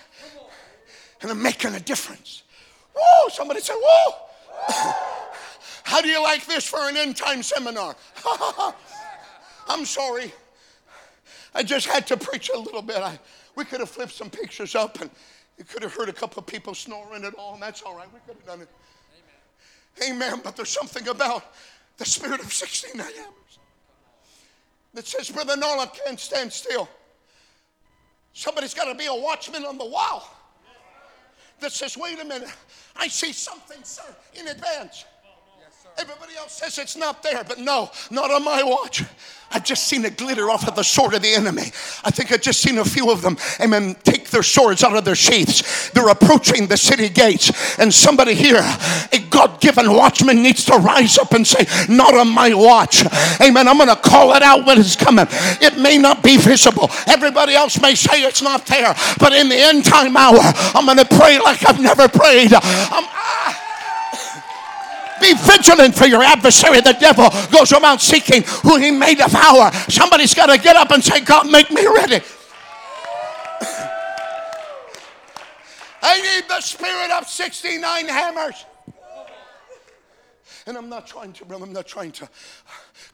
And 1.23 1.33
I'm 1.33 1.43
making 1.43 1.75
a 1.75 1.81
difference. 1.81 2.45
Whoa, 2.95 3.29
somebody 3.31 3.61
said, 3.61 3.75
whoa. 3.75 4.15
How 5.83 6.01
do 6.01 6.07
you 6.07 6.23
like 6.23 6.47
this 6.47 6.65
for 6.65 6.89
an 6.89 6.97
end 6.97 7.17
time 7.17 7.43
seminar? 7.43 7.97
I'm 9.69 9.85
sorry. 9.85 10.33
I 11.55 11.63
just 11.63 11.87
had 11.87 12.07
to 12.09 12.17
preach 12.17 12.51
a 12.55 12.59
little 12.59 12.83
bit. 12.83 12.99
I, 12.99 13.19
we 13.57 13.65
could 13.65 13.81
have 13.81 13.91
flipped 13.91 14.13
some 14.13 14.31
pictures 14.31 14.75
up 14.75 15.01
and 15.01 15.11
you 15.59 15.65
could 15.65 15.83
have 15.83 15.95
heard 15.95 16.09
a 16.09 16.13
couple 16.13 16.41
of 16.41 16.47
people 16.47 16.75
snoring 16.75 17.25
at 17.25 17.35
all, 17.35 17.55
and 17.55 17.63
that's 17.63 17.83
all 17.83 17.95
right. 17.95 18.09
We 18.15 18.21
could 18.21 18.37
have 18.37 18.47
done 18.47 18.63
it. 18.63 18.69
Amen. 20.03 20.17
Amen. 20.17 20.41
But 20.43 20.57
there's 20.57 20.71
something 20.71 21.07
about 21.09 21.45
the 21.99 22.07
spirit 22.07 22.41
of 22.41 22.51
69 22.51 22.97
hammers 22.99 23.59
that 24.95 25.07
says, 25.07 25.31
Brother 25.31 25.57
Nolan 25.57 25.89
can't 26.05 26.19
stand 26.19 26.53
still. 26.53 26.89
Somebody's 28.33 28.75
got 28.75 28.91
to 28.91 28.95
be 28.95 29.07
a 29.07 29.15
watchman 29.15 29.65
on 29.65 29.77
the 29.77 29.85
wall 29.85 30.35
that 31.61 31.73
says, 31.73 31.97
wait 31.97 32.19
a 32.21 32.25
minute, 32.25 32.49
I 32.97 33.09
see 33.09 33.33
something, 33.33 33.83
sir, 33.83 34.03
in 34.35 34.49
advance. 34.49 35.05
Everybody 35.99 36.37
else 36.37 36.53
says 36.53 36.79
it's 36.79 36.97
not 36.97 37.23
there, 37.23 37.45
but 37.45 37.59
no, 37.59 37.91
not 38.11 38.31
on 38.31 38.45
my 38.45 38.63
watch. 38.63 39.05
I've 39.53 39.65
just 39.65 39.89
seen 39.89 40.05
a 40.05 40.11
glitter 40.11 40.49
off 40.49 40.69
of 40.69 40.77
the 40.77 40.85
sword 40.85 41.13
of 41.15 41.23
the 41.23 41.35
enemy. 41.35 41.73
I 42.05 42.11
think 42.11 42.31
I've 42.31 42.41
just 42.41 42.61
seen 42.61 42.79
a 42.79 42.85
few 42.85 43.11
of 43.11 43.21
them, 43.21 43.37
amen, 43.61 43.97
take 44.05 44.31
their 44.31 44.45
swords 44.45 44.85
out 44.85 44.97
of 44.97 45.05
their 45.05 45.17
sheaths. 45.17 45.91
They're 45.91 46.09
approaching 46.09 46.69
the 46.69 46.77
city 46.77 47.09
gates. 47.09 47.51
And 47.79 47.93
somebody 47.93 48.35
here, 48.35 48.61
a 49.13 49.19
God 49.29 49.61
given 49.61 49.93
watchman, 49.93 50.41
needs 50.41 50.65
to 50.67 50.77
rise 50.77 51.19
up 51.19 51.33
and 51.33 51.45
say, 51.45 51.67
Not 51.93 52.15
on 52.15 52.29
my 52.29 52.55
watch. 52.55 53.05
Amen. 53.41 53.67
I'm 53.67 53.77
going 53.77 53.89
to 53.89 53.97
call 53.97 54.35
it 54.35 54.43
out 54.43 54.65
when 54.67 54.79
it's 54.79 54.95
coming. 54.95 55.27
It 55.61 55.77
may 55.79 55.99
not 55.99 56.23
be 56.23 56.37
visible. 56.37 56.89
Everybody 57.09 57.55
else 57.55 57.81
may 57.81 57.97
say 57.97 58.23
it's 58.23 58.43
not 58.43 58.67
there. 58.67 58.95
But 59.19 59.33
in 59.33 59.49
the 59.49 59.57
end 59.57 59.85
time 59.85 60.17
hour, 60.17 60.39
I'm 60.41 60.87
going 60.87 60.99
to 60.99 61.17
pray 61.17 61.41
like 61.41 61.69
I've 61.69 61.81
never 61.81 62.09
prayed. 62.09 62.55
I'm, 62.55 62.63
ah, 62.63 63.40
be 65.21 65.35
vigilant 65.35 65.95
for 65.95 66.07
your 66.07 66.23
adversary. 66.23 66.81
The 66.81 66.97
devil 66.99 67.29
goes 67.53 67.73
around 67.73 67.99
seeking 68.01 68.43
who 68.63 68.77
he 68.77 68.91
may 68.91 69.15
devour. 69.15 69.71
Somebody's 69.89 70.35
got 70.35 70.47
to 70.47 70.59
get 70.59 70.77
up 70.77 70.91
and 70.91 71.05
say, 71.05 71.21
God, 71.21 71.51
make 71.51 71.71
me 71.71 71.87
ready. 71.87 72.21
I 76.03 76.21
need 76.23 76.49
the 76.49 76.61
spirit 76.61 77.11
of 77.11 77.29
69 77.29 78.09
hammers. 78.09 78.65
And 80.67 80.77
I'm 80.77 80.89
not 80.89 81.07
trying 81.07 81.33
to, 81.35 81.45
brother, 81.45 81.65
I'm 81.65 81.73
not 81.73 81.87
trying 81.87 82.13
to 82.13 82.29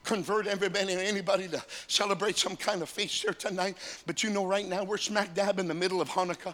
convert 0.03 0.47
everybody 0.47 0.93
and 0.93 1.01
anybody 1.01 1.47
to 1.47 1.63
celebrate 1.87 2.37
some 2.37 2.55
kind 2.55 2.81
of 2.81 2.89
feast 2.89 3.23
here 3.23 3.33
tonight. 3.33 3.77
But 4.05 4.23
you 4.23 4.29
know, 4.29 4.45
right 4.45 4.67
now 4.67 4.83
we're 4.83 4.97
smack 4.97 5.33
dab 5.33 5.59
in 5.59 5.67
the 5.67 5.73
middle 5.73 6.01
of 6.01 6.09
Hanukkah. 6.09 6.53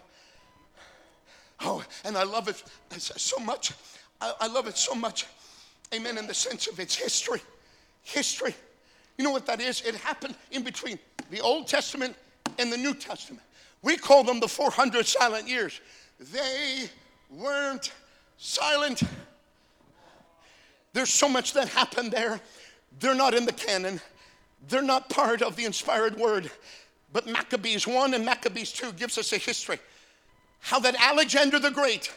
Oh, 1.60 1.84
and 2.04 2.16
I 2.16 2.24
love 2.24 2.48
it 2.48 2.62
so 2.98 3.38
much. 3.38 3.72
I, 4.20 4.46
love 4.46 4.66
it 4.66 4.76
so 4.76 4.94
much 4.94 5.26
Amen. 5.94 6.18
In 6.18 6.26
the 6.26 6.34
sense 6.34 6.66
of 6.66 6.80
its 6.80 6.94
history. 6.94 7.40
History. 8.02 8.54
You 9.16 9.24
know 9.24 9.30
what 9.30 9.46
that 9.46 9.60
is? 9.60 9.80
It 9.82 9.94
happened 9.94 10.34
in 10.50 10.62
between 10.62 10.98
the 11.30 11.40
Old 11.40 11.68
Testament 11.68 12.16
and 12.58 12.72
the 12.72 12.76
New 12.76 12.94
Testament. 12.94 13.42
We 13.82 13.96
call 13.96 14.24
them 14.24 14.40
the 14.40 14.48
400 14.48 15.06
silent 15.06 15.48
years. 15.48 15.80
They 16.18 16.88
weren't 17.30 17.92
silent. 18.38 19.02
There's 20.92 21.10
so 21.10 21.28
much 21.28 21.52
that 21.52 21.68
happened 21.68 22.12
there. 22.12 22.40
They're 22.98 23.14
not 23.14 23.34
in 23.34 23.44
the 23.44 23.52
canon, 23.52 24.00
they're 24.68 24.82
not 24.82 25.08
part 25.10 25.42
of 25.42 25.56
the 25.56 25.64
inspired 25.64 26.16
word. 26.16 26.50
But 27.12 27.26
Maccabees 27.26 27.86
1 27.86 28.14
and 28.14 28.24
Maccabees 28.24 28.72
2 28.72 28.92
gives 28.94 29.18
us 29.18 29.32
a 29.32 29.38
history. 29.38 29.78
How 30.60 30.80
that 30.80 30.96
Alexander 30.98 31.60
the 31.60 31.70
Great, 31.70 32.12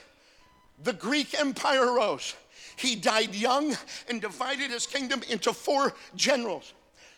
the 0.84 0.94
Greek 0.94 1.40
Empire 1.40 1.94
rose 1.94 2.34
he 2.78 2.96
died 2.96 3.36
young 3.36 3.76
and 4.08 4.22
divided 4.22 4.72
his 4.72 4.86
kingdom 4.86 5.22
into 5.30 5.52
four 5.52 5.94
generals. 6.16 6.74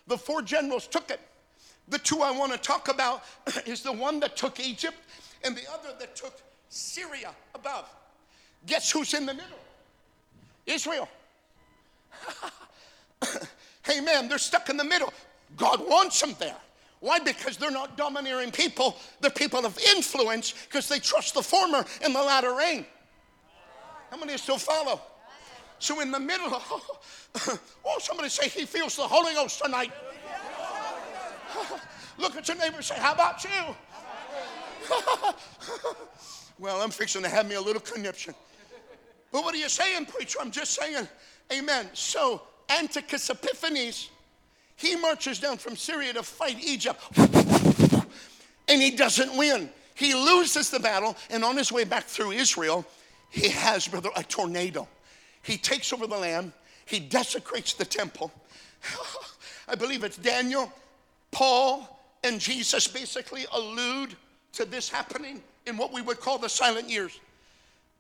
The 0.08 0.18
four 0.18 0.42
generals 0.42 0.88
took 0.88 1.12
it. 1.12 1.20
The 1.90 2.00
two 2.00 2.22
I 2.22 2.32
want 2.32 2.52
to 2.54 2.58
talk 2.58 2.88
about 2.88 3.24
is 3.66 3.84
the 3.84 3.92
one 3.92 4.20
that 4.22 4.38
took 4.38 4.60
Egypt 4.60 4.98
and 5.44 5.56
the 5.56 5.64
other 5.72 5.90
that 6.00 6.16
took 6.16 6.42
Syria 6.70 7.32
above. 7.54 7.90
Guess 8.66 8.92
who's 8.92 9.14
in 9.14 9.26
the 9.26 9.34
middle? 9.34 9.60
Israel. 10.66 11.10
hey 13.84 14.00
man, 14.00 14.30
they're 14.30 14.38
stuck 14.38 14.70
in 14.70 14.78
the 14.78 14.84
middle. 14.84 15.14
God 15.58 15.88
wants 15.88 16.22
them 16.22 16.36
there. 16.40 16.56
Why? 17.02 17.20
Because 17.20 17.58
they're 17.58 17.72
not 17.72 17.98
domineering 17.98 18.52
people. 18.52 18.98
They're 19.20 19.32
people 19.32 19.66
of 19.66 19.78
influence 19.96 20.54
because 20.68 20.88
they 20.88 21.00
trust 21.00 21.34
the 21.34 21.42
former 21.42 21.86
and 22.04 22.16
the 22.16 22.22
latter 22.22 22.56
rain. 22.56 22.86
How 24.12 24.18
many 24.18 24.38
still 24.38 24.58
follow? 24.58 25.02
So 25.80 26.02
in 26.02 26.12
the 26.12 26.20
middle 26.20 26.54
of, 26.54 26.64
oh, 27.86 27.98
somebody 28.00 28.30
say 28.30 28.50
he 28.50 28.66
feels 28.66 28.96
the 28.98 29.04
Holy 29.04 29.34
Ghost 29.34 29.64
tonight. 29.64 29.92
Look 32.18 32.36
at 32.36 32.48
your 32.48 32.58
neighbor 32.58 32.76
and 32.76 32.86
say, 32.86 32.96
How 32.96 33.14
about 33.14 33.44
you? 33.44 33.50
well, 36.60 36.82
I'm 36.82 36.92
fixing 36.92 37.24
to 37.24 37.30
have 37.30 37.48
me 37.48 37.56
a 37.56 37.62
little 37.62 37.82
conniption. 37.82 38.36
But 39.32 39.44
what 39.44 39.54
are 39.56 39.58
you 39.58 39.70
saying, 39.70 40.08
preacher? 40.08 40.40
I'm 40.42 40.52
just 40.52 40.74
saying, 40.74 41.08
Amen. 41.52 41.90
So 41.94 42.42
Antiochus 42.70 43.30
Epiphanes, 43.30 44.10
he 44.76 44.96
marches 44.96 45.40
down 45.40 45.58
from 45.58 45.76
Syria 45.76 46.14
to 46.14 46.24
fight 46.24 46.58
Egypt, 46.64 47.02
and 48.68 48.82
he 48.82 48.92
doesn't 48.92 49.38
win. 49.38 49.70
He 49.96 50.14
loses 50.14 50.70
the 50.70 50.80
battle, 50.80 51.18
and 51.30 51.44
on 51.44 51.58
his 51.58 51.72
way 51.72 51.84
back 51.84 52.06
through 52.06 52.32
Israel, 52.32 52.86
he 53.30 53.50
has, 53.50 53.88
brother, 53.88 54.10
a 54.16 54.24
tornado. 54.24 54.88
He 55.44 55.58
takes 55.58 55.94
over 55.94 56.08
the 56.08 56.18
land, 56.18 56.54
he 56.86 57.00
desecrates 57.00 57.74
the 57.74 57.86
temple. 57.86 58.32
I 59.68 59.76
believe 59.76 60.04
it's 60.04 60.18
Daniel, 60.18 60.72
Paul, 61.32 62.00
and 62.24 62.40
Jesus 62.40 62.88
basically 62.88 63.46
allude 63.54 64.16
to 64.54 64.66
this 64.66 64.90
happening 64.90 65.42
in 65.66 65.78
what 65.78 65.94
we 65.94 66.02
would 66.02 66.20
call 66.20 66.38
the 66.38 66.50
silent 66.50 66.90
years. 66.90 67.20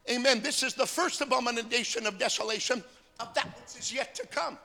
Amen. 0.10 0.42
This 0.42 0.64
is 0.64 0.74
the 0.74 0.86
first 0.86 1.22
abomination 1.22 2.08
of 2.08 2.18
desolation 2.18 2.84
of 3.20 3.34
that 3.36 3.46
which 3.46 3.80
is 3.80 3.94
yet 3.94 4.16
to 4.16 4.26
come. 4.28 4.58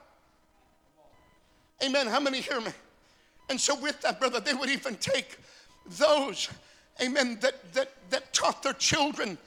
Amen. 1.83 2.07
How 2.07 2.19
many 2.19 2.41
hear 2.41 2.61
me? 2.61 2.71
And 3.49 3.59
so, 3.59 3.79
with 3.79 4.01
that, 4.01 4.19
brother, 4.19 4.39
they 4.39 4.53
would 4.53 4.69
even 4.69 4.95
take 4.95 5.37
those, 5.97 6.49
amen, 7.01 7.37
that, 7.41 7.73
that, 7.73 7.91
that 8.09 8.33
taught 8.33 8.63
their 8.63 8.73
children, 8.73 9.37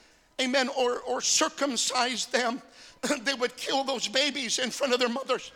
amen, 0.40 0.68
or, 0.78 1.00
or 1.00 1.20
circumcised 1.20 2.32
them 2.32 2.62
they 3.22 3.34
would 3.34 3.56
kill 3.56 3.84
those 3.84 4.08
babies 4.08 4.58
in 4.58 4.70
front 4.70 4.92
of 4.92 4.98
their 4.98 5.08
mothers. 5.08 5.52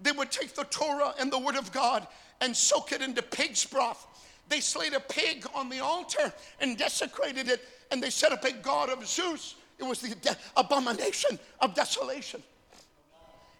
They 0.00 0.12
would 0.12 0.30
take 0.30 0.54
the 0.54 0.64
Torah 0.64 1.14
and 1.18 1.30
the 1.30 1.38
Word 1.38 1.56
of 1.56 1.72
God 1.72 2.06
and 2.40 2.56
soak 2.56 2.92
it 2.92 3.02
into 3.02 3.22
pig's 3.22 3.64
broth. 3.66 4.06
They 4.48 4.60
slayed 4.60 4.94
a 4.94 5.00
pig 5.00 5.46
on 5.54 5.68
the 5.68 5.80
altar 5.80 6.32
and 6.60 6.76
desecrated 6.76 7.48
it, 7.48 7.66
and 7.90 8.02
they 8.02 8.10
set 8.10 8.32
up 8.32 8.44
a 8.44 8.52
god 8.52 8.88
of 8.88 9.06
Zeus. 9.06 9.54
It 9.78 9.84
was 9.84 10.00
the 10.00 10.14
de- 10.14 10.36
abomination 10.56 11.38
of 11.60 11.74
desolation. 11.74 12.42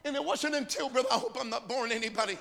And 0.05 0.17
it 0.17 0.25
wasn't 0.25 0.55
until, 0.55 0.89
brother, 0.89 1.09
I 1.13 1.19
hope 1.19 1.37
I'm 1.39 1.51
not 1.51 1.69
boring 1.69 1.93
anybody. 1.93 2.39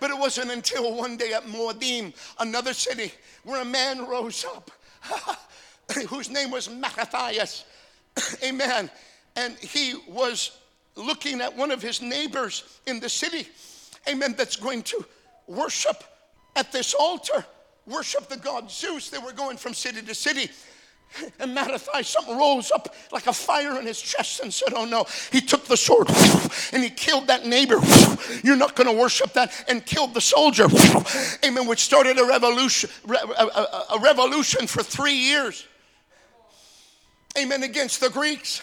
But 0.00 0.10
it 0.10 0.18
wasn't 0.18 0.50
until 0.50 0.94
one 0.94 1.16
day 1.16 1.32
at 1.32 1.44
Modi'in, 1.44 2.12
another 2.40 2.74
city, 2.74 3.12
where 3.44 3.62
a 3.62 3.64
man 3.64 4.06
rose 4.06 4.44
up 4.44 4.70
whose 6.08 6.28
name 6.28 6.50
was 6.50 6.68
Mattathias. 6.68 7.64
Amen 8.44 8.90
and 9.36 9.56
he 9.58 9.94
was 10.08 10.58
looking 10.96 11.40
at 11.40 11.56
one 11.56 11.70
of 11.70 11.80
his 11.80 12.02
neighbors 12.02 12.64
in 12.86 13.00
the 13.00 13.08
city, 13.08 13.48
amen, 14.08 14.34
that's 14.36 14.56
going 14.56 14.82
to 14.82 15.04
worship 15.46 16.04
at 16.56 16.72
this 16.72 16.94
altar, 16.94 17.44
worship 17.86 18.28
the 18.28 18.36
god 18.36 18.70
Zeus. 18.70 19.08
They 19.08 19.18
were 19.18 19.32
going 19.32 19.56
from 19.56 19.74
city 19.74 20.02
to 20.02 20.14
city. 20.14 20.50
And 21.38 21.54
Mattathias, 21.54 22.08
something 22.08 22.38
rose 22.38 22.70
up 22.70 22.94
like 23.12 23.26
a 23.26 23.34
fire 23.34 23.78
in 23.78 23.86
his 23.86 24.00
chest 24.00 24.40
and 24.40 24.52
said, 24.52 24.72
Oh 24.74 24.86
no. 24.86 25.04
He 25.30 25.42
took 25.42 25.66
the 25.66 25.76
sword 25.76 26.08
and 26.72 26.82
he 26.82 26.88
killed 26.88 27.26
that 27.26 27.44
neighbor. 27.44 27.78
You're 28.42 28.56
not 28.56 28.74
going 28.74 28.86
to 28.86 28.98
worship 28.98 29.34
that. 29.34 29.52
And 29.68 29.84
killed 29.84 30.14
the 30.14 30.22
soldier. 30.22 30.68
Amen. 31.44 31.66
Which 31.66 31.80
started 31.80 32.18
a 32.18 32.24
revolution, 32.24 32.88
a 33.10 33.98
revolution 34.00 34.66
for 34.66 34.82
three 34.82 35.12
years. 35.12 35.66
Amen. 37.38 37.62
Against 37.62 38.00
the 38.00 38.08
Greeks 38.08 38.62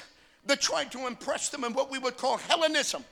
that 0.49 0.59
tried 0.59 0.91
to 0.91 1.07
impress 1.07 1.49
them 1.49 1.63
in 1.63 1.73
what 1.73 1.89
we 1.89 1.97
would 1.97 2.17
call 2.17 2.37
Hellenism. 2.37 3.03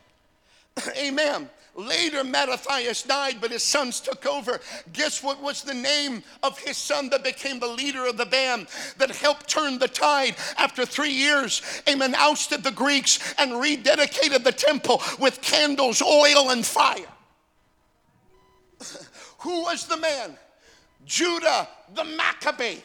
Amen. 0.97 1.49
Later, 1.75 2.23
Mattathias 2.23 3.03
died, 3.03 3.37
but 3.39 3.51
his 3.51 3.61
sons 3.61 3.99
took 3.99 4.25
over. 4.25 4.59
Guess 4.93 5.21
what 5.21 5.39
was 5.41 5.61
the 5.61 5.75
name 5.75 6.23
of 6.41 6.57
his 6.57 6.75
son 6.75 7.09
that 7.09 7.23
became 7.23 7.59
the 7.59 7.67
leader 7.67 8.07
of 8.07 8.17
the 8.17 8.25
band 8.25 8.65
that 8.97 9.11
helped 9.11 9.47
turn 9.47 9.77
the 9.77 9.87
tide 9.87 10.35
after 10.57 10.87
three 10.87 11.11
years? 11.11 11.61
Amen. 11.87 12.15
Ousted 12.15 12.63
the 12.63 12.71
Greeks 12.71 13.35
and 13.37 13.51
rededicated 13.51 14.43
the 14.43 14.51
temple 14.51 15.01
with 15.19 15.39
candles, 15.41 16.01
oil, 16.01 16.49
and 16.49 16.65
fire. 16.65 17.05
Who 19.39 19.61
was 19.61 19.85
the 19.85 19.97
man? 19.97 20.35
Judah 21.05 21.67
the 21.93 22.03
Maccabee. 22.03 22.79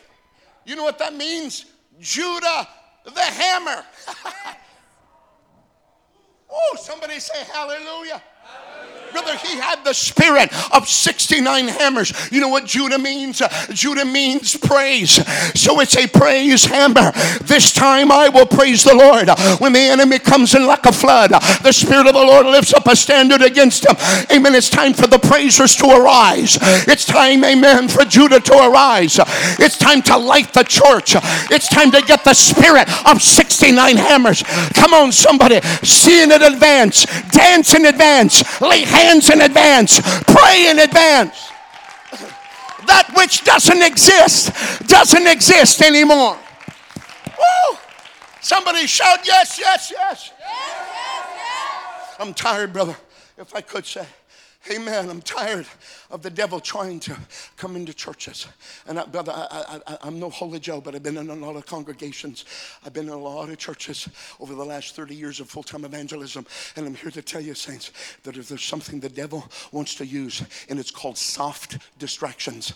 You 0.66 0.76
know 0.76 0.84
what 0.84 0.98
that 0.98 1.14
means? 1.14 1.64
Judah 1.98 2.68
the 3.04 3.20
hammer. 3.20 3.84
oh, 6.50 6.76
somebody 6.80 7.18
say 7.18 7.44
hallelujah. 7.52 8.22
Brother, 9.12 9.36
he 9.36 9.58
had 9.58 9.84
the 9.84 9.92
spirit 9.92 10.50
of 10.72 10.88
69 10.88 11.68
hammers. 11.68 12.12
You 12.32 12.40
know 12.40 12.48
what 12.48 12.64
Judah 12.64 12.98
means? 12.98 13.42
Judah 13.68 14.06
means 14.06 14.56
praise. 14.56 15.22
So 15.54 15.80
it's 15.80 15.96
a 15.98 16.06
praise 16.06 16.64
hammer. 16.64 17.12
This 17.42 17.74
time 17.74 18.10
I 18.10 18.30
will 18.30 18.46
praise 18.46 18.84
the 18.84 18.94
Lord. 18.94 19.28
When 19.60 19.74
the 19.74 19.80
enemy 19.80 20.18
comes 20.18 20.54
in 20.54 20.66
like 20.66 20.86
a 20.86 20.92
flood, 20.92 21.30
the 21.30 21.72
Spirit 21.72 22.06
of 22.06 22.14
the 22.14 22.24
Lord 22.24 22.46
lifts 22.46 22.72
up 22.72 22.86
a 22.86 22.96
standard 22.96 23.42
against 23.42 23.84
him. 23.84 23.96
Amen. 24.34 24.54
It's 24.54 24.70
time 24.70 24.94
for 24.94 25.06
the 25.06 25.18
praisers 25.18 25.76
to 25.76 25.88
arise. 25.88 26.56
It's 26.88 27.04
time, 27.04 27.44
amen, 27.44 27.88
for 27.88 28.04
Judah 28.06 28.40
to 28.40 28.54
arise. 28.54 29.20
It's 29.58 29.76
time 29.76 30.00
to 30.02 30.16
light 30.16 30.54
the 30.54 30.62
church. 30.62 31.16
It's 31.50 31.68
time 31.68 31.90
to 31.90 32.00
get 32.00 32.24
the 32.24 32.34
spirit 32.34 32.88
of 33.06 33.20
69 33.20 33.96
hammers. 33.98 34.42
Come 34.74 34.94
on, 34.94 35.12
somebody. 35.12 35.60
See 35.82 36.22
in 36.22 36.32
advance, 36.32 37.04
dance 37.30 37.74
in 37.74 37.84
advance, 37.84 38.42
lay 38.62 38.80
hands 38.80 39.01
hands 39.02 39.30
in 39.30 39.40
advance, 39.40 40.00
pray 40.22 40.70
in 40.70 40.78
advance. 40.78 41.50
That 42.86 43.12
which 43.14 43.44
doesn't 43.44 43.80
exist 43.80 44.50
doesn't 44.88 45.26
exist 45.28 45.80
anymore. 45.82 46.36
Woo! 47.38 47.78
Somebody 48.40 48.88
shout, 48.88 49.20
yes, 49.24 49.56
yes, 49.58 49.88
yes. 49.90 49.92
yes, 49.92 50.32
yes, 50.40 51.26
yes. 51.36 52.16
I'm 52.18 52.34
tired, 52.34 52.72
brother, 52.72 52.96
if 53.38 53.54
I 53.54 53.60
could 53.60 53.86
say. 53.86 54.04
Amen. 54.70 55.10
I'm 55.10 55.20
tired 55.20 55.66
of 56.10 56.22
the 56.22 56.30
devil 56.30 56.60
trying 56.60 57.00
to 57.00 57.16
come 57.56 57.74
into 57.74 57.92
churches. 57.92 58.46
And 58.86 58.98
I, 58.98 59.04
brother, 59.06 59.32
I, 59.34 59.98
am 60.04 60.20
no 60.20 60.30
holy 60.30 60.60
Joe, 60.60 60.80
but 60.80 60.94
I've 60.94 61.02
been 61.02 61.16
in 61.16 61.30
a 61.30 61.34
lot 61.34 61.56
of 61.56 61.66
congregations. 61.66 62.44
I've 62.86 62.92
been 62.92 63.06
in 63.06 63.12
a 63.12 63.18
lot 63.18 63.48
of 63.48 63.58
churches 63.58 64.08
over 64.38 64.54
the 64.54 64.64
last 64.64 64.94
30 64.94 65.16
years 65.16 65.40
of 65.40 65.50
full 65.50 65.64
time 65.64 65.84
evangelism. 65.84 66.46
And 66.76 66.86
I'm 66.86 66.94
here 66.94 67.10
to 67.10 67.22
tell 67.22 67.40
you, 67.40 67.54
saints, 67.54 67.90
that 68.22 68.36
if 68.36 68.48
there's 68.48 68.62
something 68.62 69.00
the 69.00 69.08
devil 69.08 69.50
wants 69.72 69.96
to 69.96 70.06
use, 70.06 70.44
and 70.68 70.78
it's 70.78 70.92
called 70.92 71.18
soft 71.18 71.78
distractions 71.98 72.74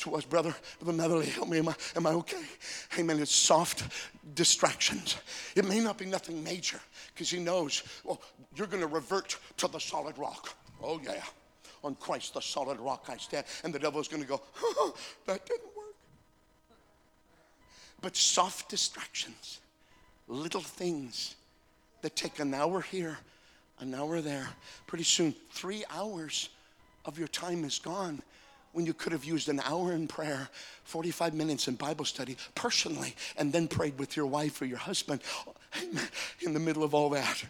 to 0.00 0.14
us, 0.16 0.24
brother. 0.24 0.54
Brother 0.80 0.96
Medley, 0.96 1.26
help 1.26 1.48
me. 1.48 1.58
Am 1.58 1.68
I, 1.68 1.74
am 1.94 2.06
I 2.06 2.10
okay? 2.10 2.42
Amen. 2.98 3.20
It's 3.20 3.34
soft 3.34 3.84
distractions. 4.34 5.16
It 5.54 5.66
may 5.66 5.80
not 5.80 5.98
be 5.98 6.06
nothing 6.06 6.42
major 6.42 6.80
because 7.20 7.30
he 7.30 7.38
knows, 7.38 7.82
well, 8.02 8.18
you're 8.54 8.66
going 8.66 8.80
to 8.80 8.86
revert 8.86 9.36
to 9.58 9.68
the 9.68 9.78
solid 9.78 10.16
rock. 10.16 10.56
Oh, 10.82 10.98
yeah. 11.04 11.22
On 11.84 11.94
Christ, 11.96 12.32
the 12.32 12.40
solid 12.40 12.80
rock 12.80 13.10
I 13.10 13.18
stand. 13.18 13.44
And 13.62 13.74
the 13.74 13.78
devil's 13.78 14.08
going 14.08 14.22
to 14.22 14.28
go, 14.28 14.40
oh, 14.62 14.94
that 15.26 15.44
didn't 15.44 15.76
work. 15.76 15.94
But 18.00 18.16
soft 18.16 18.70
distractions, 18.70 19.60
little 20.28 20.62
things 20.62 21.34
that 22.00 22.16
take 22.16 22.38
an 22.38 22.54
hour 22.54 22.80
here, 22.80 23.18
an 23.80 23.94
hour 23.94 24.22
there, 24.22 24.48
pretty 24.86 25.04
soon, 25.04 25.34
three 25.50 25.84
hours 25.90 26.48
of 27.04 27.18
your 27.18 27.28
time 27.28 27.64
is 27.64 27.78
gone 27.78 28.22
when 28.72 28.86
you 28.86 28.94
could 28.94 29.12
have 29.12 29.26
used 29.26 29.50
an 29.50 29.60
hour 29.66 29.92
in 29.92 30.08
prayer, 30.08 30.48
45 30.84 31.34
minutes 31.34 31.68
in 31.68 31.74
Bible 31.74 32.06
study 32.06 32.38
personally, 32.54 33.14
and 33.36 33.52
then 33.52 33.68
prayed 33.68 33.98
with 33.98 34.16
your 34.16 34.26
wife 34.26 34.62
or 34.62 34.64
your 34.64 34.78
husband 34.78 35.20
in 36.40 36.52
the 36.52 36.60
middle 36.60 36.82
of 36.82 36.94
all 36.94 37.10
that. 37.10 37.44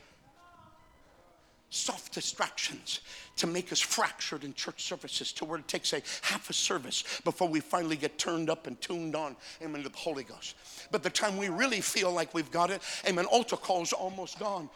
Soft 1.72 2.12
distractions 2.12 3.00
to 3.36 3.46
make 3.46 3.70
us 3.70 3.78
fractured 3.78 4.42
in 4.42 4.52
church 4.54 4.82
services 4.82 5.32
to 5.32 5.44
where 5.44 5.58
it 5.58 5.68
takes 5.68 5.92
a 5.92 6.02
half 6.22 6.50
a 6.50 6.52
service 6.52 7.04
before 7.22 7.48
we 7.48 7.60
finally 7.60 7.96
get 7.96 8.18
turned 8.18 8.50
up 8.50 8.66
and 8.66 8.80
tuned 8.80 9.14
on, 9.14 9.36
amen, 9.62 9.84
to 9.84 9.88
the 9.88 9.96
Holy 9.96 10.24
Ghost. 10.24 10.56
But 10.90 11.04
the 11.04 11.10
time 11.10 11.36
we 11.36 11.48
really 11.48 11.80
feel 11.80 12.10
like 12.10 12.34
we've 12.34 12.50
got 12.50 12.70
it, 12.70 12.82
amen, 13.08 13.26
altar 13.26 13.56
call's 13.56 13.92
almost 13.92 14.38
gone. 14.40 14.68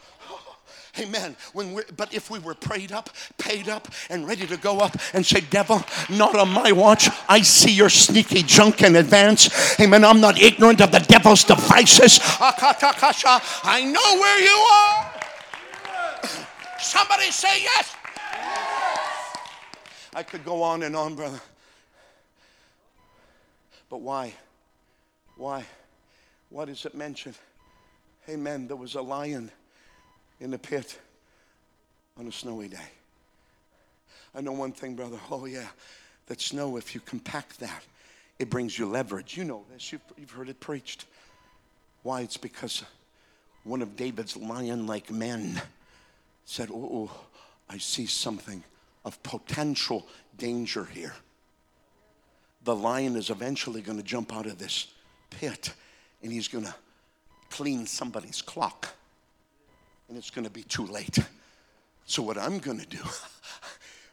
Amen. 0.99 1.37
When 1.53 1.81
but 1.97 2.15
if 2.15 2.31
we 2.31 2.39
were 2.39 2.55
prayed 2.55 2.93
up, 2.93 3.11
paid 3.37 3.69
up, 3.69 3.89
and 4.09 4.29
ready 4.29 4.47
to 4.47 4.57
go 4.57 4.79
up 4.79 4.97
and 5.13 5.27
say, 5.27 5.41
Devil, 5.41 5.83
not 6.09 6.37
on 6.37 6.51
my 6.51 6.71
watch. 6.73 7.09
I 7.29 7.43
see 7.43 7.73
your 7.73 7.89
sneaky 7.89 8.43
junk 8.43 8.83
in 8.83 8.97
advance. 8.97 9.81
Amen. 9.81 10.05
I'm 10.05 10.21
not 10.21 10.41
ignorant 10.41 10.81
of 10.81 10.93
the 10.93 11.01
devil's 11.01 11.43
devices. 11.43 12.21
I 12.23 13.83
know 13.85 14.21
where 14.21 14.41
you 14.41 14.57
are. 14.73 15.13
Somebody 16.79 17.31
say 17.31 17.63
yes. 17.63 17.97
I 20.15 20.23
could 20.23 20.45
go 20.45 20.63
on 20.63 20.85
and 20.85 20.95
on, 20.95 21.17
brother. 21.17 21.41
But 23.91 24.01
why? 24.01 24.33
Why? 25.37 25.65
What 26.51 26.69
is 26.69 26.85
it 26.85 26.95
mentioned? 26.95 27.37
Amen. 28.29 28.69
There 28.69 28.77
was 28.77 28.95
a 28.95 29.03
lion 29.03 29.51
in 30.41 30.51
the 30.51 30.59
pit 30.59 30.99
on 32.19 32.27
a 32.27 32.33
snowy 32.33 32.69
day. 32.69 32.77
I 34.35 34.41
know 34.41 34.53
one 34.53 34.73
thing, 34.73 34.95
brother. 34.95 35.19
Oh, 35.31 35.47
yeah. 35.47 35.69
That 36.27 36.41
snow, 36.41 36.77
if 36.77 36.95
you 36.95 37.01
compact 37.01 37.61
that, 37.61 37.83
it 38.39 38.51
brings 38.51 38.79
you 38.79 38.87
leverage. 38.87 39.37
You 39.37 39.45
know 39.45 39.65
this, 39.73 39.93
you've, 39.93 40.03
you've 40.19 40.31
heard 40.31 40.49
it 40.49 40.61
preached. 40.61 41.07
Why? 42.03 42.23
It's 42.23 42.37
because 42.37 42.85
one 43.63 43.81
of 43.81 43.97
David's 43.97 44.37
lion 44.37 44.87
like 44.87 45.11
men 45.11 45.61
said, 46.45 46.69
Oh, 46.73 47.11
I 47.69 47.79
see 47.79 48.07
something 48.07 48.63
of 49.05 49.23
potential 49.23 50.07
danger 50.37 50.85
here. 50.85 51.15
The 52.65 52.75
lion 52.75 53.17
is 53.17 53.31
eventually 53.31 53.83
going 53.83 53.99
to 53.99 54.05
jump 54.05 54.35
out 54.35 54.47
of 54.47 54.59
this 54.59 54.89
pit 55.31 55.73
and 56.23 56.33
he's 56.33 56.49
going 56.49 56.65
to 56.65 56.75
clean 57.51 57.87
somebody's 57.87 58.43
clock 58.43 58.89
and 60.09 60.19
it's 60.19 60.31
going 60.31 60.45
to 60.45 60.51
be 60.51 60.63
too 60.63 60.87
late. 60.87 61.19
So, 62.07 62.23
what 62.23 62.37
I'm 62.37 62.59
going 62.59 62.79
to 62.79 62.87
do, 62.87 63.03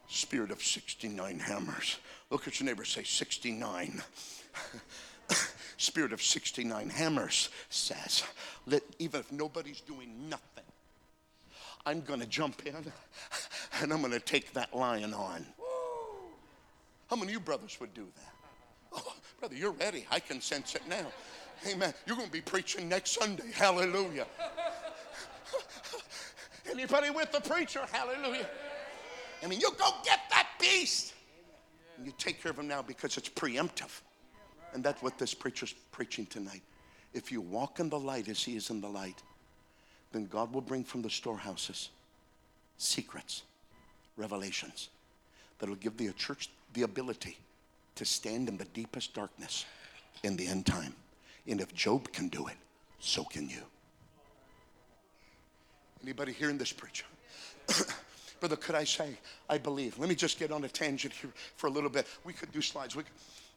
spirit 0.08 0.52
of 0.52 0.62
69 0.62 1.40
hammers. 1.40 1.98
Look 2.30 2.48
at 2.48 2.60
your 2.60 2.68
neighbor, 2.68 2.86
say 2.86 3.04
69. 3.04 4.02
spirit 5.78 6.14
of 6.14 6.22
69 6.22 6.90
hammers 6.90 7.50
says, 7.70 8.24
that 8.68 8.84
even 9.00 9.20
if 9.20 9.32
nobody's 9.32 9.82
doing 9.82 10.30
nothing, 10.30 10.64
I'm 11.86 12.02
going 12.02 12.20
to 12.20 12.28
jump 12.28 12.66
in 12.66 12.76
and 13.82 13.92
I'm 13.92 14.02
going 14.02 14.14
to 14.14 14.20
take 14.20 14.54
that 14.54 14.76
lion 14.76 15.14
on. 15.14 15.46
How 17.10 17.16
many 17.16 17.28
of 17.28 17.34
you 17.34 17.40
brothers 17.40 17.78
would 17.82 17.94
do 17.94 18.08
that? 18.16 18.34
Oh, 18.94 19.14
brother, 19.40 19.56
you're 19.56 19.72
ready. 19.72 20.06
I 20.12 20.20
can 20.20 20.40
sense 20.40 20.76
it 20.76 20.84
now. 20.88 21.08
Amen. 21.68 21.94
You're 22.06 22.16
going 22.16 22.28
to 22.28 22.34
be 22.34 22.42
preaching 22.42 22.88
next 22.88 23.12
Sunday. 23.20 23.52
Hallelujah. 23.54 24.28
Anybody 26.70 27.10
with 27.10 27.32
the 27.32 27.42
preacher? 27.42 27.82
Hallelujah. 27.92 28.48
I 29.44 29.48
mean, 29.48 29.60
you 29.60 29.72
go 29.78 29.90
get 30.04 30.20
that 30.30 30.48
beast. 30.60 31.14
And 31.98 32.06
you 32.06 32.14
take 32.18 32.42
care 32.42 32.52
of 32.52 32.60
him 32.60 32.68
now 32.68 32.82
because 32.82 33.18
it's 33.18 33.30
preemptive. 33.30 34.02
And 34.74 34.84
that's 34.84 35.02
what 35.02 35.18
this 35.18 35.34
preacher's 35.34 35.74
preaching 35.92 36.26
tonight. 36.26 36.62
If 37.14 37.32
you 37.32 37.42
walk 37.42 37.80
in 37.80 37.90
the 37.90 38.00
light 38.00 38.30
as 38.30 38.44
he 38.44 38.56
is 38.56 38.70
in 38.70 38.82
the 38.82 38.88
light, 38.88 39.22
then 40.12 40.26
God 40.26 40.54
will 40.54 40.62
bring 40.62 40.84
from 40.84 41.02
the 41.02 41.10
storehouses 41.10 41.90
secrets, 42.78 43.44
revelations 44.18 44.90
that 45.60 45.70
will 45.70 45.76
give 45.76 45.98
the 45.98 46.12
church 46.14 46.50
the 46.74 46.82
ability 46.84 47.38
to 47.96 48.06
stand 48.06 48.50
in 48.50 48.58
the 48.58 48.66
deepest 48.66 49.14
darkness 49.14 49.66
in 50.24 50.36
the 50.36 50.48
end 50.48 50.66
time. 50.66 50.96
And 51.48 51.62
if 51.62 51.74
Job 51.74 52.12
can 52.12 52.30
do 52.30 52.48
it, 52.48 52.56
so 53.00 53.24
can 53.24 53.50
you. 53.50 53.62
Anybody 56.04 56.34
hearing 56.34 56.58
this 56.58 56.72
preacher? 56.72 57.06
Brother, 58.40 58.56
could 58.56 58.76
I 58.76 58.84
say, 58.84 59.18
I 59.50 59.58
believe. 59.58 60.00
Let 60.00 60.10
me 60.10 60.16
just 60.16 60.40
get 60.40 60.52
on 60.52 60.64
a 60.64 60.68
tangent 60.68 61.14
here 61.14 61.30
for 61.58 61.68
a 61.68 61.70
little 61.70 61.92
bit. 61.92 62.08
We 62.24 62.34
could 62.34 62.52
do 62.52 62.62
slides. 62.62 62.96
We 62.96 63.04
could, 63.04 63.12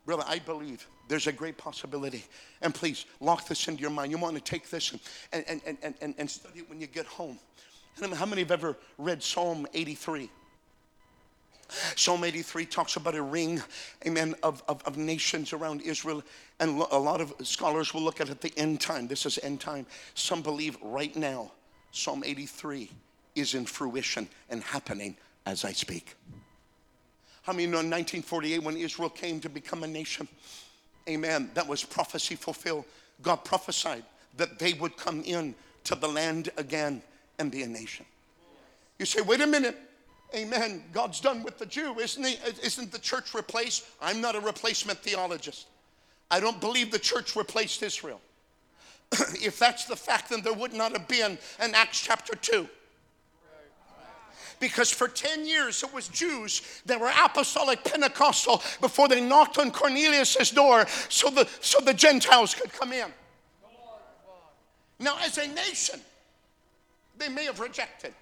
brother, 0.04 0.24
I 0.26 0.40
believe 0.40 0.86
there's 1.08 1.26
a 1.26 1.32
great 1.32 1.56
possibility. 1.56 2.22
And 2.60 2.74
please 2.74 3.06
lock 3.18 3.48
this 3.48 3.66
into 3.66 3.80
your 3.80 3.90
mind. 3.90 4.10
You 4.10 4.18
want 4.18 4.36
to 4.36 4.42
take 4.42 4.68
this 4.68 4.92
and, 4.92 5.00
and, 5.48 5.62
and, 5.64 5.94
and, 6.02 6.14
and 6.18 6.30
study 6.30 6.60
it 6.60 6.68
when 6.68 6.82
you 6.82 6.86
get 6.86 7.06
home. 7.06 7.38
How 8.14 8.26
many 8.26 8.42
have 8.42 8.50
ever 8.50 8.76
read 8.98 9.22
Psalm 9.22 9.66
83? 9.72 10.28
Psalm 11.96 12.24
83 12.24 12.66
talks 12.66 12.96
about 12.96 13.14
a 13.14 13.22
ring, 13.22 13.62
amen, 14.06 14.34
of, 14.42 14.62
of, 14.68 14.82
of, 14.84 14.96
nations 14.96 15.52
around 15.52 15.80
Israel. 15.80 16.22
And 16.60 16.82
a 16.90 16.98
lot 16.98 17.20
of 17.20 17.34
scholars 17.42 17.94
will 17.94 18.02
look 18.02 18.20
at 18.20 18.28
it 18.28 18.32
at 18.32 18.40
the 18.40 18.52
end 18.58 18.80
time. 18.80 19.08
This 19.08 19.26
is 19.26 19.38
end 19.42 19.60
time. 19.60 19.86
Some 20.14 20.42
believe 20.42 20.76
right 20.82 21.14
now, 21.16 21.52
Psalm 21.94 22.24
83 22.26 22.90
is 23.36 23.54
in 23.54 23.64
fruition 23.64 24.28
and 24.50 24.62
happening 24.62 25.16
as 25.46 25.64
I 25.64 25.72
speak. 25.72 26.16
How 27.42 27.52
many 27.52 27.66
know 27.66 27.78
in 27.78 27.90
1948 27.90 28.62
when 28.62 28.76
Israel 28.76 29.08
came 29.08 29.38
to 29.40 29.48
become 29.48 29.84
a 29.84 29.86
nation? 29.86 30.26
Amen. 31.08 31.50
That 31.54 31.68
was 31.68 31.84
prophecy 31.84 32.34
fulfilled. 32.34 32.84
God 33.22 33.44
prophesied 33.44 34.02
that 34.36 34.58
they 34.58 34.72
would 34.72 34.96
come 34.96 35.22
in 35.22 35.54
to 35.84 35.94
the 35.94 36.08
land 36.08 36.50
again 36.56 37.00
and 37.38 37.52
be 37.52 37.62
a 37.62 37.66
nation. 37.68 38.04
You 38.98 39.06
say, 39.06 39.20
wait 39.20 39.40
a 39.40 39.46
minute. 39.46 39.78
Amen. 40.34 40.82
God's 40.92 41.20
done 41.20 41.44
with 41.44 41.58
the 41.58 41.66
Jew, 41.66 42.00
isn't 42.00 42.24
he? 42.24 42.38
Isn't 42.62 42.90
the 42.90 42.98
church 42.98 43.34
replaced? 43.34 43.84
I'm 44.02 44.20
not 44.20 44.34
a 44.34 44.40
replacement 44.40 44.98
theologist. 44.98 45.68
I 46.28 46.40
don't 46.40 46.60
believe 46.60 46.90
the 46.90 46.98
church 46.98 47.36
replaced 47.36 47.84
Israel. 47.84 48.20
if 49.42 49.58
that's 49.58 49.84
the 49.84 49.96
fact, 49.96 50.30
then 50.30 50.42
there 50.42 50.52
would 50.52 50.72
not 50.72 50.92
have 50.92 51.08
been 51.08 51.38
an 51.60 51.74
Acts 51.74 52.00
chapter 52.00 52.34
2 52.34 52.68
because 54.60 54.90
for 54.90 55.08
10 55.08 55.46
years 55.46 55.82
it 55.82 55.92
was 55.92 56.08
Jews 56.08 56.62
that 56.86 56.98
were 56.98 57.12
apostolic 57.22 57.84
Pentecostal 57.84 58.62
before 58.80 59.08
they 59.08 59.20
knocked 59.20 59.58
on 59.58 59.70
Cornelius' 59.70 60.50
door 60.50 60.86
so 61.08 61.28
the, 61.28 61.48
so 61.60 61.80
the 61.80 61.92
Gentiles 61.92 62.54
could 62.54 62.72
come 62.72 62.92
in. 62.92 63.12
Now, 64.98 65.16
as 65.22 65.38
a 65.38 65.48
nation, 65.48 66.00
they 67.18 67.28
may 67.28 67.44
have 67.44 67.60
rejected. 67.60 68.14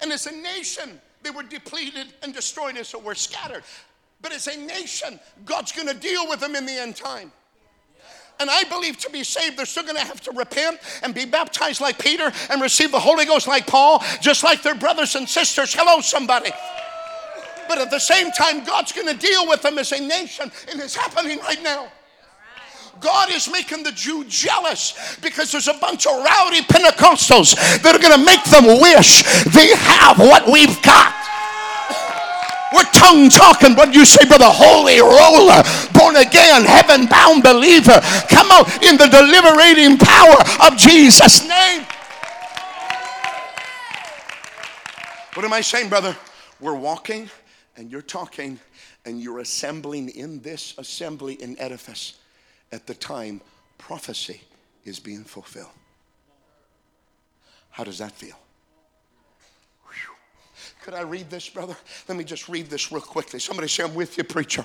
And 0.00 0.12
as 0.12 0.26
a 0.26 0.32
nation, 0.32 1.00
they 1.22 1.30
were 1.30 1.42
depleted 1.42 2.14
and 2.22 2.34
destroyed 2.34 2.76
and 2.76 2.86
so 2.86 2.98
were 2.98 3.14
scattered. 3.14 3.64
But 4.20 4.32
as 4.32 4.46
a 4.46 4.56
nation, 4.56 5.18
God's 5.44 5.72
going 5.72 5.88
to 5.88 5.94
deal 5.94 6.28
with 6.28 6.40
them 6.40 6.54
in 6.54 6.66
the 6.66 6.72
end 6.72 6.94
time. 6.94 7.32
And 8.40 8.50
I 8.50 8.64
believe 8.64 8.98
to 8.98 9.10
be 9.10 9.22
saved, 9.22 9.56
they're 9.56 9.66
still 9.66 9.84
going 9.84 9.96
to 9.96 10.04
have 10.04 10.20
to 10.22 10.32
repent 10.32 10.78
and 11.02 11.14
be 11.14 11.24
baptized 11.24 11.80
like 11.80 11.98
Peter 11.98 12.32
and 12.50 12.60
receive 12.60 12.90
the 12.90 12.98
Holy 12.98 13.24
Ghost 13.24 13.46
like 13.46 13.66
Paul, 13.66 14.02
just 14.20 14.42
like 14.42 14.62
their 14.62 14.74
brothers 14.74 15.14
and 15.14 15.28
sisters. 15.28 15.72
Hello, 15.72 16.00
somebody. 16.00 16.50
But 17.68 17.78
at 17.78 17.90
the 17.90 18.00
same 18.00 18.32
time, 18.32 18.64
God's 18.64 18.92
going 18.92 19.06
to 19.06 19.14
deal 19.14 19.48
with 19.48 19.62
them 19.62 19.78
as 19.78 19.92
a 19.92 20.00
nation, 20.00 20.50
and 20.68 20.80
it's 20.80 20.96
happening 20.96 21.38
right 21.38 21.62
now. 21.62 21.88
God 23.00 23.30
is 23.30 23.50
making 23.50 23.82
the 23.82 23.92
Jew 23.92 24.24
jealous 24.24 25.16
because 25.20 25.50
there's 25.50 25.68
a 25.68 25.74
bunch 25.74 26.06
of 26.06 26.22
rowdy 26.22 26.62
Pentecostals 26.62 27.54
that 27.82 27.94
are 27.94 27.98
going 27.98 28.18
to 28.18 28.24
make 28.24 28.44
them 28.44 28.80
wish 28.80 29.22
they 29.54 29.74
have 29.74 30.18
what 30.18 30.46
we've 30.50 30.80
got. 30.82 31.21
We're 32.74 32.84
tongue 32.92 33.28
talking, 33.28 33.74
what 33.74 33.92
do 33.92 33.98
you 33.98 34.04
say, 34.04 34.24
brother? 34.26 34.48
Holy 34.48 35.00
roller, 35.00 35.62
born 35.92 36.16
again, 36.16 36.64
heaven 36.64 37.06
bound 37.06 37.42
believer. 37.42 38.00
Come 38.28 38.50
out 38.50 38.68
in 38.82 38.96
the 38.96 39.08
deliberating 39.08 39.98
power 39.98 40.40
of 40.66 40.76
Jesus' 40.76 41.46
name. 41.46 41.86
What 45.34 45.44
am 45.44 45.52
I 45.52 45.60
saying, 45.60 45.88
brother? 45.88 46.16
We're 46.60 46.76
walking 46.76 47.30
and 47.76 47.90
you're 47.90 48.02
talking 48.02 48.58
and 49.04 49.20
you're 49.20 49.40
assembling 49.40 50.10
in 50.10 50.40
this 50.40 50.74
assembly 50.78 51.34
in 51.34 51.58
edifice 51.58 52.18
at 52.70 52.86
the 52.86 52.94
time 52.94 53.40
prophecy 53.78 54.40
is 54.84 55.00
being 55.00 55.24
fulfilled. 55.24 55.70
How 57.70 57.84
does 57.84 57.98
that 57.98 58.12
feel? 58.12 58.36
Could 60.82 60.94
I 60.94 61.02
read 61.02 61.30
this, 61.30 61.48
brother? 61.48 61.76
Let 62.08 62.18
me 62.18 62.24
just 62.24 62.48
read 62.48 62.66
this 62.66 62.90
real 62.90 63.00
quickly. 63.00 63.38
Somebody 63.38 63.68
say, 63.68 63.84
I'm 63.84 63.94
with 63.94 64.18
you, 64.18 64.24
preacher. 64.24 64.64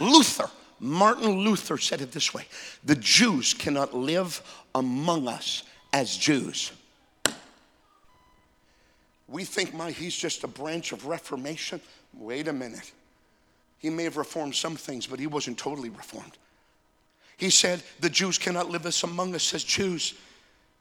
Luther, 0.00 0.50
Martin 0.80 1.30
Luther 1.40 1.76
said 1.76 2.00
it 2.00 2.10
this 2.10 2.32
way 2.32 2.46
The 2.84 2.96
Jews 2.96 3.52
cannot 3.52 3.94
live 3.94 4.42
among 4.74 5.28
us 5.28 5.64
as 5.92 6.16
Jews. 6.16 6.72
We 9.28 9.44
think, 9.44 9.74
my, 9.74 9.90
he's 9.90 10.16
just 10.16 10.44
a 10.44 10.48
branch 10.48 10.92
of 10.92 11.06
Reformation. 11.06 11.80
Wait 12.14 12.48
a 12.48 12.52
minute. 12.52 12.92
He 13.78 13.90
may 13.90 14.04
have 14.04 14.16
reformed 14.16 14.54
some 14.54 14.76
things, 14.76 15.06
but 15.06 15.18
he 15.18 15.26
wasn't 15.26 15.58
totally 15.58 15.90
reformed. 15.90 16.38
He 17.36 17.50
said, 17.50 17.82
The 18.00 18.10
Jews 18.10 18.38
cannot 18.38 18.70
live 18.70 18.86
as 18.86 19.02
among 19.02 19.34
us 19.34 19.52
as 19.52 19.64
Jews. 19.64 20.14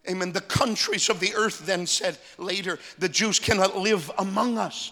Amen. 0.10 0.32
The 0.32 0.42
countries 0.42 1.10
of 1.10 1.20
the 1.20 1.34
earth 1.36 1.66
then 1.66 1.86
said 1.86 2.18
later, 2.38 2.80
the 2.98 3.10
Jews 3.10 3.40
cannot 3.40 3.78
live 3.78 4.10
among 4.18 4.58
us. 4.58 4.92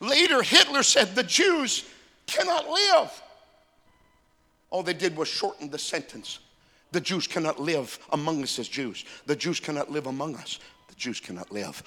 Later, 0.00 0.42
Hitler 0.42 0.82
said, 0.82 1.14
the 1.14 1.22
Jews 1.22 1.84
cannot 2.26 2.68
live. 2.68 3.22
All 4.70 4.82
they 4.82 4.94
did 4.94 5.16
was 5.16 5.28
shorten 5.28 5.70
the 5.70 5.78
sentence. 5.78 6.38
The 6.92 7.00
Jews 7.00 7.26
cannot 7.26 7.60
live 7.60 7.98
among 8.12 8.42
us 8.42 8.58
as 8.58 8.68
Jews. 8.68 9.04
The 9.26 9.36
Jews 9.36 9.60
cannot 9.60 9.90
live 9.90 10.06
among 10.06 10.36
us. 10.36 10.58
The 10.88 10.94
Jews 10.94 11.20
cannot 11.20 11.52
live. 11.52 11.82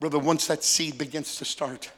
Brother, 0.00 0.18
once 0.18 0.46
that 0.46 0.64
seed 0.64 0.98
begins 0.98 1.36
to 1.36 1.44
start, 1.44 1.90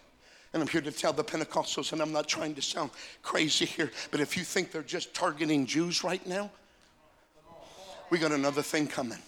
and 0.54 0.62
I'm 0.62 0.68
here 0.68 0.80
to 0.80 0.92
tell 0.92 1.12
the 1.12 1.24
Pentecostals, 1.24 1.92
and 1.92 2.00
I'm 2.00 2.12
not 2.12 2.28
trying 2.28 2.54
to 2.54 2.62
sound 2.62 2.90
crazy 3.22 3.66
here, 3.66 3.90
but 4.12 4.20
if 4.20 4.36
you 4.36 4.44
think 4.44 4.70
they're 4.70 4.82
just 4.82 5.12
targeting 5.12 5.66
Jews 5.66 6.04
right 6.04 6.24
now, 6.26 6.50
we 8.08 8.18
got 8.18 8.30
another 8.30 8.62
thing 8.62 8.86
coming 8.86 9.18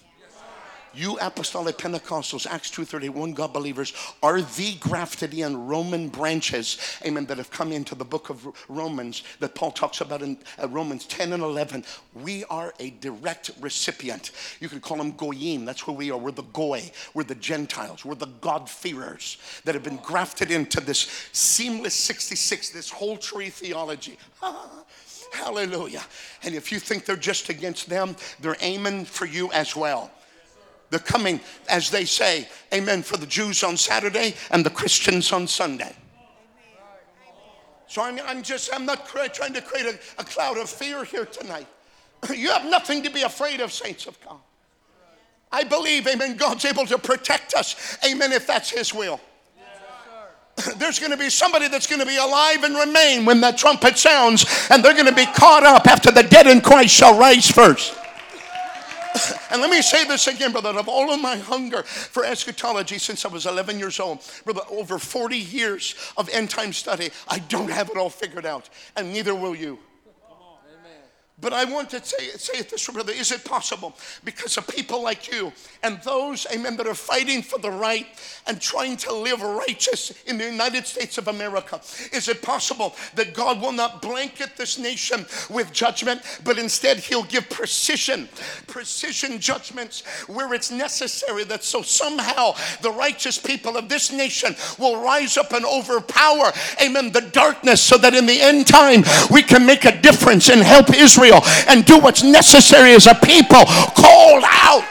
you 0.97 1.19
apostolic 1.21 1.77
Pentecostals, 1.77 2.47
Acts 2.47 2.71
2.31, 2.71 3.35
God 3.35 3.53
believers, 3.53 3.93
are 4.23 4.41
the 4.41 4.75
grafted 4.81 5.35
in 5.35 5.67
Roman 5.67 6.09
branches, 6.09 6.79
amen, 7.05 7.27
that 7.27 7.39
have 7.39 7.51
come 7.51 7.73
into 7.73 7.95
the 7.95 8.05
book 8.05 8.31
of 8.31 8.47
Romans 8.69 9.23
that 9.41 9.55
Paul 9.55 9.71
talks 9.71 10.01
about 10.01 10.23
in 10.23 10.39
uh, 10.63 10.69
Romans 10.69 11.07
10 11.07 11.33
and 11.33 11.43
11. 11.43 11.85
We 12.15 12.45
are 12.45 12.73
a 12.81 12.91
direct 12.91 13.51
recipient. 13.61 14.31
You 14.61 14.69
could 14.69 14.83
call 14.83 14.97
them 14.97 15.13
goyim. 15.13 15.65
That's 15.65 15.81
who 15.81 15.93
we 15.93 16.11
are. 16.11 16.19
We're 16.19 16.31
the 16.31 16.43
goy. 16.43 16.91
We're 17.15 17.25
the 17.25 17.35
Gentiles. 17.35 18.05
We're 18.05 18.15
the 18.15 18.27
God-fearers 18.41 19.39
that 19.65 19.75
have 19.75 19.85
been 19.85 19.99
grafted 19.99 20.51
into 20.51 20.81
this 20.81 21.29
seamless 21.33 21.95
66, 21.95 22.71
this 22.71 22.91
whole 22.91 23.17
tree 23.17 23.51
theology. 23.51 24.19
Hallelujah. 25.33 26.03
And 26.43 26.55
if 26.55 26.73
you 26.73 26.79
think 26.79 27.05
they're 27.05 27.17
just 27.17 27.49
against 27.49 27.89
them, 27.89 28.17
they're 28.41 28.57
aiming 28.61 29.05
for 29.05 29.27
you 29.27 29.51
as 29.53 29.77
well. 29.77 30.11
They're 30.91 31.01
coming, 31.01 31.41
as 31.69 31.91
they 31.91 32.05
say, 32.05 32.49
amen, 32.73 33.03
for 33.03 33.17
the 33.17 33.27
Jews 33.27 33.63
on 33.65 33.77
Saturday 33.77 34.35
and 34.51 34.65
the 34.65 34.71
Christians 34.71 35.33
on 35.33 35.47
Sunday. 35.47 35.95
So 37.89 38.03
I'm, 38.03 38.19
I'm 38.27 38.43
just, 38.43 38.71
I'm 38.73 38.85
not 38.85 39.07
trying 39.07 39.53
to 39.55 39.63
create 39.63 39.87
a, 39.87 39.99
a 40.21 40.25
cloud 40.25 40.59
of 40.59 40.69
fear 40.69 41.05
here 41.05 41.27
tonight. 41.27 41.67
You 42.35 42.51
have 42.51 42.65
nothing 42.65 43.03
to 43.05 43.11
be 43.11 43.23
afraid 43.23 43.61
of, 43.61 43.73
saints 43.73 44.07
of 44.07 44.19
God. 44.25 44.39
I 45.53 45.63
believe, 45.65 46.07
amen, 46.09 46.37
God's 46.37 46.65
able 46.65 46.87
to 46.87 46.99
protect 46.99 47.55
us, 47.55 47.99
amen, 48.05 48.33
if 48.33 48.47
that's 48.47 48.71
His 48.71 48.93
will. 48.93 49.21
There's 50.77 50.99
going 50.99 51.13
to 51.13 51.17
be 51.17 51.31
somebody 51.31 51.69
that's 51.69 51.87
going 51.87 52.01
to 52.01 52.07
be 52.07 52.17
alive 52.17 52.65
and 52.65 52.75
remain 52.75 53.27
when 53.27 53.41
that 53.43 53.59
trumpet 53.59 53.99
sounds, 53.99 54.45
and 54.71 54.83
they're 54.85 54.95
going 54.95 55.07
to 55.07 55.15
be 55.15 55.27
caught 55.27 55.63
up 55.63 55.87
after 55.87 56.11
the 56.11 56.23
dead 56.23 56.47
in 56.47 56.61
Christ 56.61 56.95
shall 56.95 57.19
rise 57.19 57.51
first. 57.51 57.95
and 59.51 59.61
let 59.61 59.71
me 59.71 59.83
say 59.83 60.05
this 60.05 60.27
again, 60.27 60.53
brother, 60.53 60.71
of 60.71 60.89
all 60.89 61.13
of 61.13 61.21
my 61.21 61.37
hunger 61.37 61.83
for 61.83 62.25
eschatology 62.25 62.99
since 62.99 63.25
I 63.25 63.29
was 63.29 63.47
11 63.47 63.79
years 63.79 64.01
old, 64.01 64.21
brother, 64.45 64.63
over 64.71 64.99
40 64.99 65.37
years 65.37 65.95
of 66.17 66.29
end 66.31 66.51
time 66.51 66.73
study, 66.73 67.11
I 67.29 67.39
don't 67.41 67.71
have 67.71 67.91
it 67.91 67.97
all 67.97 68.11
figured 68.11 68.47
out, 68.47 68.69
and 68.97 69.13
neither 69.13 69.35
will 69.35 69.55
you. 69.55 69.79
But 71.39 71.53
I 71.53 71.67
want 71.67 71.91
to 71.91 72.03
say, 72.03 72.31
say 72.31 72.61
it 72.61 72.71
this 72.71 72.89
way, 72.89 72.95
brother. 72.95 73.13
Is 73.13 73.31
it 73.31 73.45
possible? 73.45 73.95
Because 74.25 74.57
of 74.57 74.67
people 74.67 75.03
like 75.03 75.31
you 75.31 75.53
and 75.83 76.01
those, 76.03 76.47
amen, 76.51 76.79
that 76.79 76.87
are 76.87 76.95
fighting 76.95 77.43
for 77.43 77.59
the 77.59 77.71
right 77.71 78.07
and 78.47 78.59
trying 78.59 78.97
to 78.97 79.13
live 79.13 79.43
righteous 79.43 80.15
in 80.25 80.39
the 80.39 80.47
United 80.47 80.87
States 80.87 81.19
of 81.19 81.29
America, 81.29 81.79
is 82.15 82.29
it 82.31 82.41
possible 82.41 82.97
that 83.17 83.35
God 83.35 83.61
will 83.61 83.73
not 83.73 84.01
blanket 84.01 84.57
this 84.57 84.79
nation 84.79 85.27
with 85.51 85.71
judgment, 85.75 86.23
but 86.43 86.59
instead 86.59 86.97
He'll 86.97 87.25
give 87.25 87.51
precision, 87.51 88.31
precision 88.67 89.39
judgments 89.39 90.07
where 90.29 90.55
it's 90.55 90.71
necessary 90.71 91.45
that 91.45 91.65
so 91.65 91.83
somehow 91.83 92.55
the 92.81 92.91
righteous 92.91 93.37
people 93.37 93.77
of 93.77 93.91
this 93.91 94.11
nation 94.11 94.57
will 94.79 95.03
rise 95.03 95.37
up 95.37 95.53
and 95.53 95.67
overpower, 95.67 96.51
amen, 96.83 97.13
the 97.13 97.29
darkness 97.33 97.83
so 97.83 97.99
that 97.99 98.15
in 98.15 98.25
the 98.25 98.41
end 98.41 98.67
time 98.67 99.05
we 99.31 99.43
can 99.43 99.67
make 99.67 99.85
a 99.85 100.01
difference 100.01 100.49
and 100.49 100.63
help 100.63 100.95
Israel 100.95 101.26
Israel 101.27 101.43
and 101.69 101.85
do 101.85 101.99
what's 101.99 102.23
necessary 102.23 102.93
as 102.93 103.07
a 103.07 103.15
people 103.15 103.65
called 103.65 104.45
out. 104.47 104.85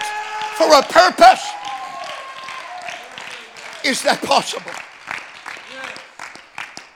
for 0.57 0.67
a 0.73 0.81
purpose. 0.83 1.45
Is 3.83 4.01
that 4.03 4.21
possible? 4.23 4.71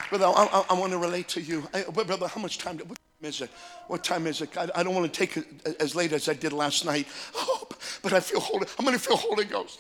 Brother, 0.10 0.26
I, 0.26 0.46
I, 0.46 0.66
I 0.70 0.80
want 0.80 0.92
to 0.94 0.98
relate 0.98 1.28
to 1.30 1.42
you. 1.42 1.68
I, 1.74 1.84
brother, 1.84 2.28
how 2.28 2.42
much 2.42 2.58
time? 2.58 2.78
What 2.78 2.98
time 2.98 3.30
is 3.30 3.42
it? 3.42 3.50
What 3.88 4.04
time 4.04 4.28
is 4.28 4.42
it? 4.42 4.58
I, 4.58 4.82
don't 4.82 4.96
want 4.96 5.12
to 5.12 5.20
take 5.20 5.38
it 5.38 5.46
as 5.80 5.94
late 5.94 6.14
as 6.14 6.30
I 6.30 6.34
did 6.34 6.54
last 6.54 6.86
night. 6.86 7.06
Oh, 7.36 7.68
but 8.02 8.14
I 8.14 8.22
feel 8.22 8.40
holy. 8.40 8.66
I'm 8.80 8.86
going 8.86 8.98
to 8.98 9.04
feel 9.04 9.18
Holy 9.18 9.46
Ghost. 9.46 9.80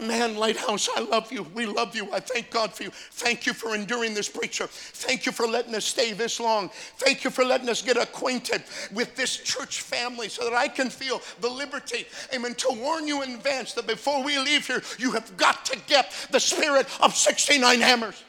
Man, 0.00 0.36
Lighthouse, 0.36 0.88
I 0.96 1.00
love 1.00 1.32
you. 1.32 1.42
We 1.54 1.66
love 1.66 1.96
you. 1.96 2.12
I 2.12 2.20
thank 2.20 2.50
God 2.50 2.72
for 2.72 2.84
you. 2.84 2.90
Thank 2.90 3.46
you 3.46 3.52
for 3.52 3.74
enduring 3.74 4.14
this 4.14 4.28
preacher. 4.28 4.68
Thank 4.68 5.26
you 5.26 5.32
for 5.32 5.46
letting 5.46 5.74
us 5.74 5.84
stay 5.84 6.12
this 6.12 6.38
long. 6.38 6.70
Thank 6.98 7.24
you 7.24 7.30
for 7.30 7.44
letting 7.44 7.68
us 7.68 7.82
get 7.82 7.96
acquainted 7.96 8.62
with 8.92 9.16
this 9.16 9.36
church 9.36 9.80
family 9.80 10.28
so 10.28 10.44
that 10.44 10.54
I 10.54 10.68
can 10.68 10.88
feel 10.88 11.20
the 11.40 11.48
liberty, 11.48 12.06
amen, 12.32 12.54
to 12.56 12.68
warn 12.80 13.08
you 13.08 13.22
in 13.22 13.34
advance 13.34 13.72
that 13.72 13.88
before 13.88 14.22
we 14.22 14.38
leave 14.38 14.68
here, 14.68 14.82
you 15.00 15.10
have 15.12 15.36
got 15.36 15.64
to 15.64 15.78
get 15.88 16.14
the 16.30 16.38
spirit 16.38 16.86
of 17.00 17.16
69 17.16 17.80
hammers. 17.80 18.22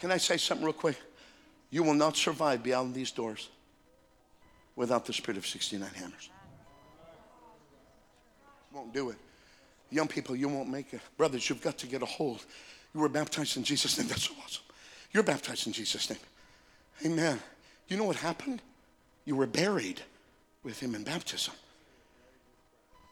Can 0.00 0.10
I 0.10 0.16
say 0.16 0.38
something 0.38 0.64
real 0.64 0.72
quick? 0.72 0.98
You 1.68 1.82
will 1.82 1.94
not 1.94 2.16
survive 2.16 2.62
beyond 2.62 2.94
these 2.94 3.10
doors 3.10 3.50
without 4.76 5.04
the 5.04 5.12
spirit 5.12 5.36
of 5.36 5.46
69 5.46 5.90
hammers. 5.94 6.30
Won't 8.72 8.92
do 8.92 9.10
it. 9.10 9.16
Young 9.90 10.08
people, 10.08 10.36
you 10.36 10.48
won't 10.48 10.68
make 10.68 10.92
it. 10.94 11.00
Brothers, 11.16 11.48
you've 11.48 11.62
got 11.62 11.78
to 11.78 11.86
get 11.86 12.02
a 12.02 12.06
hold. 12.06 12.44
You 12.94 13.00
were 13.00 13.08
baptized 13.08 13.56
in 13.56 13.64
Jesus' 13.64 13.98
name. 13.98 14.08
That's 14.08 14.24
so 14.24 14.34
awesome. 14.42 14.62
You're 15.12 15.22
baptized 15.22 15.66
in 15.66 15.72
Jesus' 15.72 16.08
name. 16.08 16.18
Amen. 17.04 17.40
You 17.88 17.96
know 17.96 18.04
what 18.04 18.16
happened? 18.16 18.62
You 19.24 19.36
were 19.36 19.46
buried 19.46 20.00
with 20.62 20.78
him 20.78 20.94
in 20.94 21.02
baptism. 21.02 21.54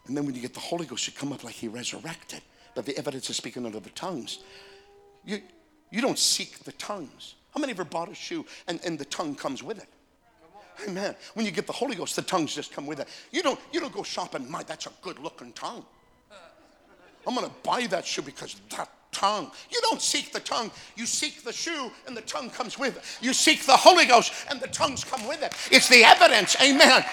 And 0.07 0.17
then 0.17 0.25
when 0.25 0.35
you 0.35 0.41
get 0.41 0.55
the 0.55 0.61
Holy 0.61 0.87
Ghost, 0.87 1.07
you 1.07 1.13
come 1.13 1.33
up 1.33 1.45
like 1.45 1.55
he 1.55 1.69
resurrected. 1.69 2.41
But 2.75 2.87
the 2.87 2.97
evidence 2.97 3.29
is 3.29 3.37
speaking 3.37 3.67
under 3.67 3.81
the 3.81 3.91
tongues. 3.91 4.39
You, 5.25 5.43
you 5.91 6.01
don't 6.01 6.19
seek 6.19 6.61
the 6.61 6.73
tongues. 6.73 7.35
How 7.53 7.61
many 7.61 7.73
ever 7.73 7.85
bought 7.85 8.11
a 8.11 8.15
shoe 8.15 8.47
and, 8.67 8.81
and 8.85 8.99
the 8.99 9.05
tongue 9.05 9.35
comes 9.35 9.63
with 9.63 9.79
it? 9.79 9.89
Amen. 10.87 11.15
When 11.35 11.45
you 11.45 11.53
get 11.53 11.67
the 11.67 11.73
Holy 11.73 11.97
Ghost, 11.97 12.17
the 12.17 12.23
tongues 12.23 12.55
just 12.55 12.73
come 12.73 12.87
with 12.87 13.01
it. 13.01 13.09
You 13.33 13.43
don't, 13.43 13.59
you 13.73 13.81
don't 13.81 13.93
go 13.93 14.03
shopping, 14.03 14.51
my, 14.51 14.63
that's 14.63 14.87
a 14.87 14.91
good 15.03 15.19
looking 15.19 15.53
tongue. 15.53 15.85
I'm 17.27 17.35
going 17.35 17.47
to 17.47 17.55
buy 17.63 17.87
that 17.89 18.07
shoe 18.07 18.23
because 18.23 18.57
that 18.71 18.89
tongue. 19.13 19.51
You 19.71 19.81
don't 19.83 20.01
seek 20.01 20.33
the 20.33 20.41
tongue, 20.41 20.71
you 20.97 21.05
seek 21.05 21.43
the 21.43 21.53
shoe, 21.53 21.91
and 22.07 22.17
the 22.17 22.23
tongue 22.23 22.51
comes 22.51 22.79
with 22.79 22.97
it. 22.97 23.03
You 23.25 23.33
seek 23.33 23.65
the 23.67 23.77
Holy 23.77 24.07
Ghost, 24.07 24.33
and 24.51 24.61
the 24.61 24.69
tongues 24.69 25.05
come 25.05 25.27
with 25.27 25.43
it. 25.43 25.55
It's 25.71 25.89
the 25.89 26.05
evidence. 26.05 26.57
Amen. 26.63 27.05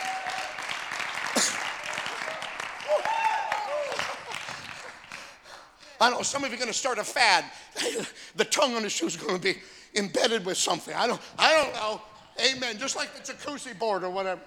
I 6.00 6.10
know 6.10 6.22
some 6.22 6.44
of 6.44 6.50
you 6.50 6.56
are 6.56 6.60
going 6.60 6.72
to 6.72 6.78
start 6.78 6.98
a 6.98 7.04
fad. 7.04 7.46
the 8.36 8.46
tongue 8.46 8.76
on 8.76 8.84
the 8.84 8.90
shoe 8.90 9.08
is 9.08 9.16
going 9.16 9.36
to 9.36 9.42
be 9.42 9.60
embedded 9.96 10.46
with 10.46 10.58
something. 10.58 10.94
I 10.94 11.08
don't, 11.08 11.22
I 11.38 11.54
don't 11.54 11.74
know. 11.74 12.02
Amen. 12.40 12.78
Just 12.78 12.96
like 12.96 13.14
the 13.14 13.34
jacuzzi 13.34 13.78
board 13.78 14.04
or 14.04 14.10
whatever. 14.10 14.42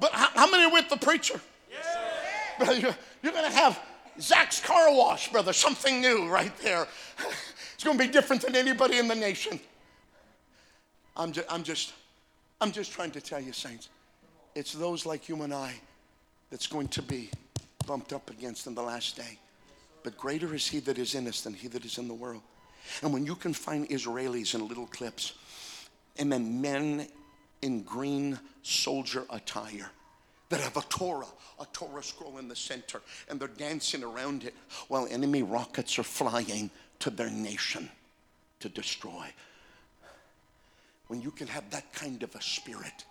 But 0.00 0.12
how, 0.12 0.28
how 0.34 0.50
many 0.50 0.64
are 0.64 0.72
with 0.72 0.88
the 0.88 0.96
preacher? 0.96 1.40
Yeah. 1.70 2.72
You're, 2.72 2.96
you're 3.22 3.32
going 3.32 3.50
to 3.50 3.56
have 3.56 3.80
Zach's 4.20 4.60
car 4.60 4.92
wash, 4.92 5.30
brother. 5.30 5.52
Something 5.52 6.00
new 6.00 6.28
right 6.28 6.56
there. 6.58 6.86
It's 7.74 7.88
going 7.88 7.98
to 7.98 8.06
be 8.06 8.12
different 8.12 8.42
than 8.42 8.54
anybody 8.54 8.98
in 8.98 9.08
the 9.08 9.14
nation. 9.16 9.58
I'm 11.16 11.32
just, 11.32 11.52
I'm 11.52 11.64
just, 11.64 11.92
I'm 12.60 12.70
just 12.70 12.92
trying 12.92 13.10
to 13.10 13.20
tell 13.20 13.40
you, 13.40 13.52
saints. 13.52 13.88
It's 14.54 14.72
those 14.72 15.04
like 15.04 15.28
you 15.28 15.42
and 15.42 15.52
I 15.52 15.74
that's 16.48 16.68
going 16.68 16.86
to 16.88 17.02
be 17.02 17.28
bumped 17.84 18.12
up 18.12 18.30
against 18.30 18.68
in 18.68 18.76
the 18.76 18.82
last 18.82 19.16
day. 19.16 19.36
But 20.04 20.16
greater 20.16 20.54
is 20.54 20.68
he 20.68 20.78
that 20.78 20.96
is 20.96 21.16
in 21.16 21.26
us 21.26 21.40
than 21.40 21.54
he 21.54 21.66
that 21.66 21.84
is 21.84 21.98
in 21.98 22.06
the 22.06 22.14
world. 22.14 22.42
And 23.02 23.12
when 23.12 23.26
you 23.26 23.34
can 23.34 23.52
find 23.52 23.88
Israelis 23.88 24.54
in 24.54 24.68
little 24.68 24.86
clips, 24.86 25.32
and 26.18 26.32
then 26.32 26.60
men 26.60 27.06
in 27.62 27.82
green 27.82 28.38
soldier 28.62 29.24
attire 29.30 29.90
that 30.48 30.60
have 30.60 30.76
a 30.76 30.82
Torah, 30.82 31.26
a 31.60 31.66
Torah 31.72 32.02
scroll 32.02 32.36
in 32.38 32.46
the 32.46 32.56
center, 32.56 33.00
and 33.28 33.40
they're 33.40 33.48
dancing 33.48 34.04
around 34.04 34.44
it 34.44 34.54
while 34.88 35.06
enemy 35.10 35.42
rockets 35.42 35.98
are 35.98 36.02
flying 36.02 36.70
to 36.98 37.08
their 37.08 37.30
nation 37.30 37.88
to 38.60 38.68
destroy. 38.68 39.26
When 41.06 41.22
you 41.22 41.30
can 41.30 41.46
have 41.46 41.70
that 41.70 41.92
kind 41.92 42.22
of 42.22 42.34
a 42.34 42.42
spirit, 42.42 43.04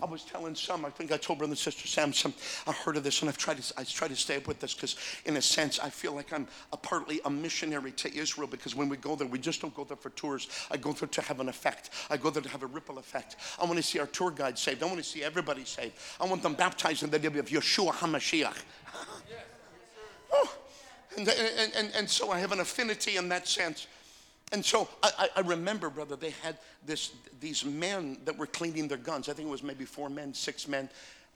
I 0.00 0.04
was 0.04 0.24
telling 0.24 0.54
some, 0.54 0.84
I 0.84 0.90
think 0.90 1.12
I 1.12 1.16
told 1.16 1.38
Brother 1.38 1.52
and 1.52 1.58
Sister 1.58 1.86
Samson, 1.86 2.32
I 2.66 2.72
heard 2.72 2.96
of 2.96 3.04
this 3.04 3.20
and 3.20 3.28
I've 3.28 3.38
tried 3.38 3.58
to, 3.58 3.74
I 3.78 3.84
try 3.84 4.08
to 4.08 4.16
stay 4.16 4.36
up 4.36 4.46
with 4.46 4.60
this 4.60 4.74
because, 4.74 4.96
in 5.24 5.36
a 5.36 5.42
sense, 5.42 5.78
I 5.78 5.90
feel 5.90 6.14
like 6.14 6.32
I'm 6.32 6.46
a 6.72 6.76
partly 6.76 7.20
a 7.24 7.30
missionary 7.30 7.92
to 7.92 8.14
Israel 8.14 8.46
because 8.46 8.74
when 8.74 8.88
we 8.88 8.96
go 8.96 9.16
there, 9.16 9.26
we 9.26 9.38
just 9.38 9.60
don't 9.60 9.74
go 9.74 9.84
there 9.84 9.96
for 9.96 10.10
tours. 10.10 10.48
I 10.70 10.76
go 10.76 10.92
there 10.92 11.08
to 11.08 11.20
have 11.22 11.40
an 11.40 11.48
effect, 11.48 11.90
I 12.08 12.16
go 12.16 12.30
there 12.30 12.42
to 12.42 12.48
have 12.48 12.62
a 12.62 12.66
ripple 12.66 12.98
effect. 12.98 13.36
I 13.60 13.64
want 13.64 13.76
to 13.76 13.82
see 13.82 13.98
our 13.98 14.06
tour 14.06 14.30
guide 14.30 14.58
saved, 14.58 14.82
I 14.82 14.86
want 14.86 14.98
to 14.98 15.04
see 15.04 15.22
everybody 15.22 15.64
saved. 15.64 15.94
I 16.20 16.26
want 16.26 16.42
them 16.42 16.54
baptized 16.54 17.02
in 17.02 17.10
the 17.10 17.18
name 17.18 17.38
of 17.38 17.46
Yeshua 17.46 17.92
HaMashiach. 17.92 18.62
oh. 20.32 20.54
and, 21.16 21.28
and, 21.28 21.72
and, 21.76 21.90
and 21.94 22.08
so 22.08 22.30
I 22.30 22.38
have 22.38 22.52
an 22.52 22.60
affinity 22.60 23.16
in 23.16 23.28
that 23.28 23.48
sense. 23.48 23.86
And 24.52 24.64
so 24.64 24.88
I, 25.02 25.28
I, 25.36 25.40
remember, 25.42 25.90
brother, 25.90 26.16
they 26.16 26.30
had 26.42 26.58
this, 26.84 27.12
these 27.40 27.64
men 27.64 28.18
that 28.24 28.36
were 28.36 28.46
cleaning 28.46 28.88
their 28.88 28.98
guns. 28.98 29.28
I 29.28 29.32
think 29.32 29.46
it 29.46 29.50
was 29.50 29.62
maybe 29.62 29.84
four 29.84 30.10
men, 30.10 30.34
six 30.34 30.66
men. 30.66 30.88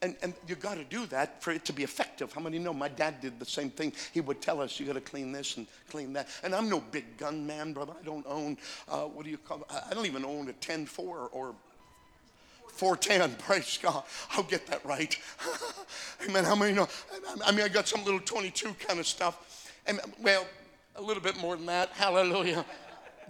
And, 0.02 0.16
and 0.20 0.34
you 0.48 0.56
got 0.56 0.74
to 0.74 0.84
do 0.84 1.06
that 1.06 1.40
for 1.42 1.52
it 1.52 1.64
to 1.66 1.72
be 1.72 1.84
effective. 1.84 2.32
How 2.32 2.40
many 2.40 2.58
know 2.58 2.74
my 2.74 2.88
dad 2.88 3.20
did 3.20 3.38
the 3.38 3.46
same 3.46 3.70
thing? 3.70 3.92
He 4.12 4.20
would 4.20 4.42
tell 4.42 4.60
us, 4.60 4.80
you 4.80 4.86
got 4.86 4.94
to 4.94 5.00
clean 5.00 5.30
this 5.30 5.56
and 5.56 5.66
clean 5.88 6.12
that. 6.14 6.28
And 6.42 6.54
I'm 6.54 6.68
no 6.68 6.80
big 6.80 7.16
gun 7.16 7.46
man, 7.46 7.72
brother. 7.72 7.92
I 7.98 8.04
don't 8.04 8.26
own, 8.26 8.58
uh, 8.88 9.02
what 9.02 9.24
do 9.24 9.30
you 9.30 9.38
call 9.38 9.58
it? 9.58 9.66
I 9.70 9.94
don't 9.94 10.06
even 10.06 10.24
own 10.24 10.48
a 10.48 10.52
10 10.52 10.84
4 10.86 11.28
or 11.32 11.54
410. 12.68 13.36
Praise 13.38 13.78
God. 13.80 14.02
I'll 14.32 14.42
get 14.42 14.66
that 14.66 14.84
right. 14.84 15.16
Amen. 16.28 16.44
How 16.44 16.56
many 16.56 16.72
know? 16.74 16.88
I 17.46 17.52
mean, 17.52 17.64
I 17.64 17.68
got 17.68 17.86
some 17.86 18.04
little 18.04 18.20
22 18.20 18.74
kind 18.86 18.98
of 18.98 19.06
stuff. 19.06 19.72
And, 19.86 20.00
well, 20.20 20.46
a 20.96 21.02
little 21.02 21.22
bit 21.22 21.36
more 21.38 21.56
than 21.56 21.66
that. 21.66 21.90
Hallelujah. 21.90 22.64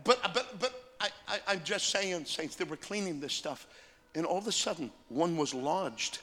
But, 0.02 0.20
but, 0.34 0.58
but 0.58 0.84
I, 1.00 1.08
I, 1.28 1.38
I'm 1.48 1.64
just 1.64 1.90
saying, 1.90 2.24
saints, 2.24 2.56
they 2.56 2.64
were 2.64 2.76
cleaning 2.76 3.20
this 3.20 3.32
stuff. 3.32 3.66
And 4.14 4.24
all 4.26 4.38
of 4.38 4.46
a 4.46 4.52
sudden, 4.52 4.90
one 5.08 5.36
was 5.36 5.54
lodged 5.54 6.18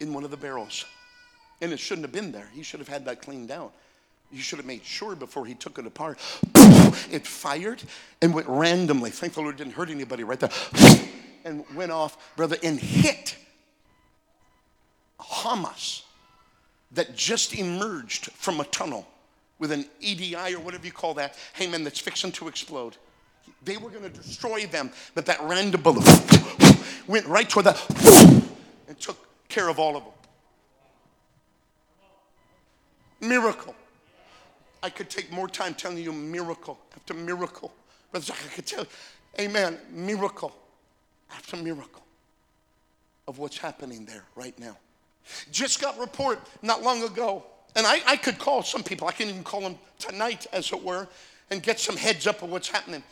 in 0.00 0.12
one 0.12 0.24
of 0.24 0.30
the 0.30 0.36
barrels. 0.36 0.84
And 1.60 1.72
it 1.72 1.78
shouldn't 1.78 2.04
have 2.04 2.12
been 2.12 2.32
there. 2.32 2.48
He 2.54 2.62
should 2.62 2.80
have 2.80 2.88
had 2.88 3.04
that 3.06 3.22
cleaned 3.22 3.50
out. 3.50 3.72
He 4.30 4.40
should 4.40 4.58
have 4.58 4.66
made 4.66 4.84
sure 4.84 5.16
before 5.16 5.46
he 5.46 5.54
took 5.54 5.78
it 5.78 5.86
apart. 5.86 6.18
It 7.10 7.26
fired 7.26 7.82
and 8.22 8.34
went 8.34 8.48
randomly. 8.48 9.10
Thank 9.10 9.34
the 9.34 9.40
Lord 9.40 9.56
didn't 9.56 9.74
hurt 9.74 9.90
anybody 9.90 10.24
right 10.24 10.40
there. 10.40 10.50
And 11.44 11.64
went 11.74 11.92
off, 11.92 12.36
brother, 12.36 12.56
and 12.62 12.78
hit 12.78 13.36
Hamas 15.18 16.02
that 16.92 17.16
just 17.16 17.54
emerged 17.54 18.30
from 18.32 18.60
a 18.60 18.64
tunnel 18.64 19.06
with 19.58 19.72
an 19.72 19.86
EDI 20.00 20.54
or 20.54 20.60
whatever 20.60 20.84
you 20.84 20.92
call 20.92 21.14
that, 21.14 21.36
hey 21.54 21.66
man, 21.66 21.84
that's 21.84 22.00
fixing 22.00 22.32
to 22.32 22.48
explode. 22.48 22.96
They 23.64 23.76
were 23.76 23.90
going 23.90 24.04
to 24.04 24.10
destroy 24.10 24.66
them, 24.66 24.90
but 25.14 25.26
that 25.26 25.40
random 25.42 25.82
bullet 25.82 26.06
went 27.06 27.26
right 27.26 27.48
toward 27.48 27.66
that 27.66 27.84
and 28.88 28.98
took 28.98 29.18
care 29.48 29.68
of 29.68 29.78
all 29.78 29.96
of 29.96 30.04
them. 30.04 30.12
Miracle. 33.28 33.74
I 34.82 34.90
could 34.90 35.10
take 35.10 35.32
more 35.32 35.48
time 35.48 35.74
telling 35.74 35.98
you 35.98 36.12
miracle 36.12 36.78
after 36.94 37.14
miracle. 37.14 37.72
Brother 38.12 38.32
I 38.32 38.54
could 38.54 38.66
tell 38.66 38.86
amen, 39.40 39.78
miracle 39.90 40.54
after 41.30 41.56
miracle 41.56 42.02
of 43.26 43.38
what's 43.38 43.58
happening 43.58 44.04
there 44.04 44.24
right 44.34 44.58
now. 44.58 44.76
Just 45.52 45.80
got 45.80 45.98
report 45.98 46.40
not 46.62 46.82
long 46.82 47.02
ago, 47.02 47.44
and 47.76 47.86
I, 47.86 48.00
I 48.06 48.16
could 48.16 48.38
call 48.38 48.62
some 48.62 48.82
people, 48.82 49.06
I 49.08 49.12
can 49.12 49.28
even 49.28 49.44
call 49.44 49.60
them 49.60 49.76
tonight, 49.98 50.46
as 50.52 50.72
it 50.72 50.82
were, 50.82 51.06
and 51.50 51.62
get 51.62 51.78
some 51.78 51.96
heads 51.96 52.26
up 52.26 52.42
of 52.42 52.50
what's 52.50 52.68
happening. 52.68 53.02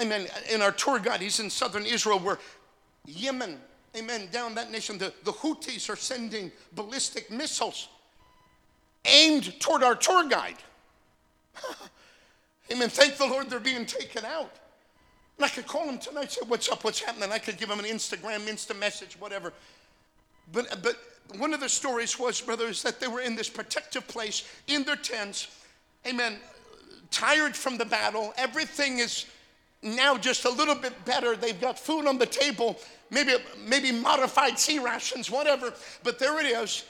Amen. 0.00 0.26
In 0.52 0.60
our 0.60 0.72
tour 0.72 0.98
guide, 0.98 1.20
he's 1.20 1.40
in 1.40 1.48
southern 1.48 1.86
Israel 1.86 2.18
where 2.18 2.38
Yemen, 3.06 3.58
amen, 3.96 4.28
down 4.32 4.54
that 4.54 4.70
nation, 4.70 4.98
the, 4.98 5.12
the 5.24 5.32
Houthis 5.32 5.90
are 5.90 5.96
sending 5.96 6.50
ballistic 6.74 7.30
missiles 7.30 7.88
aimed 9.04 9.58
toward 9.60 9.82
our 9.82 9.94
tour 9.94 10.26
guide. 10.28 10.56
amen. 12.72 12.88
Thank 12.88 13.16
the 13.18 13.26
Lord 13.26 13.50
they're 13.50 13.60
being 13.60 13.84
taken 13.84 14.24
out. 14.24 14.52
And 15.36 15.44
I 15.44 15.48
could 15.48 15.66
call 15.66 15.88
him 15.88 15.98
tonight, 15.98 16.32
say, 16.32 16.40
What's 16.46 16.70
up? 16.70 16.84
What's 16.84 17.00
happening? 17.00 17.30
I 17.30 17.38
could 17.38 17.58
give 17.58 17.68
him 17.68 17.78
an 17.78 17.84
Instagram, 17.84 18.46
Insta 18.46 18.78
message, 18.78 19.18
whatever. 19.20 19.52
But, 20.52 20.82
but 20.82 20.96
one 21.38 21.52
of 21.52 21.60
the 21.60 21.68
stories 21.68 22.18
was, 22.18 22.40
brothers, 22.40 22.82
that 22.82 23.00
they 23.00 23.08
were 23.08 23.20
in 23.20 23.36
this 23.36 23.50
protective 23.50 24.06
place 24.08 24.48
in 24.66 24.84
their 24.84 24.96
tents. 24.96 25.48
Amen. 26.06 26.38
Tired 27.10 27.56
from 27.56 27.76
the 27.76 27.84
battle. 27.84 28.32
Everything 28.36 28.98
is 28.98 29.26
now 29.84 30.16
just 30.16 30.44
a 30.44 30.50
little 30.50 30.74
bit 30.74 31.04
better. 31.04 31.36
They've 31.36 31.60
got 31.60 31.78
food 31.78 32.06
on 32.06 32.18
the 32.18 32.26
table. 32.26 32.78
maybe, 33.10 33.34
maybe 33.66 33.92
modified 33.92 34.58
C 34.58 34.78
rations, 34.78 35.30
whatever. 35.30 35.72
But 36.02 36.18
there 36.18 36.40
it 36.40 36.46
is. 36.46 36.84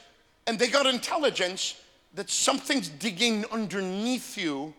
And 0.47 0.59
they 0.59 0.69
got 0.69 0.87
intelligence 0.87 1.81
that 2.15 2.31
something's 2.31 2.89
digging 2.89 3.45
underneath 3.51 4.39
you 4.39 4.75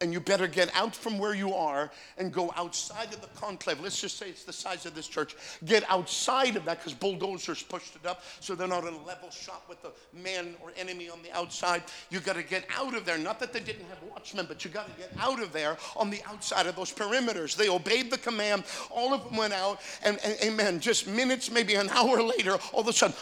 and 0.00 0.12
you 0.12 0.20
better 0.20 0.46
get 0.46 0.70
out 0.74 0.94
from 0.94 1.18
where 1.18 1.34
you 1.34 1.54
are 1.54 1.90
and 2.18 2.32
go 2.32 2.52
outside 2.56 3.12
of 3.14 3.20
the 3.20 3.28
conclave. 3.28 3.80
Let's 3.80 4.00
just 4.00 4.18
say 4.18 4.28
it's 4.28 4.44
the 4.44 4.52
size 4.52 4.84
of 4.84 4.94
this 4.94 5.08
church. 5.08 5.36
Get 5.64 5.84
outside 5.88 6.56
of 6.56 6.64
that 6.66 6.78
because 6.78 6.92
bulldozers 6.92 7.62
pushed 7.62 7.96
it 7.96 8.06
up 8.06 8.22
so 8.40 8.54
they're 8.54 8.68
not 8.68 8.84
in 8.84 8.94
a 8.94 9.04
level 9.04 9.30
shot 9.30 9.64
with 9.68 9.80
the 9.82 9.92
man 10.12 10.54
or 10.62 10.72
enemy 10.76 11.08
on 11.08 11.22
the 11.22 11.32
outside. 11.32 11.82
You 12.10 12.20
got 12.20 12.36
to 12.36 12.42
get 12.42 12.66
out 12.76 12.94
of 12.94 13.04
there. 13.04 13.16
Not 13.16 13.40
that 13.40 13.52
they 13.52 13.60
didn't 13.60 13.86
have 13.88 14.02
watchmen, 14.10 14.46
but 14.46 14.64
you 14.64 14.70
got 14.70 14.86
to 14.86 15.00
get 15.00 15.12
out 15.18 15.42
of 15.42 15.52
there 15.52 15.78
on 15.96 16.10
the 16.10 16.20
outside 16.26 16.66
of 16.66 16.76
those 16.76 16.92
perimeters. 16.92 17.56
They 17.56 17.68
obeyed 17.68 18.10
the 18.10 18.18
command. 18.18 18.64
All 18.90 19.14
of 19.14 19.24
them 19.24 19.36
went 19.36 19.54
out, 19.54 19.80
and, 20.02 20.18
and 20.24 20.36
amen. 20.42 20.80
Just 20.80 21.06
minutes, 21.06 21.50
maybe 21.50 21.74
an 21.74 21.88
hour 21.90 22.22
later, 22.22 22.58
all 22.72 22.80
of 22.80 22.88
a 22.88 22.92
sudden, 22.92 23.16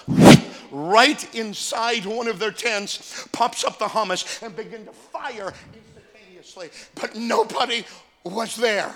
right 0.70 1.34
inside 1.34 2.04
one 2.04 2.26
of 2.26 2.38
their 2.38 2.50
tents, 2.50 3.28
pops 3.32 3.64
up 3.64 3.78
the 3.78 3.86
Hamas 3.86 4.42
and 4.42 4.56
begin 4.56 4.84
to 4.86 4.92
fire 4.92 5.52
but 6.94 7.14
nobody 7.14 7.84
was 8.24 8.56
there. 8.56 8.94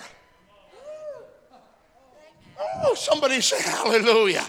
Oh, 2.85 2.95
somebody 2.95 3.41
say 3.41 3.61
hallelujah. 3.63 4.45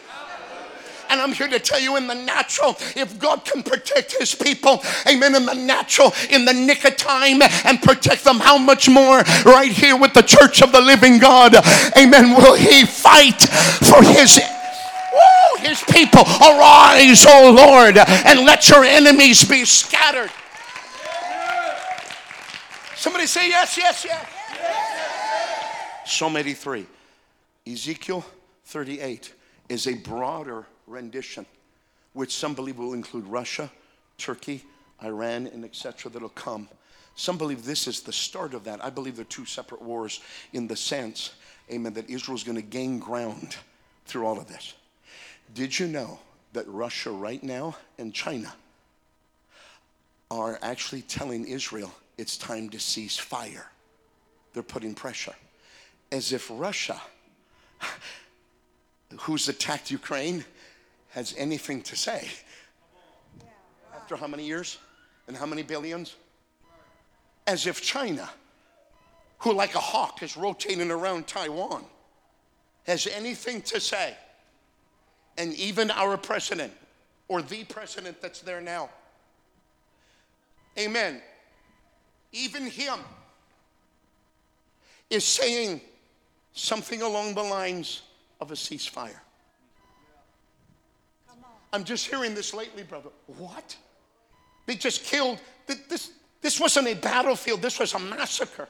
And 1.09 1.19
I'm 1.19 1.31
here 1.31 1.47
to 1.47 1.59
tell 1.59 1.79
you 1.79 1.97
in 1.97 2.05
the 2.05 2.13
natural, 2.13 2.75
if 2.95 3.17
God 3.17 3.43
can 3.43 3.63
protect 3.63 4.13
his 4.13 4.35
people, 4.35 4.83
amen, 5.07 5.33
in 5.33 5.45
the 5.45 5.55
natural, 5.55 6.13
in 6.29 6.45
the 6.45 6.53
nick 6.53 6.85
of 6.85 6.97
time, 6.97 7.41
and 7.65 7.81
protect 7.81 8.23
them, 8.23 8.39
how 8.39 8.59
much 8.59 8.87
more 8.87 9.21
right 9.43 9.71
here 9.71 9.97
with 9.97 10.13
the 10.13 10.21
church 10.21 10.61
of 10.61 10.71
the 10.71 10.81
living 10.81 11.17
God, 11.17 11.55
amen, 11.97 12.35
will 12.35 12.53
he 12.53 12.85
fight 12.85 13.41
for 13.41 14.03
his 14.03 14.39
his 15.59 15.83
people. 15.83 16.21
Arise, 16.21 17.25
O 17.27 17.51
Lord, 17.51 17.97
and 17.97 18.45
let 18.45 18.69
your 18.69 18.83
enemies 18.83 19.43
be 19.43 19.65
scattered. 19.65 20.31
Somebody 22.99 23.27
say 23.27 23.47
yes, 23.47 23.77
yes, 23.77 24.03
yes. 24.03 24.29
yes. 24.53 26.01
Psalm 26.05 26.35
83. 26.35 26.85
Ezekiel 27.65 28.25
38 28.65 29.33
is 29.69 29.87
a 29.87 29.93
broader 29.93 30.65
rendition, 30.85 31.45
which 32.11 32.35
some 32.35 32.53
believe 32.53 32.77
will 32.77 32.91
include 32.91 33.25
Russia, 33.25 33.71
Turkey, 34.17 34.65
Iran, 35.01 35.47
and 35.47 35.63
etc. 35.63 36.11
that'll 36.11 36.27
come. 36.27 36.67
Some 37.15 37.37
believe 37.37 37.63
this 37.63 37.87
is 37.87 38.01
the 38.01 38.11
start 38.11 38.53
of 38.53 38.65
that. 38.65 38.83
I 38.83 38.89
believe 38.89 39.15
they're 39.15 39.23
two 39.23 39.45
separate 39.45 39.81
wars 39.81 40.19
in 40.51 40.67
the 40.67 40.75
sense, 40.75 41.31
amen, 41.71 41.93
that 41.93 42.09
Israel's 42.09 42.43
going 42.43 42.57
to 42.57 42.61
gain 42.61 42.99
ground 42.99 43.55
through 44.07 44.25
all 44.25 44.37
of 44.37 44.49
this. 44.49 44.73
Did 45.53 45.79
you 45.79 45.87
know 45.87 46.19
that 46.51 46.67
Russia 46.67 47.11
right 47.11 47.41
now 47.41 47.77
and 47.97 48.13
China 48.13 48.53
are 50.29 50.59
actually 50.61 51.03
telling 51.03 51.47
Israel 51.47 51.93
it's 52.19 52.35
time 52.35 52.69
to 52.69 52.79
cease 52.79 53.17
fire. 53.17 53.71
They're 54.53 54.61
putting 54.61 54.93
pressure. 54.93 55.33
As 56.11 56.33
if 56.33 56.51
Russia, 56.53 56.99
who's 59.19 59.47
attacked 59.47 59.89
Ukraine, 59.89 60.43
has 61.11 61.33
anything 61.37 61.81
to 61.83 61.95
say. 61.95 62.27
After 63.95 64.17
how 64.17 64.27
many 64.27 64.45
years 64.45 64.79
and 65.27 65.37
how 65.37 65.45
many 65.45 65.63
billions? 65.63 66.17
As 67.47 67.65
if 67.65 67.81
China, 67.81 68.29
who 69.39 69.53
like 69.53 69.75
a 69.75 69.79
hawk 69.79 70.21
is 70.21 70.35
rotating 70.35 70.91
around 70.91 71.25
Taiwan, 71.25 71.85
has 72.83 73.07
anything 73.07 73.61
to 73.61 73.79
say. 73.79 74.13
And 75.37 75.53
even 75.53 75.89
our 75.89 76.17
president, 76.17 76.73
or 77.29 77.41
the 77.41 77.63
president 77.63 78.21
that's 78.21 78.41
there 78.41 78.59
now. 78.59 78.89
Amen 80.77 81.21
even 82.31 82.67
him, 82.67 82.99
is 85.09 85.23
saying 85.25 85.81
something 86.53 87.01
along 87.01 87.33
the 87.33 87.43
lines 87.43 88.03
of 88.39 88.51
a 88.51 88.55
ceasefire. 88.55 89.19
I'm 91.71 91.83
just 91.83 92.07
hearing 92.07 92.33
this 92.33 92.53
lately, 92.53 92.83
brother. 92.83 93.09
What? 93.37 93.75
They 94.65 94.75
just 94.75 95.03
killed. 95.03 95.39
This, 95.67 96.11
this 96.41 96.59
wasn't 96.59 96.87
a 96.87 96.95
battlefield, 96.95 97.61
this 97.61 97.79
was 97.79 97.93
a 97.93 97.99
massacre. 97.99 98.67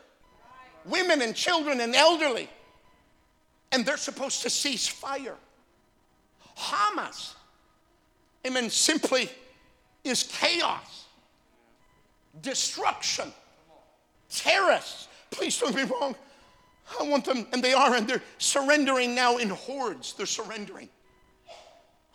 Women 0.86 1.22
and 1.22 1.36
children 1.36 1.82
and 1.82 1.96
elderly. 1.96 2.50
And 3.72 3.86
they're 3.86 3.98
supposed 3.98 4.42
to 4.42 4.50
cease 4.50 4.88
fire. 4.88 5.36
Hamas, 6.58 7.36
amen, 8.46 8.70
simply 8.70 9.30
is 10.04 10.24
chaos, 10.24 11.06
destruction 12.42 13.32
terrorists. 14.30 15.08
Please 15.32 15.58
don't 15.60 15.76
be 15.76 15.84
wrong. 15.84 16.16
I 17.00 17.04
want 17.04 17.26
them, 17.26 17.46
and 17.54 17.64
they 17.64 17.74
are, 17.74 17.96
and 17.96 18.08
they're 18.08 18.24
surrendering 18.40 19.14
now 19.14 19.38
in 19.38 19.50
hordes. 19.50 20.14
They're 20.14 20.26
surrendering. 20.26 20.90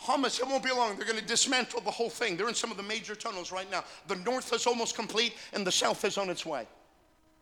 Hamas, 0.02 0.40
it 0.40 0.46
won't 0.46 0.62
be 0.62 0.70
long. 0.70 0.96
They're 0.96 1.06
going 1.06 1.18
to 1.18 1.24
dismantle 1.24 1.80
the 1.80 1.90
whole 1.90 2.10
thing. 2.10 2.36
They're 2.36 2.48
in 2.48 2.54
some 2.54 2.70
of 2.70 2.76
the 2.76 2.82
major 2.82 3.14
tunnels 3.14 3.52
right 3.52 3.70
now. 3.70 3.84
The 4.08 4.16
north 4.16 4.52
is 4.52 4.66
almost 4.66 4.96
complete, 4.96 5.34
and 5.52 5.66
the 5.66 5.72
south 5.72 6.04
is 6.04 6.18
on 6.18 6.28
its 6.28 6.44
way. 6.44 6.66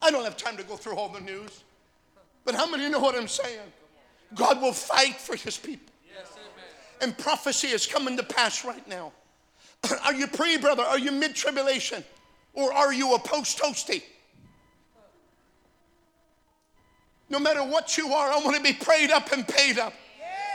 I 0.00 0.10
don't 0.10 0.24
have 0.24 0.36
time 0.36 0.56
to 0.58 0.62
go 0.62 0.76
through 0.76 0.96
all 0.96 1.08
the 1.08 1.20
news. 1.20 1.64
But 2.44 2.54
how 2.54 2.68
many 2.68 2.88
know 2.88 3.00
what 3.00 3.16
I'm 3.16 3.28
saying? 3.28 3.60
God 4.34 4.60
will 4.60 4.72
fight 4.72 5.16
for 5.16 5.36
his 5.36 5.56
people. 5.56 5.92
Yes, 6.14 6.36
and 7.00 7.16
prophecy 7.18 7.68
is 7.68 7.86
coming 7.86 8.16
to 8.16 8.22
pass 8.22 8.64
right 8.64 8.86
now. 8.88 9.12
Are 10.04 10.14
you 10.14 10.26
pre, 10.26 10.56
brother? 10.56 10.82
Are 10.82 10.98
you 10.98 11.10
mid 11.10 11.34
tribulation? 11.34 12.04
Or 12.54 12.72
are 12.72 12.92
you 12.92 13.14
a 13.14 13.18
post 13.18 13.58
toasty? 13.58 14.02
No 17.32 17.38
matter 17.38 17.64
what 17.64 17.96
you 17.96 18.12
are, 18.12 18.30
I 18.30 18.36
want 18.44 18.56
to 18.56 18.62
be 18.62 18.74
prayed 18.74 19.10
up 19.10 19.32
and 19.32 19.48
paid 19.48 19.78
up 19.78 19.94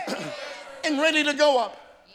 and 0.85 0.99
ready 0.99 1.23
to 1.23 1.33
go 1.33 1.59
up. 1.59 2.05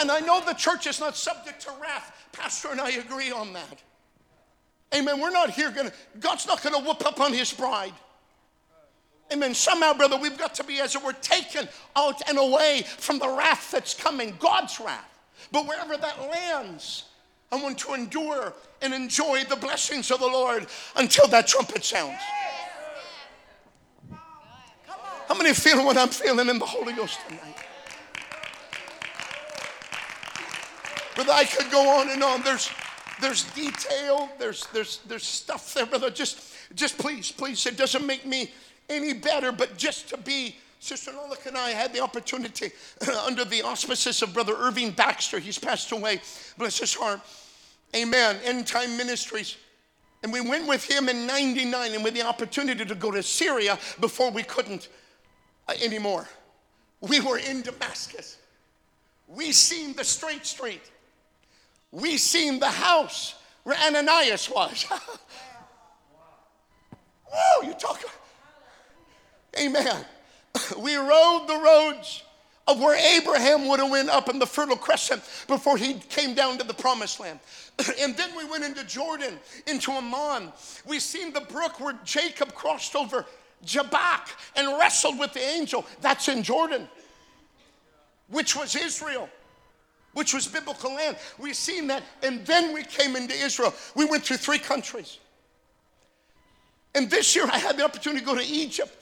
And 0.00 0.10
I 0.10 0.20
know 0.20 0.40
the 0.40 0.54
church 0.54 0.86
is 0.86 0.98
not 0.98 1.14
subject 1.14 1.60
to 1.62 1.72
wrath. 1.78 2.26
Pastor 2.32 2.68
and 2.70 2.80
I 2.80 2.92
agree 2.92 3.30
on 3.30 3.52
that. 3.52 3.82
Amen. 4.94 5.20
We're 5.20 5.30
not 5.30 5.50
here 5.50 5.70
going 5.70 5.88
to, 5.88 5.92
God's 6.20 6.46
not 6.46 6.62
going 6.62 6.74
to 6.74 6.88
whoop 6.88 7.04
up 7.04 7.20
on 7.20 7.34
his 7.34 7.52
bride. 7.52 7.92
Amen. 9.30 9.54
Somehow, 9.54 9.92
brother, 9.92 10.16
we've 10.16 10.38
got 10.38 10.54
to 10.54 10.64
be, 10.64 10.80
as 10.80 10.94
it 10.94 11.04
were, 11.04 11.12
taken 11.12 11.68
out 11.94 12.26
and 12.30 12.38
away 12.38 12.84
from 12.86 13.18
the 13.18 13.28
wrath 13.28 13.72
that's 13.72 13.92
coming, 13.92 14.34
God's 14.38 14.80
wrath. 14.80 15.04
But 15.52 15.66
wherever 15.66 15.98
that 15.98 16.30
lands, 16.30 17.04
I 17.52 17.62
want 17.62 17.76
to 17.80 17.92
endure 17.92 18.54
and 18.80 18.94
enjoy 18.94 19.44
the 19.44 19.56
blessings 19.56 20.10
of 20.10 20.20
the 20.20 20.26
Lord 20.26 20.66
until 20.96 21.28
that 21.28 21.46
trumpet 21.46 21.84
sounds. 21.84 22.22
How 25.28 25.34
many 25.34 25.52
feeling 25.52 25.84
what 25.84 25.98
I'm 25.98 26.08
feeling 26.08 26.48
in 26.48 26.58
the 26.58 26.64
Holy 26.64 26.94
Ghost 26.94 27.18
tonight? 27.28 27.54
Brother, 31.14 31.32
I 31.32 31.44
could 31.44 31.70
go 31.70 32.00
on 32.00 32.08
and 32.08 32.24
on. 32.24 32.40
There's 32.40 32.70
there's 33.20 33.44
detail, 33.52 34.30
there's 34.38 34.66
there's 34.72 35.00
there's 35.06 35.26
stuff 35.26 35.74
there, 35.74 35.84
brother. 35.84 36.08
Just 36.08 36.54
just 36.74 36.96
please, 36.96 37.30
please, 37.30 37.66
it 37.66 37.76
doesn't 37.76 38.06
make 38.06 38.24
me 38.24 38.50
any 38.88 39.12
better, 39.12 39.52
but 39.52 39.76
just 39.76 40.08
to 40.08 40.16
be 40.16 40.56
Sister 40.80 41.10
Narlock 41.10 41.44
and 41.44 41.58
I 41.58 41.70
had 41.70 41.92
the 41.92 42.00
opportunity 42.00 42.70
under 43.26 43.44
the 43.44 43.60
auspices 43.60 44.22
of 44.22 44.32
Brother 44.32 44.54
Irvin 44.56 44.92
Baxter. 44.92 45.38
He's 45.38 45.58
passed 45.58 45.92
away. 45.92 46.22
Bless 46.56 46.78
his 46.78 46.94
heart. 46.94 47.20
Amen. 47.94 48.38
End 48.44 48.66
time 48.66 48.96
ministries. 48.96 49.58
And 50.22 50.32
we 50.32 50.40
went 50.40 50.66
with 50.66 50.84
him 50.90 51.10
in 51.10 51.26
99 51.26 51.92
and 51.92 52.02
with 52.02 52.14
the 52.14 52.22
opportunity 52.22 52.84
to 52.84 52.94
go 52.94 53.10
to 53.10 53.22
Syria 53.22 53.78
before 54.00 54.30
we 54.30 54.42
couldn't 54.42 54.88
Uh, 55.68 55.74
anymore. 55.82 56.26
We 57.00 57.20
were 57.20 57.38
in 57.38 57.62
Damascus. 57.62 58.38
We 59.28 59.52
seen 59.52 59.94
the 59.94 60.04
straight 60.04 60.46
street. 60.46 60.80
We 61.92 62.16
seen 62.16 62.58
the 62.58 62.70
house 62.70 63.34
where 63.62 63.76
Ananias 63.76 64.50
was. 64.50 64.84
Whoa, 67.30 67.62
you 67.62 67.74
talk. 67.74 68.02
Amen. 69.60 70.04
We 70.78 70.96
rode 70.96 71.44
the 71.46 71.56
roads 71.56 72.24
of 72.66 72.80
where 72.80 72.96
Abraham 73.16 73.68
would 73.68 73.78
have 73.78 73.90
went 73.90 74.08
up 74.08 74.28
in 74.28 74.40
the 74.40 74.46
Fertile 74.46 74.76
Crescent 74.76 75.22
before 75.46 75.76
he 75.76 75.94
came 75.94 76.34
down 76.34 76.58
to 76.58 76.64
the 76.64 76.74
Promised 76.74 77.20
Land. 77.20 77.38
and 78.00 78.16
then 78.16 78.30
we 78.36 78.44
went 78.44 78.64
into 78.64 78.82
Jordan, 78.84 79.38
into 79.68 79.92
Amman. 79.92 80.52
We 80.84 80.98
seen 80.98 81.32
the 81.32 81.42
brook 81.42 81.78
where 81.78 81.96
Jacob 82.02 82.54
crossed 82.54 82.96
over 82.96 83.24
Jabbok 83.64 84.28
and 84.56 84.78
wrestled 84.78 85.18
with 85.18 85.32
the 85.32 85.42
angel. 85.42 85.84
That's 86.00 86.28
in 86.28 86.42
Jordan, 86.42 86.88
which 88.28 88.56
was 88.56 88.76
Israel, 88.76 89.28
which 90.14 90.32
was 90.32 90.46
biblical 90.46 90.94
land. 90.94 91.16
We've 91.38 91.56
seen 91.56 91.86
that. 91.88 92.02
And 92.22 92.46
then 92.46 92.72
we 92.72 92.84
came 92.84 93.16
into 93.16 93.34
Israel. 93.34 93.74
We 93.94 94.04
went 94.04 94.24
through 94.24 94.38
three 94.38 94.58
countries. 94.58 95.18
And 96.94 97.10
this 97.10 97.36
year 97.36 97.46
I 97.50 97.58
had 97.58 97.76
the 97.76 97.84
opportunity 97.84 98.20
to 98.20 98.26
go 98.26 98.34
to 98.34 98.44
Egypt. 98.44 98.94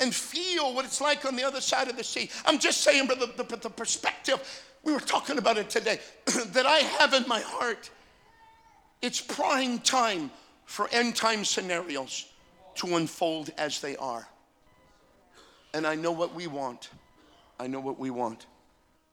and 0.00 0.14
feel 0.14 0.74
what 0.74 0.86
it's 0.86 1.00
like 1.00 1.26
on 1.26 1.36
the 1.36 1.44
other 1.44 1.60
side 1.60 1.88
of 1.88 1.96
the 1.96 2.02
sea. 2.02 2.30
I'm 2.46 2.58
just 2.58 2.80
saying, 2.80 3.06
brother, 3.06 3.26
the, 3.36 3.44
the, 3.44 3.56
the 3.56 3.68
perspective, 3.68 4.40
we 4.82 4.94
were 4.94 5.00
talking 5.00 5.36
about 5.36 5.58
it 5.58 5.68
today, 5.68 6.00
that 6.24 6.64
I 6.64 6.78
have 6.78 7.12
in 7.12 7.28
my 7.28 7.40
heart. 7.40 7.90
It's 9.02 9.20
prime 9.20 9.78
time 9.78 10.30
for 10.64 10.88
end 10.90 11.16
time 11.16 11.44
scenarios 11.44 12.29
to 12.80 12.96
unfold 12.96 13.50
as 13.58 13.82
they 13.82 13.94
are. 13.96 14.26
And 15.74 15.86
I 15.86 15.96
know 15.96 16.12
what 16.12 16.34
we 16.34 16.46
want. 16.46 16.88
I 17.58 17.66
know 17.66 17.78
what 17.78 17.98
we 17.98 18.08
want. 18.08 18.46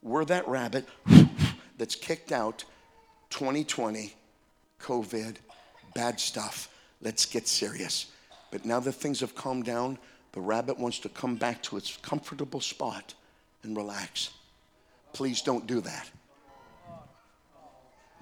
We're 0.02 0.24
that 0.26 0.48
rabbit 0.48 0.88
that's 1.78 1.96
kicked 1.96 2.32
out 2.32 2.64
2020, 3.30 4.14
COVID, 4.82 5.36
bad 5.94 6.18
stuff. 6.18 6.70
Let's 7.02 7.26
get 7.26 7.46
serious. 7.46 8.06
But 8.52 8.64
now 8.64 8.80
that 8.80 8.94
things 8.94 9.20
have 9.20 9.36
calmed 9.36 9.66
down, 9.66 9.98
the 10.32 10.40
rabbit 10.40 10.80
wants 10.80 11.00
to 11.00 11.10
come 11.10 11.36
back 11.36 11.62
to 11.64 11.76
its 11.76 11.98
comfortable 11.98 12.62
spot 12.62 13.16
and 13.64 13.76
relax. 13.76 14.30
Please 15.12 15.42
don't 15.42 15.68
do 15.68 15.82
that. 15.82 16.10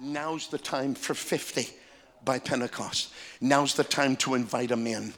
Now's 0.00 0.48
the 0.48 0.58
time 0.58 0.96
for 0.96 1.14
50 1.14 1.68
by 2.24 2.40
Pentecost. 2.40 3.12
Now's 3.40 3.74
the 3.74 3.84
time 3.84 4.16
to 4.16 4.34
invite 4.34 4.70
them 4.70 4.88
in. 4.88 5.14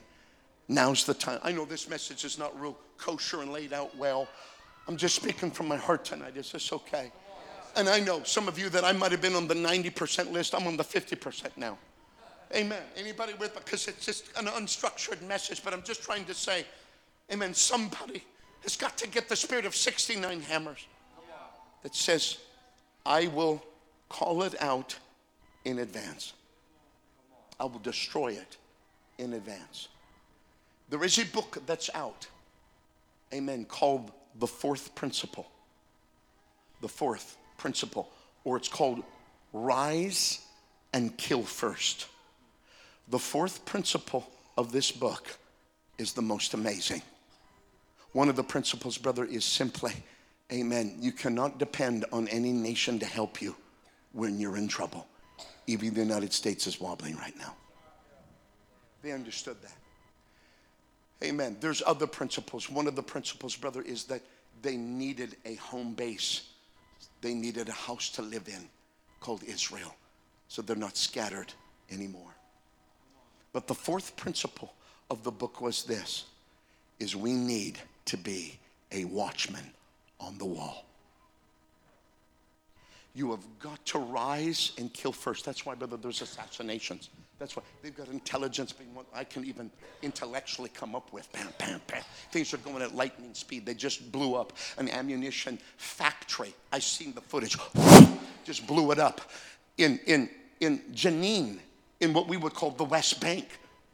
Now's 0.68 1.04
the 1.04 1.14
time. 1.14 1.40
I 1.42 1.52
know 1.52 1.64
this 1.64 1.88
message 1.88 2.24
is 2.24 2.38
not 2.38 2.58
real 2.60 2.76
kosher 2.98 3.40
and 3.40 3.52
laid 3.52 3.72
out 3.72 3.96
well. 3.96 4.28
I'm 4.86 4.96
just 4.96 5.14
speaking 5.14 5.50
from 5.50 5.68
my 5.68 5.76
heart 5.76 6.04
tonight. 6.04 6.36
Is 6.36 6.52
this 6.52 6.72
okay? 6.72 7.10
And 7.76 7.88
I 7.88 8.00
know 8.00 8.22
some 8.22 8.48
of 8.48 8.58
you 8.58 8.68
that 8.70 8.84
I 8.84 8.92
might 8.92 9.12
have 9.12 9.22
been 9.22 9.34
on 9.34 9.46
the 9.46 9.54
90% 9.54 10.32
list, 10.32 10.54
I'm 10.54 10.66
on 10.66 10.76
the 10.76 10.84
50% 10.84 11.56
now. 11.56 11.78
Amen. 12.54 12.82
Anybody 12.96 13.34
with 13.34 13.54
because 13.54 13.88
it's 13.88 14.04
just 14.04 14.30
an 14.38 14.46
unstructured 14.46 15.20
message, 15.22 15.62
but 15.62 15.72
I'm 15.72 15.82
just 15.82 16.02
trying 16.02 16.24
to 16.24 16.34
say, 16.34 16.64
Amen. 17.30 17.52
Somebody 17.52 18.24
has 18.62 18.76
got 18.76 18.96
to 18.98 19.08
get 19.08 19.28
the 19.28 19.36
spirit 19.36 19.66
of 19.66 19.76
69 19.76 20.40
hammers 20.40 20.86
that 21.82 21.94
says, 21.94 22.38
I 23.04 23.26
will 23.28 23.62
call 24.08 24.42
it 24.42 24.54
out 24.62 24.96
in 25.64 25.80
advance. 25.80 26.32
I 27.60 27.64
will 27.64 27.80
destroy 27.80 28.28
it 28.28 28.56
in 29.18 29.34
advance. 29.34 29.88
There 30.88 31.04
is 31.04 31.18
a 31.18 31.26
book 31.26 31.58
that's 31.66 31.90
out, 31.94 32.26
amen, 33.32 33.66
called 33.66 34.10
The 34.38 34.46
Fourth 34.46 34.94
Principle. 34.94 35.46
The 36.80 36.88
Fourth 36.88 37.36
Principle, 37.58 38.08
or 38.44 38.56
it's 38.56 38.68
called 38.68 39.02
Rise 39.52 40.40
and 40.92 41.16
Kill 41.18 41.42
First. 41.42 42.06
The 43.08 43.18
fourth 43.18 43.64
principle 43.64 44.30
of 44.56 44.70
this 44.70 44.90
book 44.90 45.38
is 45.96 46.12
the 46.12 46.22
most 46.22 46.54
amazing. 46.54 47.02
One 48.12 48.28
of 48.28 48.36
the 48.36 48.44
principles, 48.44 48.98
brother, 48.98 49.24
is 49.24 49.44
simply, 49.44 49.92
amen, 50.52 50.96
you 51.00 51.12
cannot 51.12 51.58
depend 51.58 52.04
on 52.12 52.28
any 52.28 52.52
nation 52.52 52.98
to 52.98 53.06
help 53.06 53.40
you 53.40 53.54
when 54.12 54.38
you're 54.38 54.56
in 54.56 54.68
trouble. 54.68 55.06
Even 55.66 55.92
the 55.94 56.00
United 56.00 56.32
States 56.32 56.66
is 56.66 56.80
wobbling 56.80 57.16
right 57.16 57.36
now. 57.38 57.54
They 59.02 59.12
understood 59.12 59.56
that. 59.62 59.72
Amen. 61.22 61.56
There's 61.60 61.82
other 61.84 62.06
principles. 62.06 62.70
One 62.70 62.86
of 62.86 62.94
the 62.94 63.02
principles, 63.02 63.56
brother, 63.56 63.82
is 63.82 64.04
that 64.04 64.22
they 64.62 64.76
needed 64.76 65.36
a 65.44 65.54
home 65.56 65.94
base. 65.94 66.48
They 67.20 67.34
needed 67.34 67.68
a 67.68 67.72
house 67.72 68.10
to 68.10 68.22
live 68.22 68.48
in 68.48 68.68
called 69.20 69.42
Israel. 69.44 69.94
So 70.48 70.62
they're 70.62 70.76
not 70.76 70.96
scattered 70.96 71.52
anymore. 71.90 72.34
But 73.52 73.66
the 73.66 73.74
fourth 73.74 74.16
principle 74.16 74.72
of 75.10 75.24
the 75.24 75.30
book 75.30 75.60
was 75.60 75.84
this 75.84 76.24
is 77.00 77.16
we 77.16 77.32
need 77.32 77.78
to 78.06 78.16
be 78.16 78.58
a 78.92 79.04
watchman 79.04 79.72
on 80.20 80.38
the 80.38 80.44
wall. 80.44 80.84
You 83.14 83.30
have 83.30 83.44
got 83.58 83.84
to 83.86 83.98
rise 83.98 84.72
and 84.78 84.92
kill 84.92 85.12
first. 85.12 85.44
That's 85.44 85.66
why, 85.66 85.74
brother, 85.74 85.96
there's 85.96 86.22
assassinations. 86.22 87.10
That's 87.38 87.54
why 87.54 87.62
they've 87.82 87.96
got 87.96 88.08
intelligence 88.08 88.72
being 88.72 88.92
what 88.94 89.06
I 89.14 89.24
can 89.24 89.44
even 89.44 89.70
intellectually 90.02 90.70
come 90.70 90.94
up 90.96 91.12
with. 91.12 91.30
Bam, 91.32 91.48
bam, 91.58 91.80
bam. 91.86 92.02
Things 92.32 92.52
are 92.52 92.58
going 92.58 92.82
at 92.82 92.94
lightning 92.94 93.32
speed. 93.34 93.64
They 93.64 93.74
just 93.74 94.10
blew 94.10 94.34
up 94.34 94.52
an 94.76 94.88
ammunition 94.88 95.58
factory. 95.76 96.52
I 96.72 96.80
seen 96.80 97.12
the 97.14 97.20
footage. 97.20 97.56
just 98.44 98.66
blew 98.66 98.90
it 98.90 98.98
up 98.98 99.20
in 99.76 100.00
in 100.06 100.28
in 100.60 100.80
Jenin, 100.92 101.58
in 102.00 102.12
what 102.12 102.26
we 102.26 102.36
would 102.36 102.54
call 102.54 102.72
the 102.72 102.84
West 102.84 103.20
Bank 103.20 103.46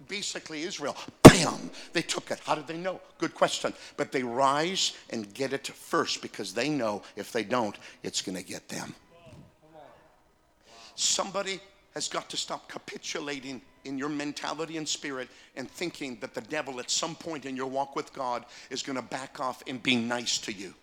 basically 0.09 0.63
Israel. 0.63 0.97
Bam! 1.23 1.71
They 1.93 2.03
took 2.03 2.31
it. 2.31 2.41
How 2.45 2.55
did 2.55 2.67
they 2.67 2.77
know? 2.77 3.01
Good 3.19 3.35
question. 3.35 3.73
But 3.97 4.13
they 4.13 4.23
rise 4.23 4.97
and 5.11 5.33
get 5.35 5.53
it 5.53 5.67
first 5.67 6.23
because 6.23 6.53
they 6.53 6.69
know 6.69 7.03
if 7.17 7.33
they 7.33 7.45
don't, 7.45 7.77
it's 8.03 8.23
going 8.23 8.37
to 8.37 8.43
get 8.43 8.69
them. 8.69 8.95
Somebody 10.95 11.61
has 11.95 12.09
got 12.09 12.29
to 12.31 12.37
stop 12.37 12.69
capitulating 12.69 13.63
in 13.85 13.99
your 13.99 14.09
mentality 14.09 14.77
and 14.77 14.89
spirit 14.89 15.29
and 15.57 15.71
thinking 15.71 16.19
that 16.21 16.35
the 16.35 16.41
devil 16.41 16.81
at 16.81 16.91
some 16.91 17.15
point 17.15 17.45
in 17.45 17.57
your 17.57 17.67
walk 17.67 17.95
with 17.95 18.13
God 18.13 18.45
is 18.71 18.83
going 18.83 18.97
to 18.97 19.03
back 19.03 19.41
off 19.41 19.63
and 19.67 19.83
be 19.83 19.97
nice 19.97 20.39
to 20.39 20.53
you. 20.53 20.75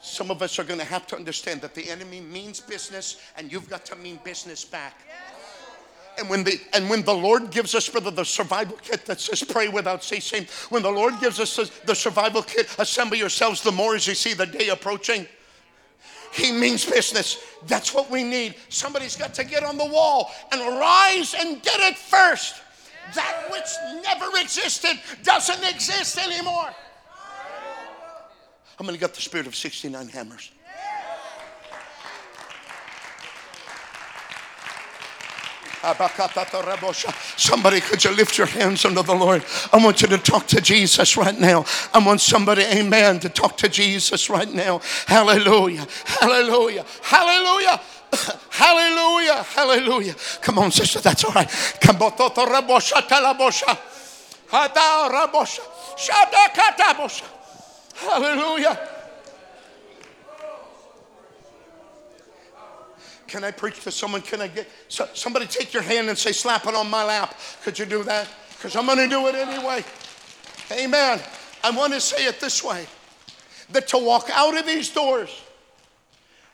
Some 0.00 0.30
of 0.30 0.42
us 0.42 0.60
are 0.60 0.64
going 0.64 0.78
to 0.78 0.86
have 0.86 1.08
to 1.08 1.16
understand 1.16 1.60
that 1.62 1.74
the 1.74 1.90
enemy 1.90 2.20
means 2.20 2.60
business 2.60 3.20
and 3.36 3.50
you've 3.50 3.68
got 3.68 3.84
to 3.86 3.96
mean 3.96 4.20
business 4.22 4.64
back. 4.64 4.94
And 6.18 6.28
when 6.28 6.42
the 6.44 6.60
and 6.72 6.90
when 6.90 7.02
the 7.02 7.14
Lord 7.14 7.50
gives 7.50 7.76
us, 7.76 7.88
brother, 7.88 8.10
the 8.10 8.24
survival 8.24 8.76
kit 8.82 9.06
that 9.06 9.20
says 9.20 9.42
pray 9.42 9.68
without 9.68 10.02
ceasing, 10.02 10.46
when 10.68 10.82
the 10.82 10.90
Lord 10.90 11.14
gives 11.20 11.38
us 11.38 11.70
the 11.84 11.94
survival 11.94 12.42
kit, 12.42 12.74
assemble 12.78 13.16
yourselves 13.16 13.62
the 13.62 13.70
more 13.70 13.94
as 13.94 14.06
you 14.06 14.14
see 14.14 14.34
the 14.34 14.46
day 14.46 14.68
approaching. 14.68 15.26
He 16.32 16.52
means 16.52 16.84
business. 16.84 17.38
That's 17.66 17.94
what 17.94 18.10
we 18.10 18.22
need. 18.22 18.54
Somebody's 18.68 19.16
got 19.16 19.34
to 19.34 19.44
get 19.44 19.64
on 19.64 19.78
the 19.78 19.86
wall 19.86 20.30
and 20.52 20.60
rise 20.78 21.34
and 21.34 21.62
get 21.62 21.80
it 21.80 21.96
first. 21.96 22.62
That 23.14 23.50
which 23.50 24.02
never 24.02 24.26
existed 24.38 25.00
doesn't 25.22 25.64
exist 25.68 26.18
anymore. 26.18 26.68
I'm 28.78 28.86
going 28.86 28.94
to 28.94 29.00
get 29.00 29.14
the 29.14 29.20
spirit 29.20 29.46
of 29.46 29.56
69 29.56 30.08
hammers. 30.08 30.52
Somebody, 37.36 37.80
could 37.80 38.02
you 38.04 38.10
lift 38.10 38.36
your 38.36 38.46
hands 38.46 38.84
unto 38.84 39.02
the 39.02 39.14
Lord? 39.14 39.44
I 39.72 39.82
want 39.82 40.02
you 40.02 40.08
to 40.08 40.18
talk 40.18 40.46
to 40.48 40.60
Jesus 40.60 41.16
right 41.16 41.38
now. 41.38 41.64
I 41.94 42.04
want 42.04 42.20
somebody, 42.20 42.62
amen, 42.62 43.20
to 43.20 43.28
talk 43.28 43.56
to 43.58 43.68
Jesus 43.68 44.28
right 44.28 44.52
now. 44.52 44.80
Hallelujah, 45.06 45.86
hallelujah, 46.04 46.84
hallelujah. 47.02 47.80
Hallelujah, 48.50 49.42
hallelujah. 49.42 50.14
Come 50.40 50.58
on, 50.58 50.72
sister, 50.72 50.98
that's 50.98 51.24
all 51.24 51.32
right. 51.32 51.48
Hallelujah. 57.94 58.97
Can 63.28 63.44
I 63.44 63.50
preach 63.50 63.80
to 63.84 63.92
someone? 63.92 64.22
Can 64.22 64.40
I 64.40 64.48
get 64.48 64.68
so, 64.88 65.06
somebody 65.12 65.46
take 65.46 65.74
your 65.74 65.82
hand 65.82 66.08
and 66.08 66.16
say, 66.16 66.32
slap 66.32 66.66
it 66.66 66.74
on 66.74 66.88
my 66.88 67.04
lap? 67.04 67.38
Could 67.62 67.78
you 67.78 67.84
do 67.84 68.02
that? 68.04 68.26
Because 68.50 68.74
I'm 68.74 68.86
going 68.86 68.98
to 68.98 69.08
do 69.08 69.26
it 69.28 69.34
anyway. 69.34 69.84
Amen. 70.72 71.20
I 71.62 71.70
want 71.70 71.92
to 71.92 72.00
say 72.00 72.26
it 72.26 72.40
this 72.40 72.64
way 72.64 72.86
that 73.70 73.86
to 73.88 73.98
walk 73.98 74.30
out 74.32 74.58
of 74.58 74.66
these 74.66 74.88
doors 74.88 75.42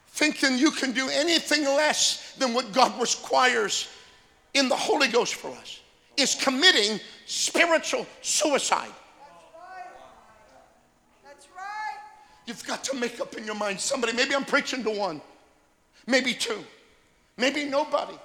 thinking 0.09 0.59
you 0.59 0.73
can 0.73 0.93
do 0.93 1.09
anything 1.09 1.65
less 1.65 2.35
than 2.35 2.53
what 2.53 2.73
God 2.73 3.01
requires 3.01 3.89
in 4.55 4.69
the 4.69 4.77
Holy 4.77 5.09
Ghost 5.09 5.37
for 5.37 5.49
us 5.49 5.81
is 6.17 6.35
committing 6.35 7.01
spiritual 7.27 8.07
suicide. 8.21 8.89
That's 8.89 8.97
right. 9.55 9.87
That's 11.25 11.47
right. 11.57 11.99
You've 12.47 12.65
got 12.67 12.83
to 12.85 12.97
make 12.97 13.21
up 13.21 13.37
in 13.37 13.45
your 13.45 13.57
mind 13.57 13.81
somebody, 13.81 14.13
maybe 14.13 14.35
I'm 14.35 14.45
preaching 14.45 14.83
to 14.85 14.91
one 14.91 15.21
maybe 16.07 16.35
two, 16.35 16.65
maybe 17.37 17.65
nobody. 17.65 18.19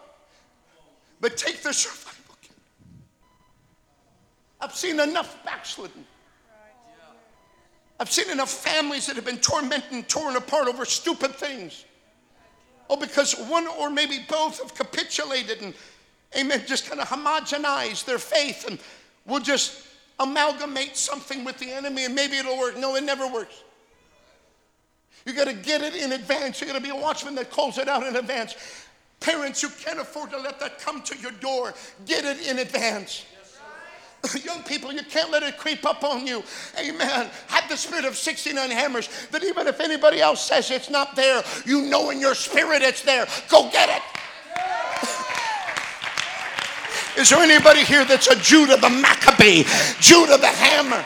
But 1.21 1.37
take 1.37 1.61
the 1.61 1.73
survival 1.73 2.35
kit. 2.41 2.55
I've 4.61 4.75
seen 4.75 4.99
enough 4.99 5.43
backsliding. 5.43 6.05
I've 7.99 8.11
seen 8.11 8.29
enough 8.29 8.49
families 8.49 9.07
that 9.07 9.17
have 9.17 9.25
been 9.25 9.39
tormented 9.39 9.91
and 9.91 10.07
torn 10.07 10.37
apart 10.37 10.69
over 10.69 10.85
stupid 10.85 11.35
things. 11.35 11.83
Oh, 12.89 12.95
because 12.95 13.33
one 13.33 13.67
or 13.67 13.89
maybe 13.89 14.25
both 14.29 14.59
have 14.61 14.73
capitulated 14.73 15.61
and, 15.61 15.73
amen, 16.37 16.63
just 16.65 16.89
kind 16.89 17.01
of 17.01 17.07
homogenized 17.09 18.05
their 18.05 18.17
faith 18.17 18.65
and 18.67 18.79
will 19.25 19.41
just 19.41 19.85
amalgamate 20.19 20.95
something 20.95 21.43
with 21.43 21.57
the 21.59 21.71
enemy 21.71 22.05
and 22.05 22.15
maybe 22.15 22.37
it'll 22.37 22.57
work. 22.57 22.77
No, 22.77 22.95
it 22.95 23.03
never 23.03 23.27
works. 23.27 23.63
You 25.25 25.33
got 25.33 25.45
to 25.45 25.53
get 25.53 25.81
it 25.81 25.95
in 25.95 26.11
advance. 26.13 26.61
You 26.61 26.67
got 26.67 26.75
to 26.75 26.81
be 26.81 26.89
a 26.89 26.95
watchman 26.95 27.35
that 27.35 27.51
calls 27.51 27.77
it 27.77 27.87
out 27.87 28.05
in 28.05 28.15
advance. 28.15 28.55
Parents, 29.19 29.61
you 29.61 29.69
can't 29.83 29.99
afford 29.99 30.31
to 30.31 30.37
let 30.37 30.59
that 30.59 30.79
come 30.79 31.01
to 31.03 31.17
your 31.17 31.31
door. 31.31 31.73
Get 32.05 32.23
it 32.25 32.47
in 32.47 32.59
advance. 32.59 33.25
Young 34.43 34.63
people, 34.63 34.91
you 34.91 35.03
can't 35.03 35.31
let 35.31 35.43
it 35.43 35.57
creep 35.57 35.85
up 35.85 36.03
on 36.03 36.25
you. 36.25 36.43
Amen. 36.77 37.29
Have 37.47 37.69
the 37.69 37.77
spirit 37.77 38.05
of 38.05 38.17
69 38.17 38.69
hammers 38.71 39.09
that 39.31 39.43
even 39.43 39.67
if 39.67 39.79
anybody 39.79 40.21
else 40.21 40.43
says 40.43 40.71
it's 40.71 40.89
not 40.89 41.15
there, 41.15 41.43
you 41.65 41.83
know 41.83 42.09
in 42.09 42.19
your 42.19 42.35
spirit 42.35 42.81
it's 42.81 43.01
there. 43.01 43.27
Go 43.49 43.69
get 43.71 43.89
it. 43.89 44.01
Is 47.19 47.29
there 47.29 47.39
anybody 47.39 47.83
here 47.83 48.05
that's 48.05 48.27
a 48.27 48.35
Judah 48.35 48.77
the 48.77 48.89
Maccabee? 48.89 49.63
Judah 49.99 50.37
the 50.37 50.47
hammer? 50.47 51.03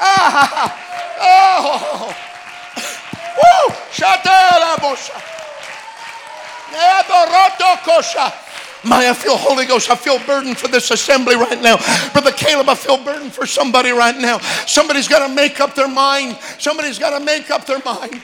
Ah, 0.00 0.74
oh. 2.14 2.27
Woo! 3.38 3.74
My, 8.84 9.08
I 9.08 9.14
feel 9.14 9.36
Holy 9.36 9.66
Ghost. 9.66 9.90
I 9.90 9.96
feel 9.96 10.18
burden 10.20 10.54
for 10.54 10.68
this 10.68 10.90
assembly 10.90 11.34
right 11.34 11.60
now. 11.60 11.78
Brother 12.12 12.30
Caleb, 12.30 12.68
I 12.68 12.74
feel 12.74 13.02
burden 13.02 13.30
for 13.30 13.44
somebody 13.46 13.90
right 13.90 14.16
now. 14.16 14.38
Somebody's 14.66 15.08
got 15.08 15.26
to 15.26 15.34
make 15.34 15.60
up 15.60 15.74
their 15.74 15.88
mind. 15.88 16.38
Somebody's 16.58 16.98
got 16.98 17.18
to 17.18 17.24
make 17.24 17.50
up 17.50 17.66
their 17.66 17.80
mind. 17.84 18.22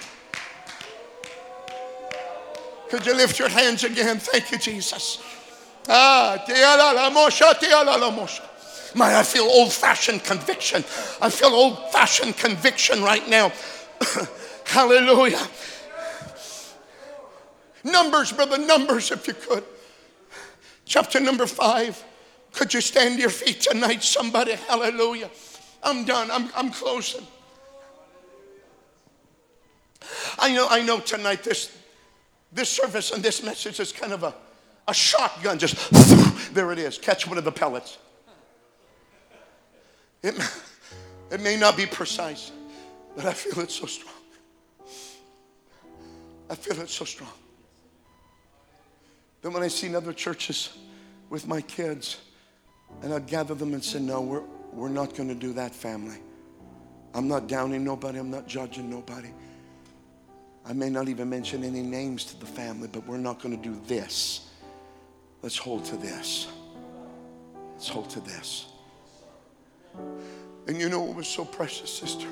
Could 2.88 3.06
you 3.06 3.14
lift 3.16 3.38
your 3.38 3.48
hands 3.48 3.82
again? 3.82 4.18
Thank 4.18 4.52
you, 4.52 4.58
Jesus. 4.58 5.20
Ah, 5.88 6.42
my, 8.94 9.18
I 9.18 9.22
feel 9.24 9.44
old 9.44 9.72
fashioned 9.72 10.22
conviction. 10.22 10.84
I 11.20 11.30
feel 11.30 11.48
old 11.48 11.90
fashioned 11.90 12.36
conviction 12.36 13.02
right 13.02 13.28
now. 13.28 13.50
Hallelujah. 14.64 15.46
Numbers, 17.84 18.32
brother, 18.32 18.58
Numbers, 18.58 19.10
if 19.10 19.26
you 19.28 19.34
could. 19.34 19.64
Chapter 20.84 21.20
number 21.20 21.46
five. 21.46 22.02
Could 22.52 22.72
you 22.72 22.80
stand 22.80 23.18
your 23.18 23.30
feet 23.30 23.60
tonight, 23.60 24.02
somebody? 24.02 24.52
Hallelujah. 24.52 25.30
I'm 25.82 26.04
done. 26.04 26.30
I'm, 26.30 26.48
I'm 26.56 26.70
closing. 26.70 27.26
I 30.38 30.52
know, 30.52 30.66
I 30.70 30.82
know 30.82 31.00
tonight 31.00 31.42
this, 31.42 31.76
this 32.52 32.68
service 32.68 33.10
and 33.10 33.22
this 33.22 33.42
message 33.42 33.80
is 33.80 33.92
kind 33.92 34.12
of 34.12 34.22
a, 34.22 34.34
a 34.86 34.94
shotgun. 34.94 35.58
Just 35.58 36.54
there 36.54 36.72
it 36.72 36.78
is. 36.78 36.98
Catch 36.98 37.26
one 37.26 37.38
of 37.38 37.44
the 37.44 37.52
pellets. 37.52 37.98
It, 40.22 40.34
it 41.30 41.40
may 41.40 41.56
not 41.56 41.76
be 41.76 41.86
precise, 41.86 42.50
but 43.16 43.24
I 43.24 43.32
feel 43.32 43.62
it 43.62 43.70
so 43.70 43.86
strong. 43.86 44.14
I 46.50 46.54
feel 46.54 46.80
it 46.80 46.88
so 46.88 47.04
strong. 47.04 47.32
Then 49.42 49.52
when 49.52 49.62
I 49.62 49.68
see 49.68 49.94
other 49.94 50.12
churches 50.12 50.76
with 51.30 51.46
my 51.46 51.60
kids, 51.60 52.18
and 53.02 53.12
I'd 53.12 53.26
gather 53.26 53.54
them 53.54 53.72
and 53.74 53.82
say, 53.82 54.00
No, 54.00 54.20
we're, 54.20 54.42
we're 54.72 54.88
not 54.88 55.14
going 55.14 55.28
to 55.28 55.34
do 55.34 55.52
that, 55.54 55.74
family. 55.74 56.16
I'm 57.14 57.28
not 57.28 57.46
downing 57.46 57.84
nobody, 57.84 58.18
I'm 58.18 58.30
not 58.30 58.46
judging 58.46 58.90
nobody. 58.90 59.30
I 60.66 60.72
may 60.72 60.88
not 60.88 61.08
even 61.08 61.28
mention 61.28 61.62
any 61.62 61.82
names 61.82 62.24
to 62.26 62.40
the 62.40 62.46
family, 62.46 62.88
but 62.90 63.06
we're 63.06 63.18
not 63.18 63.40
going 63.42 63.56
to 63.56 63.62
do 63.62 63.78
this. 63.86 64.50
Let's 65.42 65.58
hold 65.58 65.84
to 65.86 65.96
this. 65.96 66.48
Let's 67.72 67.88
hold 67.88 68.08
to 68.10 68.20
this. 68.20 68.66
And 70.66 70.80
you 70.80 70.88
know 70.88 71.02
what 71.02 71.16
was 71.16 71.28
so 71.28 71.44
precious, 71.44 71.90
sister? 71.90 72.28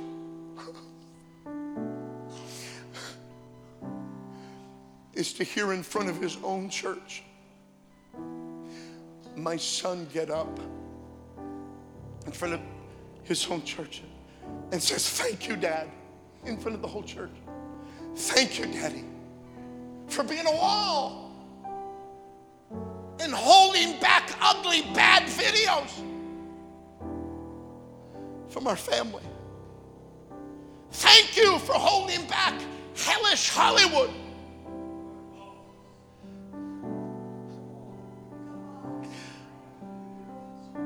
Is 5.14 5.32
to 5.34 5.44
hear 5.44 5.72
in 5.72 5.82
front 5.82 6.08
of 6.08 6.20
his 6.20 6.38
own 6.42 6.70
church 6.70 7.22
my 9.36 9.56
son 9.56 10.06
get 10.12 10.30
up 10.30 10.60
in 12.26 12.32
front 12.32 12.54
of 12.54 12.60
his 13.24 13.46
own 13.46 13.62
church 13.64 14.02
and 14.70 14.82
says, 14.82 15.08
Thank 15.08 15.48
you, 15.48 15.56
Dad, 15.56 15.88
in 16.44 16.56
front 16.58 16.74
of 16.74 16.82
the 16.82 16.88
whole 16.88 17.02
church. 17.02 17.30
Thank 18.14 18.58
you, 18.58 18.66
Daddy, 18.66 19.04
for 20.08 20.22
being 20.22 20.46
a 20.46 20.52
wall 20.52 21.30
and 23.20 23.32
holding 23.32 23.98
back 24.00 24.30
ugly, 24.40 24.82
bad 24.94 25.24
videos 25.24 25.90
from 28.48 28.66
our 28.66 28.76
family. 28.76 29.22
Thank 30.90 31.36
you 31.36 31.58
for 31.60 31.72
holding 31.72 32.26
back 32.26 32.60
hellish 32.94 33.48
Hollywood. 33.48 34.10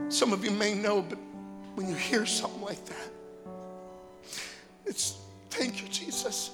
Some 0.08 0.32
of 0.32 0.44
you 0.44 0.50
may 0.52 0.74
know, 0.74 1.02
but 1.02 1.18
when 1.74 1.88
you 1.88 1.94
hear 1.94 2.24
something 2.26 2.62
like 2.62 2.84
that, 2.86 3.10
it's 4.84 5.18
thank 5.50 5.82
you, 5.82 5.88
Jesus, 5.88 6.52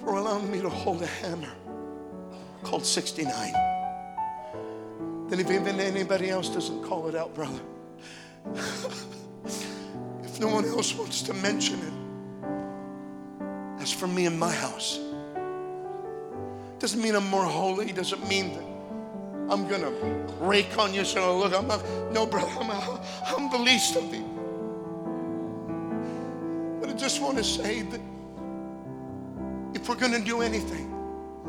for 0.00 0.16
allowing 0.16 0.50
me 0.50 0.60
to 0.62 0.70
hold 0.70 1.02
a 1.02 1.06
hammer 1.06 1.52
called 2.62 2.84
69. 2.84 3.52
Then, 5.28 5.40
if 5.40 5.50
even 5.50 5.80
anybody 5.80 6.30
else 6.30 6.48
doesn't 6.48 6.82
call 6.84 7.08
it 7.08 7.14
out, 7.14 7.34
brother, 7.34 7.60
if 10.22 10.40
no 10.40 10.48
one 10.48 10.64
else 10.64 10.94
wants 10.94 11.22
to 11.22 11.34
mention 11.34 11.78
it, 11.80 11.92
as 13.82 13.92
for 13.92 14.06
me 14.06 14.26
and 14.26 14.38
my 14.38 14.52
house, 14.52 14.98
doesn't 16.78 17.02
mean 17.02 17.14
I'm 17.14 17.26
more 17.28 17.44
holy, 17.44 17.92
doesn't 17.92 18.26
mean 18.28 18.54
that 18.54 18.65
I'm 19.48 19.68
to 19.82 19.90
rake 20.40 20.76
on 20.78 20.92
you. 20.92 21.04
So 21.04 21.38
look, 21.38 21.54
I'm 21.54 21.66
not, 21.66 21.84
no, 22.12 22.26
brother, 22.26 22.50
I'm, 22.60 22.70
I'm 23.26 23.50
the 23.50 23.58
least 23.58 23.96
of 23.96 24.10
thee. 24.10 24.24
But 26.80 26.90
I 26.90 26.94
just 26.94 27.20
want 27.20 27.38
to 27.38 27.44
say 27.44 27.82
that 27.82 28.00
if 29.74 29.88
we're 29.88 29.96
to 30.12 30.20
do 30.20 30.42
anything, 30.42 30.92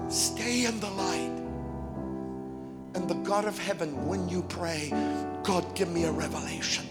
stay 0.10 0.66
in 0.66 0.80
the 0.80 0.90
light. 0.92 1.34
And 2.94 3.08
the 3.08 3.16
God 3.16 3.46
of 3.46 3.58
heaven, 3.58 4.08
when 4.08 4.28
you 4.30 4.42
pray, 4.44 4.90
God, 5.44 5.76
give 5.76 5.90
me 5.90 6.06
a 6.06 6.12
revelation. 6.12 6.86